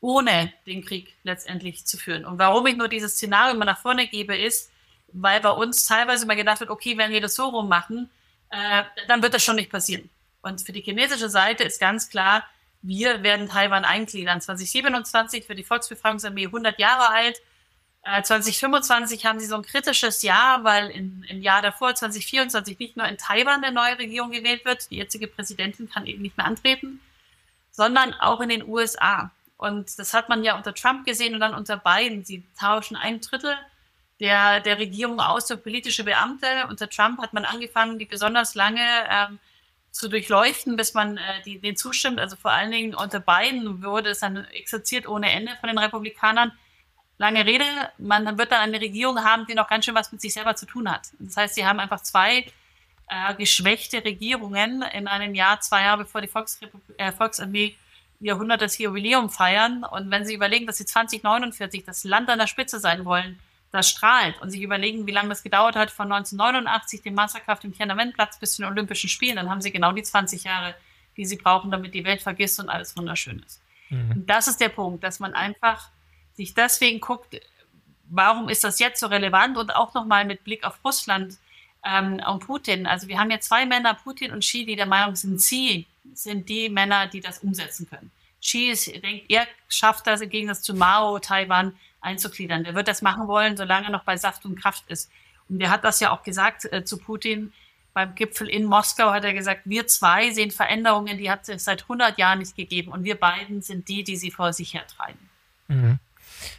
ohne 0.00 0.52
den 0.66 0.84
Krieg 0.84 1.16
letztendlich 1.24 1.84
zu 1.84 1.96
führen. 1.96 2.24
Und 2.24 2.38
warum 2.38 2.64
ich 2.68 2.76
nur 2.76 2.86
dieses 2.86 3.14
Szenario 3.14 3.56
immer 3.56 3.64
nach 3.64 3.80
vorne 3.80 4.06
gebe, 4.06 4.36
ist, 4.36 4.70
weil 5.08 5.40
bei 5.40 5.50
uns 5.50 5.84
teilweise 5.86 6.24
immer 6.24 6.36
gedacht 6.36 6.60
wird, 6.60 6.70
okay, 6.70 6.96
wenn 6.96 7.10
wir 7.10 7.20
das 7.20 7.34
so 7.34 7.48
rum 7.48 7.68
machen, 7.68 8.08
äh, 8.50 8.84
dann 9.08 9.20
wird 9.20 9.34
das 9.34 9.42
schon 9.42 9.56
nicht 9.56 9.72
passieren. 9.72 10.08
Und 10.42 10.60
für 10.60 10.70
die 10.70 10.82
chinesische 10.82 11.28
Seite 11.28 11.64
ist 11.64 11.80
ganz 11.80 12.08
klar, 12.08 12.44
wir 12.82 13.24
werden 13.24 13.48
Taiwan 13.48 13.84
eingliedern. 13.84 14.40
2027 14.40 15.48
wird 15.48 15.58
die 15.58 15.64
Volksbefragungsarmee 15.64 16.46
100 16.46 16.78
Jahre 16.78 17.08
alt. 17.12 17.42
Äh, 18.06 18.22
2025 18.22 19.26
haben 19.26 19.40
sie 19.40 19.46
so 19.46 19.56
ein 19.56 19.62
kritisches 19.62 20.22
Jahr, 20.22 20.62
weil 20.62 20.90
in, 20.90 21.24
im 21.28 21.42
Jahr 21.42 21.60
davor, 21.60 21.94
2024, 21.94 22.78
nicht 22.78 22.96
nur 22.96 23.06
in 23.06 23.18
Taiwan 23.18 23.64
eine 23.64 23.74
neue 23.74 23.98
Regierung 23.98 24.30
gewählt 24.30 24.64
wird, 24.64 24.90
die 24.90 24.96
jetzige 24.96 25.26
Präsidentin 25.26 25.90
kann 25.90 26.06
eben 26.06 26.22
nicht 26.22 26.36
mehr 26.36 26.46
antreten, 26.46 27.00
sondern 27.72 28.14
auch 28.14 28.40
in 28.40 28.48
den 28.48 28.66
USA. 28.68 29.32
Und 29.56 29.98
das 29.98 30.14
hat 30.14 30.28
man 30.28 30.44
ja 30.44 30.56
unter 30.56 30.72
Trump 30.72 31.04
gesehen 31.04 31.34
und 31.34 31.40
dann 31.40 31.54
unter 31.54 31.78
Biden. 31.78 32.24
Sie 32.24 32.44
tauschen 32.58 32.96
ein 32.96 33.20
Drittel 33.20 33.56
der, 34.20 34.60
der 34.60 34.78
Regierung 34.78 35.18
aus 35.18 35.48
für 35.48 35.56
politische 35.56 36.04
Beamte. 36.04 36.46
Unter 36.68 36.88
Trump 36.88 37.20
hat 37.20 37.32
man 37.32 37.44
angefangen, 37.44 37.98
die 37.98 38.04
besonders 38.04 38.54
lange 38.54 38.86
ähm, 39.10 39.40
zu 39.90 40.08
durchleuchten, 40.08 40.76
bis 40.76 40.94
man 40.94 41.16
äh, 41.16 41.42
die, 41.44 41.58
den 41.58 41.76
zustimmt. 41.76 42.20
Also 42.20 42.36
vor 42.36 42.52
allen 42.52 42.70
Dingen 42.70 42.94
unter 42.94 43.18
Biden 43.18 43.82
wurde 43.82 44.10
es 44.10 44.20
dann 44.20 44.44
exerziert 44.52 45.08
ohne 45.08 45.30
Ende 45.32 45.56
von 45.60 45.68
den 45.68 45.78
Republikanern. 45.78 46.52
Lange 47.18 47.46
Rede, 47.46 47.64
man 47.98 48.36
wird 48.36 48.52
dann 48.52 48.60
eine 48.60 48.80
Regierung 48.80 49.24
haben, 49.24 49.46
die 49.46 49.54
noch 49.54 49.68
ganz 49.68 49.84
schön 49.84 49.94
was 49.94 50.12
mit 50.12 50.20
sich 50.20 50.34
selber 50.34 50.54
zu 50.54 50.66
tun 50.66 50.90
hat. 50.90 51.08
Das 51.18 51.36
heißt, 51.36 51.54
sie 51.54 51.64
haben 51.64 51.80
einfach 51.80 52.02
zwei 52.02 52.46
äh, 53.08 53.34
geschwächte 53.36 54.04
Regierungen 54.04 54.82
in 54.82 55.08
einem 55.08 55.34
Jahr, 55.34 55.60
zwei 55.60 55.82
Jahre 55.82 56.04
bevor 56.04 56.20
die 56.20 56.28
Volksrepublik, 56.28 56.98
äh, 56.98 57.12
Volksarmee 57.12 57.76
Jahrhundertes 58.20 58.78
Jubiläum 58.78 59.30
feiern. 59.30 59.84
Und 59.84 60.10
wenn 60.10 60.24
Sie 60.24 60.34
überlegen, 60.34 60.66
dass 60.66 60.78
Sie 60.78 60.86
2049 60.86 61.84
das 61.84 62.04
Land 62.04 62.30
an 62.30 62.38
der 62.38 62.46
Spitze 62.46 62.80
sein 62.80 63.04
wollen, 63.04 63.38
das 63.72 63.90
strahlt 63.90 64.40
und 64.40 64.50
sich 64.50 64.62
überlegen, 64.62 65.06
wie 65.06 65.12
lange 65.12 65.28
das 65.28 65.42
gedauert 65.42 65.76
hat 65.76 65.90
von 65.90 66.10
1989, 66.10 67.02
dem 67.02 67.14
Massaker 67.14 67.52
auf 67.52 67.60
dem 67.60 67.74
Tiananmenplatz 67.74 68.38
bis 68.38 68.54
zu 68.54 68.62
den 68.62 68.70
Olympischen 68.70 69.10
Spielen, 69.10 69.36
dann 69.36 69.50
haben 69.50 69.60
Sie 69.60 69.70
genau 69.70 69.92
die 69.92 70.02
20 70.02 70.44
Jahre, 70.44 70.74
die 71.16 71.26
Sie 71.26 71.36
brauchen, 71.36 71.70
damit 71.70 71.92
die 71.92 72.04
Welt 72.04 72.22
vergisst 72.22 72.58
und 72.58 72.68
alles 72.68 72.96
wunderschön 72.96 73.40
ist. 73.40 73.60
Mhm. 73.90 74.10
Und 74.12 74.30
das 74.30 74.48
ist 74.48 74.60
der 74.60 74.70
Punkt, 74.70 75.04
dass 75.04 75.20
man 75.20 75.34
einfach 75.34 75.90
sich 76.36 76.54
deswegen 76.54 77.00
guckt, 77.00 77.40
warum 78.08 78.48
ist 78.48 78.64
das 78.64 78.78
jetzt 78.78 79.00
so 79.00 79.06
relevant 79.06 79.56
und 79.56 79.74
auch 79.74 79.94
nochmal 79.94 80.24
mit 80.24 80.44
Blick 80.44 80.64
auf 80.64 80.78
Russland 80.84 81.38
ähm, 81.84 82.20
und 82.26 82.40
Putin. 82.40 82.86
Also 82.86 83.08
wir 83.08 83.18
haben 83.18 83.30
ja 83.30 83.40
zwei 83.40 83.66
Männer, 83.66 83.94
Putin 83.94 84.32
und 84.32 84.40
Xi, 84.40 84.64
die 84.64 84.76
der 84.76 84.86
Meinung 84.86 85.16
sind, 85.16 85.40
sie 85.40 85.86
sind 86.14 86.48
die 86.48 86.68
Männer, 86.68 87.06
die 87.06 87.20
das 87.20 87.40
umsetzen 87.40 87.88
können. 87.88 88.10
Xi 88.40 88.68
ist, 88.68 88.86
denkt, 88.86 89.26
er 89.28 89.46
schafft 89.68 90.06
das 90.06 90.20
im 90.20 90.30
Gegensatz 90.30 90.62
zu 90.62 90.74
Mao, 90.74 91.18
Taiwan 91.18 91.76
einzugliedern. 92.00 92.64
Der 92.64 92.74
wird 92.74 92.88
das 92.88 93.02
machen 93.02 93.26
wollen, 93.26 93.56
solange 93.56 93.86
er 93.86 93.90
noch 93.90 94.04
bei 94.04 94.16
Saft 94.16 94.44
und 94.44 94.60
Kraft 94.60 94.84
ist. 94.88 95.10
Und 95.48 95.60
er 95.60 95.70
hat 95.70 95.84
das 95.84 96.00
ja 96.00 96.12
auch 96.12 96.22
gesagt 96.22 96.70
äh, 96.72 96.84
zu 96.84 96.98
Putin 96.98 97.52
beim 97.92 98.14
Gipfel 98.14 98.48
in 98.48 98.64
Moskau, 98.64 99.10
hat 99.10 99.24
er 99.24 99.32
gesagt, 99.32 99.62
wir 99.64 99.86
zwei 99.86 100.30
sehen 100.30 100.50
Veränderungen, 100.50 101.16
die 101.16 101.30
hat 101.30 101.48
es 101.48 101.64
seit 101.64 101.82
100 101.82 102.18
Jahren 102.18 102.40
nicht 102.40 102.54
gegeben. 102.54 102.92
Und 102.92 103.04
wir 103.04 103.14
beiden 103.14 103.62
sind 103.62 103.88
die, 103.88 104.04
die 104.04 104.16
sie 104.16 104.30
vor 104.30 104.52
sich 104.52 104.74
hertreiben. 104.74 105.30
Mhm. 105.68 105.98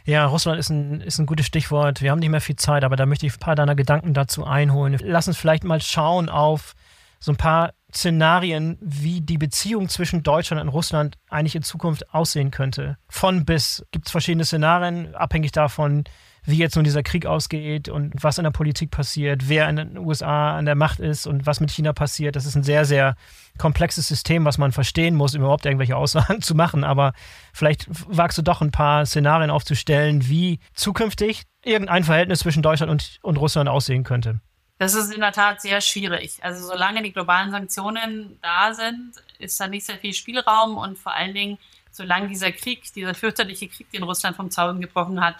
Ja, 0.08 0.24
Russland 0.24 0.58
ist 0.58 0.70
ein, 0.70 1.02
ist 1.02 1.18
ein 1.18 1.26
gutes 1.26 1.44
Stichwort. 1.44 2.00
Wir 2.00 2.12
haben 2.12 2.18
nicht 2.18 2.30
mehr 2.30 2.40
viel 2.40 2.56
Zeit, 2.56 2.82
aber 2.82 2.96
da 2.96 3.04
möchte 3.04 3.26
ich 3.26 3.34
ein 3.34 3.40
paar 3.40 3.54
deiner 3.54 3.74
Gedanken 3.74 4.14
dazu 4.14 4.46
einholen. 4.46 4.96
Lass 5.02 5.28
uns 5.28 5.36
vielleicht 5.36 5.64
mal 5.64 5.82
schauen 5.82 6.30
auf 6.30 6.72
so 7.20 7.30
ein 7.30 7.36
paar 7.36 7.74
Szenarien, 7.94 8.78
wie 8.80 9.20
die 9.20 9.36
Beziehung 9.36 9.90
zwischen 9.90 10.22
Deutschland 10.22 10.62
und 10.62 10.70
Russland 10.70 11.18
eigentlich 11.28 11.56
in 11.56 11.62
Zukunft 11.62 12.14
aussehen 12.14 12.50
könnte. 12.50 12.96
Von 13.10 13.44
bis 13.44 13.84
gibt 13.90 14.06
es 14.06 14.12
verschiedene 14.12 14.46
Szenarien, 14.46 15.14
abhängig 15.14 15.52
davon, 15.52 16.04
wie 16.48 16.56
jetzt 16.56 16.76
nun 16.76 16.84
dieser 16.84 17.02
Krieg 17.02 17.26
ausgeht 17.26 17.88
und 17.88 18.12
was 18.22 18.38
in 18.38 18.44
der 18.44 18.50
Politik 18.50 18.90
passiert, 18.90 19.48
wer 19.48 19.68
in 19.68 19.76
den 19.76 19.98
USA 19.98 20.56
an 20.56 20.64
der 20.64 20.74
Macht 20.74 20.98
ist 20.98 21.26
und 21.26 21.44
was 21.44 21.60
mit 21.60 21.70
China 21.70 21.92
passiert. 21.92 22.36
Das 22.36 22.46
ist 22.46 22.54
ein 22.54 22.62
sehr, 22.62 22.86
sehr 22.86 23.16
komplexes 23.58 24.08
System, 24.08 24.46
was 24.46 24.56
man 24.56 24.72
verstehen 24.72 25.14
muss, 25.14 25.34
um 25.34 25.42
überhaupt 25.42 25.66
irgendwelche 25.66 25.96
Aussagen 25.96 26.40
zu 26.42 26.54
machen. 26.54 26.84
Aber 26.84 27.12
vielleicht 27.52 27.86
wagst 28.08 28.38
du 28.38 28.42
doch 28.42 28.62
ein 28.62 28.70
paar 28.70 29.04
Szenarien 29.04 29.50
aufzustellen, 29.50 30.26
wie 30.28 30.58
zukünftig 30.72 31.42
irgendein 31.62 32.04
Verhältnis 32.04 32.40
zwischen 32.40 32.62
Deutschland 32.62 32.90
und, 32.90 33.18
und 33.22 33.36
Russland 33.36 33.68
aussehen 33.68 34.04
könnte. 34.04 34.40
Das 34.78 34.94
ist 34.94 35.12
in 35.12 35.20
der 35.20 35.32
Tat 35.32 35.60
sehr 35.60 35.80
schwierig. 35.80 36.38
Also 36.40 36.66
solange 36.66 37.02
die 37.02 37.12
globalen 37.12 37.50
Sanktionen 37.50 38.38
da 38.40 38.72
sind, 38.72 39.12
ist 39.38 39.60
da 39.60 39.66
nicht 39.66 39.84
sehr 39.84 39.98
viel 39.98 40.14
Spielraum 40.14 40.78
und 40.78 40.96
vor 40.98 41.14
allen 41.14 41.34
Dingen, 41.34 41.58
solange 41.90 42.28
dieser 42.28 42.52
Krieg, 42.52 42.90
dieser 42.94 43.14
fürchterliche 43.14 43.68
Krieg, 43.68 43.90
den 43.90 44.04
Russland 44.04 44.36
vom 44.36 44.50
Zaun 44.50 44.80
gebrochen 44.80 45.20
hat, 45.20 45.36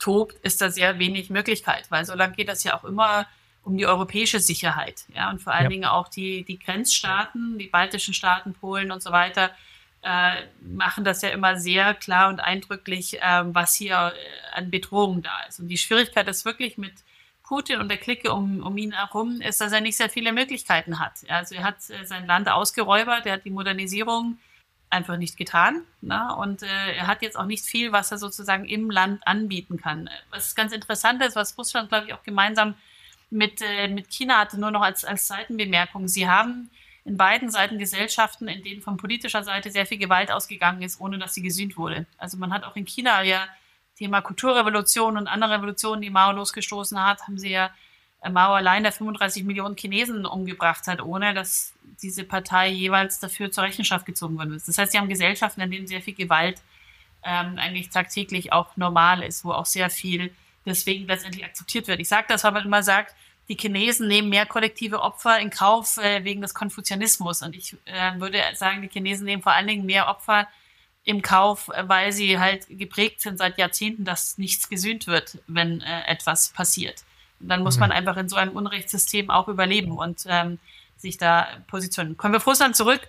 tobt, 0.00 0.34
ist 0.42 0.60
da 0.60 0.70
sehr 0.70 0.98
wenig 0.98 1.30
Möglichkeit, 1.30 1.90
weil 1.90 2.04
solange 2.04 2.34
geht 2.34 2.48
das 2.48 2.64
ja 2.64 2.76
auch 2.76 2.84
immer 2.84 3.26
um 3.62 3.76
die 3.76 3.86
europäische 3.86 4.40
Sicherheit, 4.40 5.04
ja, 5.14 5.30
und 5.30 5.40
vor 5.40 5.52
allen 5.52 5.64
ja. 5.64 5.68
Dingen 5.68 5.84
auch 5.84 6.08
die, 6.08 6.44
die 6.44 6.58
Grenzstaaten, 6.58 7.58
die 7.58 7.66
baltischen 7.66 8.14
Staaten, 8.14 8.54
Polen 8.54 8.90
und 8.90 9.02
so 9.02 9.12
weiter, 9.12 9.50
äh, 10.02 10.32
machen 10.62 11.04
das 11.04 11.20
ja 11.20 11.28
immer 11.28 11.56
sehr 11.56 11.92
klar 11.94 12.30
und 12.30 12.40
eindrücklich, 12.40 13.20
äh, 13.20 13.42
was 13.44 13.74
hier 13.74 14.14
äh, 14.14 14.58
an 14.58 14.70
Bedrohung 14.70 15.22
da 15.22 15.42
ist. 15.46 15.60
Und 15.60 15.68
die 15.68 15.76
Schwierigkeit 15.76 16.26
ist 16.26 16.46
wirklich 16.46 16.78
mit 16.78 16.94
Putin 17.42 17.80
und 17.80 17.88
der 17.88 17.98
Clique 17.98 18.32
um, 18.32 18.62
um 18.62 18.78
ihn 18.78 18.92
herum 18.92 19.40
ist, 19.42 19.60
dass 19.60 19.72
er 19.72 19.82
nicht 19.82 19.98
sehr 19.98 20.08
viele 20.08 20.32
Möglichkeiten 20.32 20.98
hat. 20.98 21.14
Also 21.28 21.54
er 21.54 21.64
hat 21.64 21.76
äh, 21.90 22.06
sein 22.06 22.26
Land 22.26 22.48
ausgeräubert, 22.48 23.26
er 23.26 23.34
hat 23.34 23.44
die 23.44 23.50
Modernisierung 23.50 24.38
einfach 24.90 25.16
nicht 25.16 25.36
getan. 25.36 25.82
Ne? 26.00 26.34
Und 26.36 26.62
äh, 26.62 26.92
er 26.96 27.06
hat 27.06 27.22
jetzt 27.22 27.38
auch 27.38 27.46
nicht 27.46 27.64
viel, 27.64 27.92
was 27.92 28.10
er 28.10 28.18
sozusagen 28.18 28.64
im 28.66 28.90
Land 28.90 29.26
anbieten 29.26 29.80
kann. 29.80 30.10
Was 30.30 30.54
ganz 30.54 30.72
interessant 30.72 31.22
ist, 31.22 31.36
was 31.36 31.56
Russland, 31.56 31.88
glaube 31.88 32.08
ich, 32.08 32.14
auch 32.14 32.22
gemeinsam 32.22 32.74
mit, 33.30 33.62
äh, 33.62 33.88
mit 33.88 34.10
China 34.10 34.38
hatte, 34.38 34.58
nur 34.58 34.72
noch 34.72 34.82
als, 34.82 35.04
als 35.04 35.28
Seitenbemerkung. 35.28 36.08
Sie 36.08 36.28
haben 36.28 36.70
in 37.04 37.16
beiden 37.16 37.50
Seiten 37.50 37.78
Gesellschaften, 37.78 38.48
in 38.48 38.62
denen 38.62 38.82
von 38.82 38.96
politischer 38.96 39.42
Seite 39.42 39.70
sehr 39.70 39.86
viel 39.86 39.98
Gewalt 39.98 40.30
ausgegangen 40.30 40.82
ist, 40.82 41.00
ohne 41.00 41.18
dass 41.18 41.34
sie 41.34 41.42
gesühnt 41.42 41.76
wurde. 41.76 42.06
Also 42.18 42.36
man 42.36 42.52
hat 42.52 42.64
auch 42.64 42.76
in 42.76 42.84
China 42.84 43.22
ja 43.22 43.46
Thema 43.96 44.20
Kulturrevolution 44.22 45.16
und 45.16 45.26
andere 45.26 45.54
Revolutionen, 45.54 46.02
die 46.02 46.10
Mao 46.10 46.32
losgestoßen 46.32 47.02
hat, 47.02 47.22
haben 47.22 47.38
sie 47.38 47.50
ja 47.50 47.70
Mao 48.28 48.52
allein 48.52 48.82
der 48.82 48.92
35 48.92 49.44
Millionen 49.44 49.76
Chinesen 49.76 50.26
umgebracht 50.26 50.86
hat, 50.86 51.00
ohne 51.00 51.32
dass 51.32 51.72
diese 52.02 52.24
Partei 52.24 52.68
jeweils 52.68 53.18
dafür 53.18 53.50
zur 53.50 53.64
Rechenschaft 53.64 54.04
gezogen 54.04 54.36
worden 54.36 54.54
ist. 54.54 54.68
Das 54.68 54.78
heißt, 54.78 54.92
sie 54.92 54.98
haben 54.98 55.08
Gesellschaften, 55.08 55.60
in 55.60 55.70
denen 55.70 55.86
sehr 55.86 56.02
viel 56.02 56.14
Gewalt 56.14 56.60
ähm, 57.22 57.58
eigentlich 57.58 57.90
tagtäglich 57.90 58.52
auch 58.52 58.76
normal 58.76 59.22
ist, 59.22 59.44
wo 59.44 59.52
auch 59.52 59.66
sehr 59.66 59.90
viel 59.90 60.34
deswegen 60.66 61.06
letztendlich 61.06 61.44
akzeptiert 61.44 61.88
wird. 61.88 62.00
Ich 62.00 62.08
sage 62.08 62.26
das, 62.28 62.44
weil 62.44 62.52
man 62.52 62.64
immer 62.64 62.82
sagt, 62.82 63.14
die 63.48 63.56
Chinesen 63.56 64.06
nehmen 64.06 64.28
mehr 64.28 64.46
kollektive 64.46 65.00
Opfer 65.00 65.38
in 65.40 65.50
Kauf 65.50 65.96
äh, 65.96 66.22
wegen 66.24 66.40
des 66.40 66.54
Konfuzianismus. 66.54 67.42
Und 67.42 67.56
ich 67.56 67.76
äh, 67.86 68.18
würde 68.20 68.40
sagen, 68.54 68.82
die 68.82 68.88
Chinesen 68.88 69.24
nehmen 69.24 69.42
vor 69.42 69.52
allen 69.52 69.66
Dingen 69.66 69.86
mehr 69.86 70.08
Opfer 70.08 70.46
im 71.04 71.22
Kauf, 71.22 71.68
weil 71.82 72.12
sie 72.12 72.38
halt 72.38 72.66
geprägt 72.68 73.22
sind 73.22 73.38
seit 73.38 73.58
Jahrzehnten, 73.58 74.04
dass 74.04 74.38
nichts 74.38 74.68
gesühnt 74.68 75.06
wird, 75.06 75.38
wenn 75.46 75.80
äh, 75.80 76.02
etwas 76.06 76.50
passiert. 76.50 77.02
Dann 77.40 77.62
muss 77.62 77.76
mhm. 77.76 77.80
man 77.80 77.92
einfach 77.92 78.16
in 78.16 78.28
so 78.28 78.36
einem 78.36 78.56
Unrechtssystem 78.56 79.30
auch 79.30 79.48
überleben 79.48 79.92
und 79.98 80.24
ähm, 80.26 80.58
sich 80.96 81.18
da 81.18 81.46
positionieren. 81.68 82.16
Kommen 82.16 82.34
wir 82.34 82.38
auf 82.38 82.46
Russland 82.46 82.76
zurück. 82.76 83.00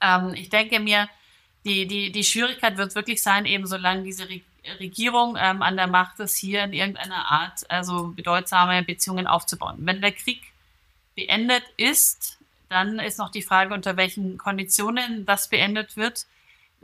Ähm, 0.00 0.34
ich 0.34 0.48
denke 0.48 0.80
mir, 0.80 1.08
die, 1.64 1.86
die, 1.86 2.12
die 2.12 2.24
Schwierigkeit 2.24 2.76
wird 2.76 2.94
wirklich 2.94 3.22
sein, 3.22 3.46
eben 3.46 3.66
solange 3.66 4.02
diese 4.02 4.28
Re 4.28 4.40
Regierung 4.80 5.36
ähm, 5.38 5.60
an 5.60 5.76
der 5.76 5.86
Macht 5.86 6.20
ist, 6.20 6.38
hier 6.38 6.64
in 6.64 6.72
irgendeiner 6.72 7.30
Art 7.30 7.70
also 7.70 8.14
bedeutsame 8.16 8.82
Beziehungen 8.82 9.26
aufzubauen. 9.26 9.76
Wenn 9.80 10.00
der 10.00 10.12
Krieg 10.12 10.40
beendet 11.14 11.64
ist, 11.76 12.38
dann 12.70 12.98
ist 12.98 13.18
noch 13.18 13.30
die 13.30 13.42
Frage, 13.42 13.74
unter 13.74 13.98
welchen 13.98 14.38
Konditionen 14.38 15.26
das 15.26 15.50
beendet 15.50 15.98
wird 15.98 16.24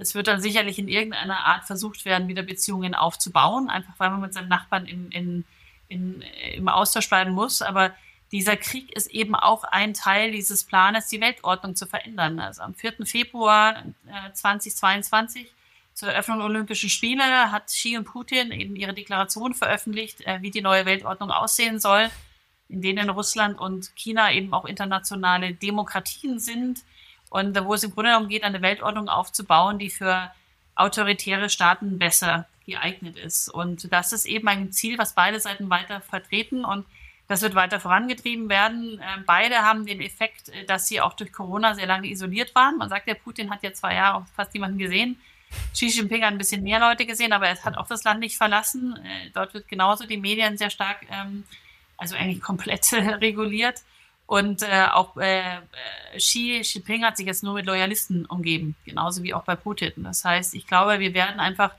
es 0.00 0.14
wird 0.14 0.28
dann 0.28 0.40
sicherlich 0.40 0.78
in 0.78 0.88
irgendeiner 0.88 1.44
Art 1.44 1.64
versucht 1.64 2.04
werden, 2.04 2.28
wieder 2.28 2.42
Beziehungen 2.42 2.94
aufzubauen, 2.94 3.68
einfach 3.68 3.92
weil 3.98 4.10
man 4.10 4.22
mit 4.22 4.32
seinem 4.32 4.48
Nachbarn 4.48 4.86
in, 4.86 5.10
in, 5.12 5.44
in, 5.90 6.22
im 6.54 6.68
Austausch 6.68 7.08
bleiben 7.08 7.32
muss. 7.32 7.60
Aber 7.60 7.94
dieser 8.32 8.56
Krieg 8.56 8.94
ist 8.96 9.08
eben 9.08 9.34
auch 9.34 9.64
ein 9.64 9.92
Teil 9.92 10.32
dieses 10.32 10.64
Planes, 10.64 11.08
die 11.08 11.20
Weltordnung 11.20 11.74
zu 11.76 11.86
verändern. 11.86 12.40
Also 12.40 12.62
am 12.62 12.74
4. 12.74 13.04
Februar 13.04 13.84
äh, 14.06 14.32
2022 14.32 15.52
zur 15.92 16.10
Eröffnung 16.10 16.38
der 16.38 16.46
Olympischen 16.46 16.88
Spiele 16.88 17.52
hat 17.52 17.66
Xi 17.66 17.98
und 17.98 18.04
Putin 18.04 18.52
eben 18.52 18.76
ihre 18.76 18.94
Deklaration 18.94 19.52
veröffentlicht, 19.52 20.22
äh, 20.22 20.40
wie 20.40 20.50
die 20.50 20.62
neue 20.62 20.86
Weltordnung 20.86 21.30
aussehen 21.30 21.80
soll, 21.80 22.08
in 22.68 22.80
denen 22.80 23.10
Russland 23.10 23.58
und 23.58 23.94
China 23.96 24.32
eben 24.32 24.54
auch 24.54 24.64
internationale 24.64 25.52
Demokratien 25.52 26.38
sind 26.38 26.84
und 27.30 27.64
wo 27.64 27.74
es 27.74 27.84
im 27.84 27.92
Grunde 27.92 28.10
darum 28.10 28.28
geht, 28.28 28.44
eine 28.44 28.62
Weltordnung 28.62 29.08
aufzubauen, 29.08 29.78
die 29.78 29.90
für 29.90 30.30
autoritäre 30.74 31.50
Staaten 31.50 31.98
besser 31.98 32.46
geeignet 32.66 33.16
ist. 33.16 33.48
Und 33.48 33.92
das 33.92 34.12
ist 34.12 34.26
eben 34.26 34.48
ein 34.48 34.72
Ziel, 34.72 34.98
was 34.98 35.14
beide 35.14 35.40
Seiten 35.40 35.70
weiter 35.70 36.00
vertreten 36.00 36.64
und 36.64 36.86
das 37.30 37.42
wird 37.42 37.54
weiter 37.54 37.78
vorangetrieben 37.78 38.48
werden. 38.48 39.00
Ähm, 39.00 39.22
beide 39.24 39.58
haben 39.58 39.86
den 39.86 40.00
Effekt, 40.00 40.48
äh, 40.48 40.64
dass 40.64 40.88
sie 40.88 41.00
auch 41.00 41.12
durch 41.12 41.32
Corona 41.32 41.74
sehr 41.74 41.86
lange 41.86 42.08
isoliert 42.08 42.52
waren. 42.56 42.76
Man 42.76 42.88
sagt, 42.88 43.06
der 43.06 43.14
Putin 43.14 43.50
hat 43.50 43.62
ja 43.62 43.72
zwei 43.72 43.94
Jahre 43.94 44.26
fast 44.34 44.52
niemanden 44.52 44.78
gesehen. 44.78 45.16
Xi 45.72 45.86
Jinping 45.86 46.24
hat 46.24 46.32
ein 46.32 46.38
bisschen 46.38 46.64
mehr 46.64 46.80
Leute 46.80 47.06
gesehen, 47.06 47.32
aber 47.32 47.46
er 47.46 47.62
hat 47.62 47.78
auch 47.78 47.86
das 47.86 48.02
Land 48.02 48.18
nicht 48.18 48.36
verlassen. 48.36 48.96
Äh, 49.04 49.30
dort 49.32 49.54
wird 49.54 49.68
genauso 49.68 50.06
die 50.06 50.16
Medien 50.16 50.58
sehr 50.58 50.70
stark, 50.70 51.06
ähm, 51.08 51.44
also 51.96 52.16
eigentlich 52.16 52.40
komplett 52.42 52.92
reguliert. 52.92 53.80
Und 54.26 54.62
äh, 54.62 54.86
auch 54.92 55.14
Xi 56.16 56.62
Jinping 56.64 57.04
hat 57.04 57.16
sich 57.16 57.26
jetzt 57.26 57.44
nur 57.44 57.54
mit 57.54 57.66
Loyalisten 57.66 58.26
umgeben, 58.26 58.74
genauso 58.84 59.22
wie 59.22 59.34
auch 59.34 59.44
bei 59.44 59.54
Putin. 59.54 60.02
Das 60.02 60.24
heißt, 60.24 60.54
ich 60.54 60.66
glaube, 60.66 60.98
wir 60.98 61.14
werden 61.14 61.38
einfach 61.38 61.74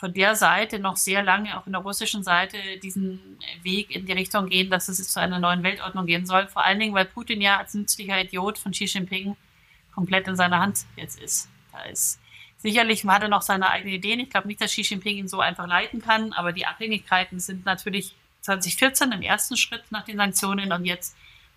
von 0.00 0.14
der 0.14 0.34
Seite 0.34 0.78
noch 0.78 0.96
sehr 0.96 1.22
lange, 1.22 1.58
auch 1.58 1.66
in 1.66 1.72
der 1.72 1.82
russischen 1.82 2.22
Seite, 2.22 2.56
diesen 2.82 3.38
Weg 3.62 3.94
in 3.94 4.06
die 4.06 4.12
Richtung 4.12 4.48
gehen, 4.48 4.70
dass 4.70 4.88
es 4.88 5.12
zu 5.12 5.20
einer 5.20 5.38
neuen 5.38 5.62
Weltordnung 5.62 6.06
gehen 6.06 6.24
soll. 6.24 6.46
Vor 6.46 6.64
allen 6.64 6.80
Dingen, 6.80 6.94
weil 6.94 7.04
Putin 7.04 7.42
ja 7.42 7.58
als 7.58 7.74
nützlicher 7.74 8.18
Idiot 8.18 8.58
von 8.58 8.72
Xi 8.72 8.86
Jinping 8.86 9.36
komplett 9.94 10.26
in 10.26 10.36
seiner 10.36 10.58
Hand 10.58 10.86
jetzt 10.96 11.20
ist. 11.20 11.50
Da 11.70 11.82
ist 11.82 12.18
sicherlich 12.56 13.04
hat 13.04 13.22
er 13.22 13.28
noch 13.28 13.42
seine 13.42 13.68
eigenen 13.68 13.94
Ideen. 13.94 14.20
Ich 14.20 14.30
glaube 14.30 14.48
nicht, 14.48 14.62
dass 14.62 14.70
Xi 14.70 14.80
Jinping 14.80 15.18
ihn 15.18 15.28
so 15.28 15.40
einfach 15.40 15.66
leiten 15.66 16.00
kann, 16.00 16.32
aber 16.32 16.52
die 16.52 16.64
Abhängigkeiten 16.64 17.38
sind 17.38 17.66
natürlich 17.66 18.14
2014 18.40 19.12
im 19.12 19.20
ersten 19.20 19.58
Schritt 19.58 19.84
nach 19.90 20.06
den 20.06 20.16
Sanktionen 20.16 20.72
und 20.72 20.86
jetzt 20.86 21.14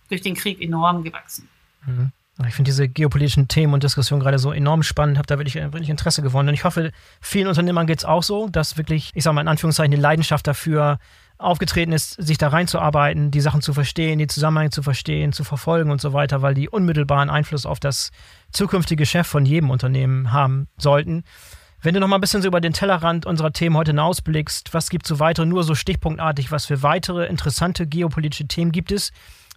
durch 0.10 0.20
den 0.20 0.36
Krieg 0.36 0.60
enorm 0.60 1.06
gewachsen. 1.06 1.48
Mhm. 1.86 2.12
Ich 2.48 2.56
finde 2.56 2.70
diese 2.70 2.90
geopolitischen 2.90 3.48
Themen 3.48 3.76
und 3.76 3.84
Diskussionen 3.84 4.22
gerade 4.22 4.40
so 4.40 4.52
enorm 4.52 4.82
spannend, 4.82 5.18
habe 5.18 5.28
da 5.28 5.38
wirklich, 5.38 5.54
wirklich 5.54 5.90
Interesse 5.90 6.24
gewonnen. 6.24 6.50
Und 6.50 6.56
ich 6.56 6.64
hoffe, 6.64 6.92
vielen 7.22 7.48
Unternehmern 7.48 7.86
geht 7.86 8.00
es 8.00 8.06
auch 8.06 8.24
so, 8.24 8.48
dass 8.48 8.76
wirklich, 8.76 9.12
ich 9.14 9.24
sage 9.24 9.36
mal 9.36 9.42
in 9.42 9.48
Anführungszeichen, 9.48 9.92
die 9.92 10.02
Leidenschaft 10.02 10.48
dafür 10.48 10.98
aufgetreten 11.38 11.92
ist, 11.92 12.14
sich 12.14 12.40
da 12.40 12.48
reinzuarbeiten, 12.48 13.30
die 13.30 13.42
Sachen 13.42 13.62
zu 13.62 13.74
verstehen, 13.74 14.18
die 14.18 14.28
Zusammenhänge 14.28 14.72
zu 14.72 14.82
verstehen, 14.82 15.32
zu 15.32 15.44
verfolgen 15.44 15.92
und 15.92 16.02
so 16.02 16.14
weiter, 16.14 16.42
weil 16.42 16.56
die 16.56 16.70
unmittelbaren 16.70 17.30
Einfluss 17.30 17.68
auf 17.68 17.80
das 17.80 18.12
zukünftige 18.52 19.02
Geschäft 19.02 19.30
von 19.30 19.46
jedem 19.46 19.70
Unternehmen 19.70 20.32
haben 20.32 20.68
sollten. 20.78 21.24
Wenn 21.82 21.94
du 21.94 22.00
noch 22.00 22.08
mal 22.08 22.16
ein 22.16 22.22
bisschen 22.22 22.42
so 22.42 22.48
über 22.48 22.62
den 22.62 22.72
Tellerrand 22.72 23.26
unserer 23.26 23.52
Themen 23.52 23.76
heute 23.76 23.92
hinausblickst, 23.92 24.74
was 24.74 24.90
gibt 24.90 25.06
es 25.06 25.10
so 25.10 25.20
weitere, 25.20 25.46
nur 25.46 25.64
so 25.64 25.76
stichpunktartig, 25.76 26.50
was 26.50 26.66
für 26.66 26.82
weitere 26.82 27.26
interessante 27.26 27.86
geopolitische 27.86 28.48
Themen 28.48 28.72
gibt 28.72 28.92
es, 28.92 29.12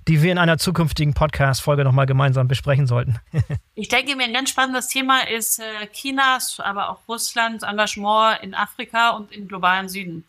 die 0.08 0.22
wir 0.22 0.30
in 0.30 0.38
einer 0.38 0.58
zukünftigen 0.58 1.14
Podcast-Folge 1.14 1.82
nochmal 1.82 2.06
gemeinsam 2.06 2.46
besprechen 2.46 2.86
sollten. 2.86 3.18
ich 3.74 3.88
denke 3.88 4.14
mir, 4.14 4.24
ein 4.24 4.32
ganz 4.32 4.50
spannendes 4.50 4.88
Thema 4.88 5.28
ist 5.28 5.58
äh, 5.58 5.86
Chinas, 5.92 6.60
aber 6.60 6.90
auch 6.90 7.00
Russlands 7.08 7.64
Engagement 7.64 8.42
in 8.42 8.54
Afrika 8.54 9.10
und 9.10 9.32
im 9.32 9.48
globalen 9.48 9.88
Süden. 9.88 10.24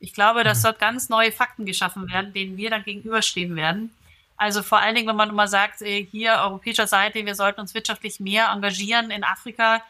Ich 0.00 0.14
glaube, 0.14 0.44
dass 0.44 0.60
mhm. 0.60 0.68
dort 0.68 0.78
ganz 0.78 1.08
neue 1.10 1.30
Fakten 1.30 1.66
geschaffen 1.66 2.10
werden, 2.10 2.32
denen 2.32 2.56
wir 2.56 2.70
dann 2.70 2.84
gegenüberstehen 2.84 3.54
werden. 3.54 3.90
Also 4.38 4.62
vor 4.62 4.78
allen 4.78 4.94
Dingen, 4.94 5.08
wenn 5.08 5.16
man 5.16 5.28
immer 5.28 5.48
sagt, 5.48 5.82
äh, 5.82 6.04
hier 6.04 6.34
europäischer 6.44 6.86
Seite, 6.86 7.26
wir 7.26 7.34
sollten 7.34 7.60
uns 7.60 7.74
wirtschaftlich 7.74 8.20
mehr 8.20 8.48
engagieren 8.50 9.10
in 9.10 9.24
Afrika, 9.24 9.82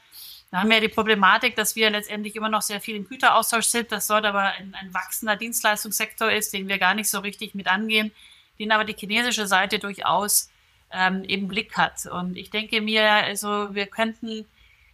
da 0.50 0.60
haben 0.60 0.70
wir 0.70 0.76
ja 0.76 0.80
die 0.80 0.88
Problematik, 0.88 1.56
dass 1.56 1.76
wir 1.76 1.90
letztendlich 1.90 2.34
immer 2.34 2.48
noch 2.48 2.62
sehr 2.62 2.80
viel 2.80 2.96
im 2.96 3.06
Güteraustausch 3.06 3.66
sind, 3.66 3.92
dass 3.92 4.06
dort 4.06 4.24
aber 4.24 4.44
ein, 4.44 4.74
ein 4.80 4.94
wachsender 4.94 5.36
Dienstleistungssektor 5.36 6.32
ist, 6.32 6.54
den 6.54 6.68
wir 6.68 6.78
gar 6.78 6.94
nicht 6.94 7.10
so 7.10 7.18
richtig 7.18 7.54
mit 7.54 7.68
angehen 7.68 8.10
den 8.58 8.72
aber 8.72 8.84
die 8.84 8.96
chinesische 8.96 9.46
Seite 9.46 9.78
durchaus 9.78 10.50
ähm, 10.92 11.24
im 11.24 11.48
Blick 11.48 11.76
hat. 11.76 12.06
Und 12.06 12.36
ich 12.36 12.50
denke 12.50 12.80
mir, 12.80 13.04
also 13.10 13.74
wir 13.74 13.86
könnten 13.86 14.46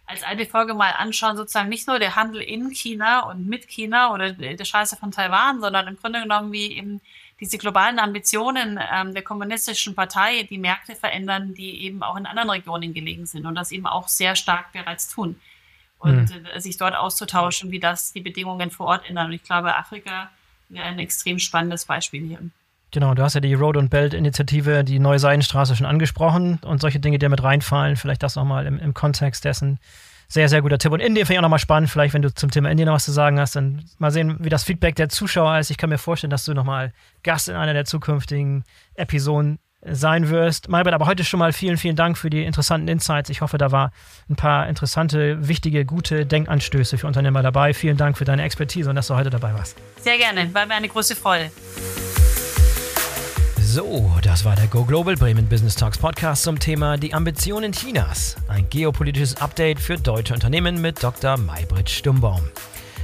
als 0.07 0.23
eine 0.23 0.45
Folge 0.45 0.73
mal 0.73 0.91
anschauen, 0.91 1.35
sozusagen 1.35 1.69
nicht 1.69 1.87
nur 1.87 1.97
der 1.97 2.15
Handel 2.15 2.41
in 2.41 2.69
China 2.69 3.21
und 3.21 3.47
mit 3.47 3.67
China 3.67 4.13
oder 4.13 4.31
der 4.33 4.65
Scheiße 4.65 4.97
von 4.97 5.11
Taiwan, 5.11 5.61
sondern 5.61 5.87
im 5.87 5.97
Grunde 5.97 6.21
genommen 6.21 6.51
wie 6.51 6.77
eben 6.77 7.01
diese 7.39 7.57
globalen 7.57 7.99
Ambitionen 7.99 8.79
ähm, 8.91 9.13
der 9.13 9.23
kommunistischen 9.23 9.95
Partei 9.95 10.43
die 10.43 10.57
Märkte 10.57 10.95
verändern, 10.95 11.53
die 11.53 11.81
eben 11.81 12.03
auch 12.03 12.15
in 12.15 12.25
anderen 12.25 12.49
Regionen 12.49 12.93
gelegen 12.93 13.25
sind 13.25 13.45
und 13.45 13.55
das 13.55 13.71
eben 13.71 13.87
auch 13.87 14.07
sehr 14.07 14.35
stark 14.35 14.71
bereits 14.71 15.09
tun. 15.09 15.39
Und 15.97 16.29
mhm. 16.29 16.45
äh, 16.53 16.61
sich 16.61 16.77
dort 16.77 16.95
auszutauschen, 16.95 17.71
wie 17.71 17.79
das 17.79 18.13
die 18.13 18.21
Bedingungen 18.21 18.69
vor 18.69 18.87
Ort 18.87 19.09
ändern. 19.09 19.27
Und 19.27 19.33
ich 19.33 19.43
glaube, 19.43 19.75
Afrika 19.75 20.29
wäre 20.69 20.85
ein 20.85 20.99
extrem 20.99 21.39
spannendes 21.39 21.85
Beispiel 21.85 22.27
hier. 22.27 22.39
Genau, 22.91 23.13
du 23.13 23.23
hast 23.23 23.33
ja 23.33 23.41
die 23.41 23.53
Road 23.53 23.77
and 23.77 23.89
Belt 23.89 24.13
Initiative, 24.13 24.83
die 24.83 24.99
neue 24.99 25.19
Seidenstraße 25.19 25.75
schon 25.75 25.85
angesprochen 25.85 26.59
und 26.63 26.81
solche 26.81 26.99
Dinge, 26.99 27.17
die 27.17 27.25
damit 27.25 27.43
reinfallen. 27.43 27.95
Vielleicht 27.95 28.23
das 28.23 28.35
nochmal 28.35 28.65
im, 28.65 28.79
im 28.79 28.93
Kontext 28.93 29.43
dessen. 29.43 29.79
Sehr, 30.27 30.49
sehr 30.49 30.61
guter 30.61 30.77
Tipp. 30.77 30.91
Und 30.91 31.01
Indien 31.01 31.25
finde 31.25 31.33
ich 31.33 31.39
auch 31.39 31.43
nochmal 31.43 31.59
spannend. 31.59 31.89
Vielleicht, 31.89 32.13
wenn 32.13 32.21
du 32.21 32.33
zum 32.33 32.49
Thema 32.49 32.71
Indien 32.71 32.87
noch 32.87 32.95
was 32.95 33.05
zu 33.05 33.11
sagen 33.11 33.39
hast, 33.39 33.55
dann 33.55 33.83
mal 33.99 34.11
sehen, 34.11 34.37
wie 34.39 34.49
das 34.49 34.63
Feedback 34.63 34.95
der 34.95 35.09
Zuschauer 35.09 35.59
ist. 35.59 35.69
Ich 35.69 35.77
kann 35.77 35.89
mir 35.89 35.97
vorstellen, 35.97 36.31
dass 36.31 36.45
du 36.45 36.53
nochmal 36.53 36.93
Gast 37.23 37.47
in 37.47 37.55
einer 37.55 37.73
der 37.73 37.85
zukünftigen 37.85 38.63
Episoden 38.95 39.59
sein 39.87 40.29
wirst. 40.29 40.67
Malbert, 40.67 40.93
aber 40.93 41.05
heute 41.05 41.23
schon 41.23 41.39
mal 41.39 41.53
vielen, 41.53 41.77
vielen 41.77 41.95
Dank 41.95 42.17
für 42.17 42.29
die 42.29 42.43
interessanten 42.43 42.87
Insights. 42.87 43.29
Ich 43.29 43.41
hoffe, 43.41 43.57
da 43.57 43.71
war 43.71 43.91
ein 44.29 44.35
paar 44.35 44.67
interessante, 44.67 45.47
wichtige, 45.47 45.85
gute 45.85 46.25
Denkanstöße 46.25 46.97
für 46.97 47.07
Unternehmer 47.07 47.43
dabei. 47.43 47.73
Vielen 47.73 47.97
Dank 47.97 48.17
für 48.17 48.25
deine 48.25 48.43
Expertise 48.43 48.89
und 48.89 48.95
dass 48.95 49.07
du 49.07 49.15
heute 49.15 49.29
dabei 49.29 49.53
warst. 49.53 49.77
Sehr 49.97 50.17
gerne, 50.17 50.51
war 50.53 50.65
mir 50.65 50.75
eine 50.75 50.89
große 50.89 51.15
Freude. 51.15 51.51
So, 53.75 54.09
das 54.21 54.45
war 54.45 54.55
der 54.55 54.67
Go 54.67 54.85
Global 54.85 55.17
Bremen 55.17 55.49
Business 55.49 55.75
Talks 55.75 55.97
Podcast 55.97 56.43
zum 56.43 56.57
Thema 56.57 56.95
Die 56.95 57.13
Ambitionen 57.13 57.73
Chinas. 57.73 58.37
Ein 58.47 58.69
geopolitisches 58.69 59.35
Update 59.41 59.81
für 59.81 59.97
deutsche 59.97 60.33
Unternehmen 60.33 60.79
mit 60.79 61.03
Dr. 61.03 61.35
Maybrit 61.35 61.89
Stumbaum. 61.89 62.39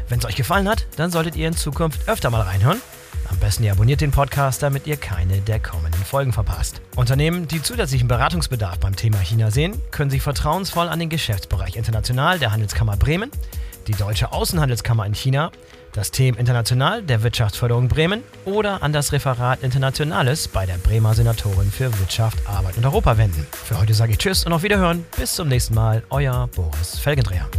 Wenn 0.07 0.19
es 0.19 0.26
euch 0.26 0.38
gefallen 0.38 0.69
hat, 0.69 0.88
dann 0.95 1.11
solltet 1.11 1.36
ihr 1.36 1.49
in 1.49 1.57
Zukunft 1.57 2.07
öfter 2.07 2.30
mal 2.30 2.39
reinhören. 2.39 2.82
Am 3.30 3.38
besten 3.39 3.65
ihr 3.65 3.74
abonniert 3.74 3.99
den 3.99 4.11
Podcast, 4.11 4.63
damit 4.63 4.88
ihr 4.88 4.95
keine 4.95 5.41
der 5.41 5.59
kommenden 5.59 6.05
Folgen 6.05 6.32
verpasst. 6.32 6.80
Unternehmen, 6.95 7.49
die 7.49 7.61
zusätzlichen 7.61 8.07
Beratungsbedarf 8.07 8.80
beim 8.80 8.95
Thema 8.95 9.17
China 9.17 9.51
sehen, 9.51 9.74
können 9.91 10.09
sich 10.09 10.22
vertrauensvoll 10.22 10.88
an 10.88 10.99
den 10.99 11.09
Geschäftsbereich 11.09 11.76
International 11.76 12.39
der 12.39 12.53
Handelskammer 12.53 12.95
Bremen, 12.95 13.30
die 13.88 13.93
Deutsche 13.93 14.32
Außenhandelskammer 14.32 15.05
in 15.05 15.15
China 15.15 15.51
das 15.93 16.11
Team 16.11 16.35
International 16.35 17.01
der 17.01 17.23
Wirtschaftsförderung 17.23 17.87
Bremen 17.87 18.23
oder 18.45 18.83
an 18.83 18.93
das 18.93 19.11
Referat 19.11 19.63
Internationales 19.63 20.47
bei 20.47 20.65
der 20.65 20.77
Bremer 20.77 21.13
Senatorin 21.13 21.71
für 21.71 21.97
Wirtschaft, 21.99 22.37
Arbeit 22.47 22.77
und 22.77 22.85
Europa 22.85 23.17
wenden. 23.17 23.45
Für 23.51 23.79
heute 23.79 23.93
sage 23.93 24.13
ich 24.13 24.17
Tschüss 24.17 24.45
und 24.45 24.53
auf 24.53 24.63
Wiederhören. 24.63 25.05
Bis 25.17 25.35
zum 25.35 25.47
nächsten 25.47 25.73
Mal. 25.73 26.03
Euer 26.09 26.49
Boris 26.55 26.99
Felgendreher. 26.99 27.49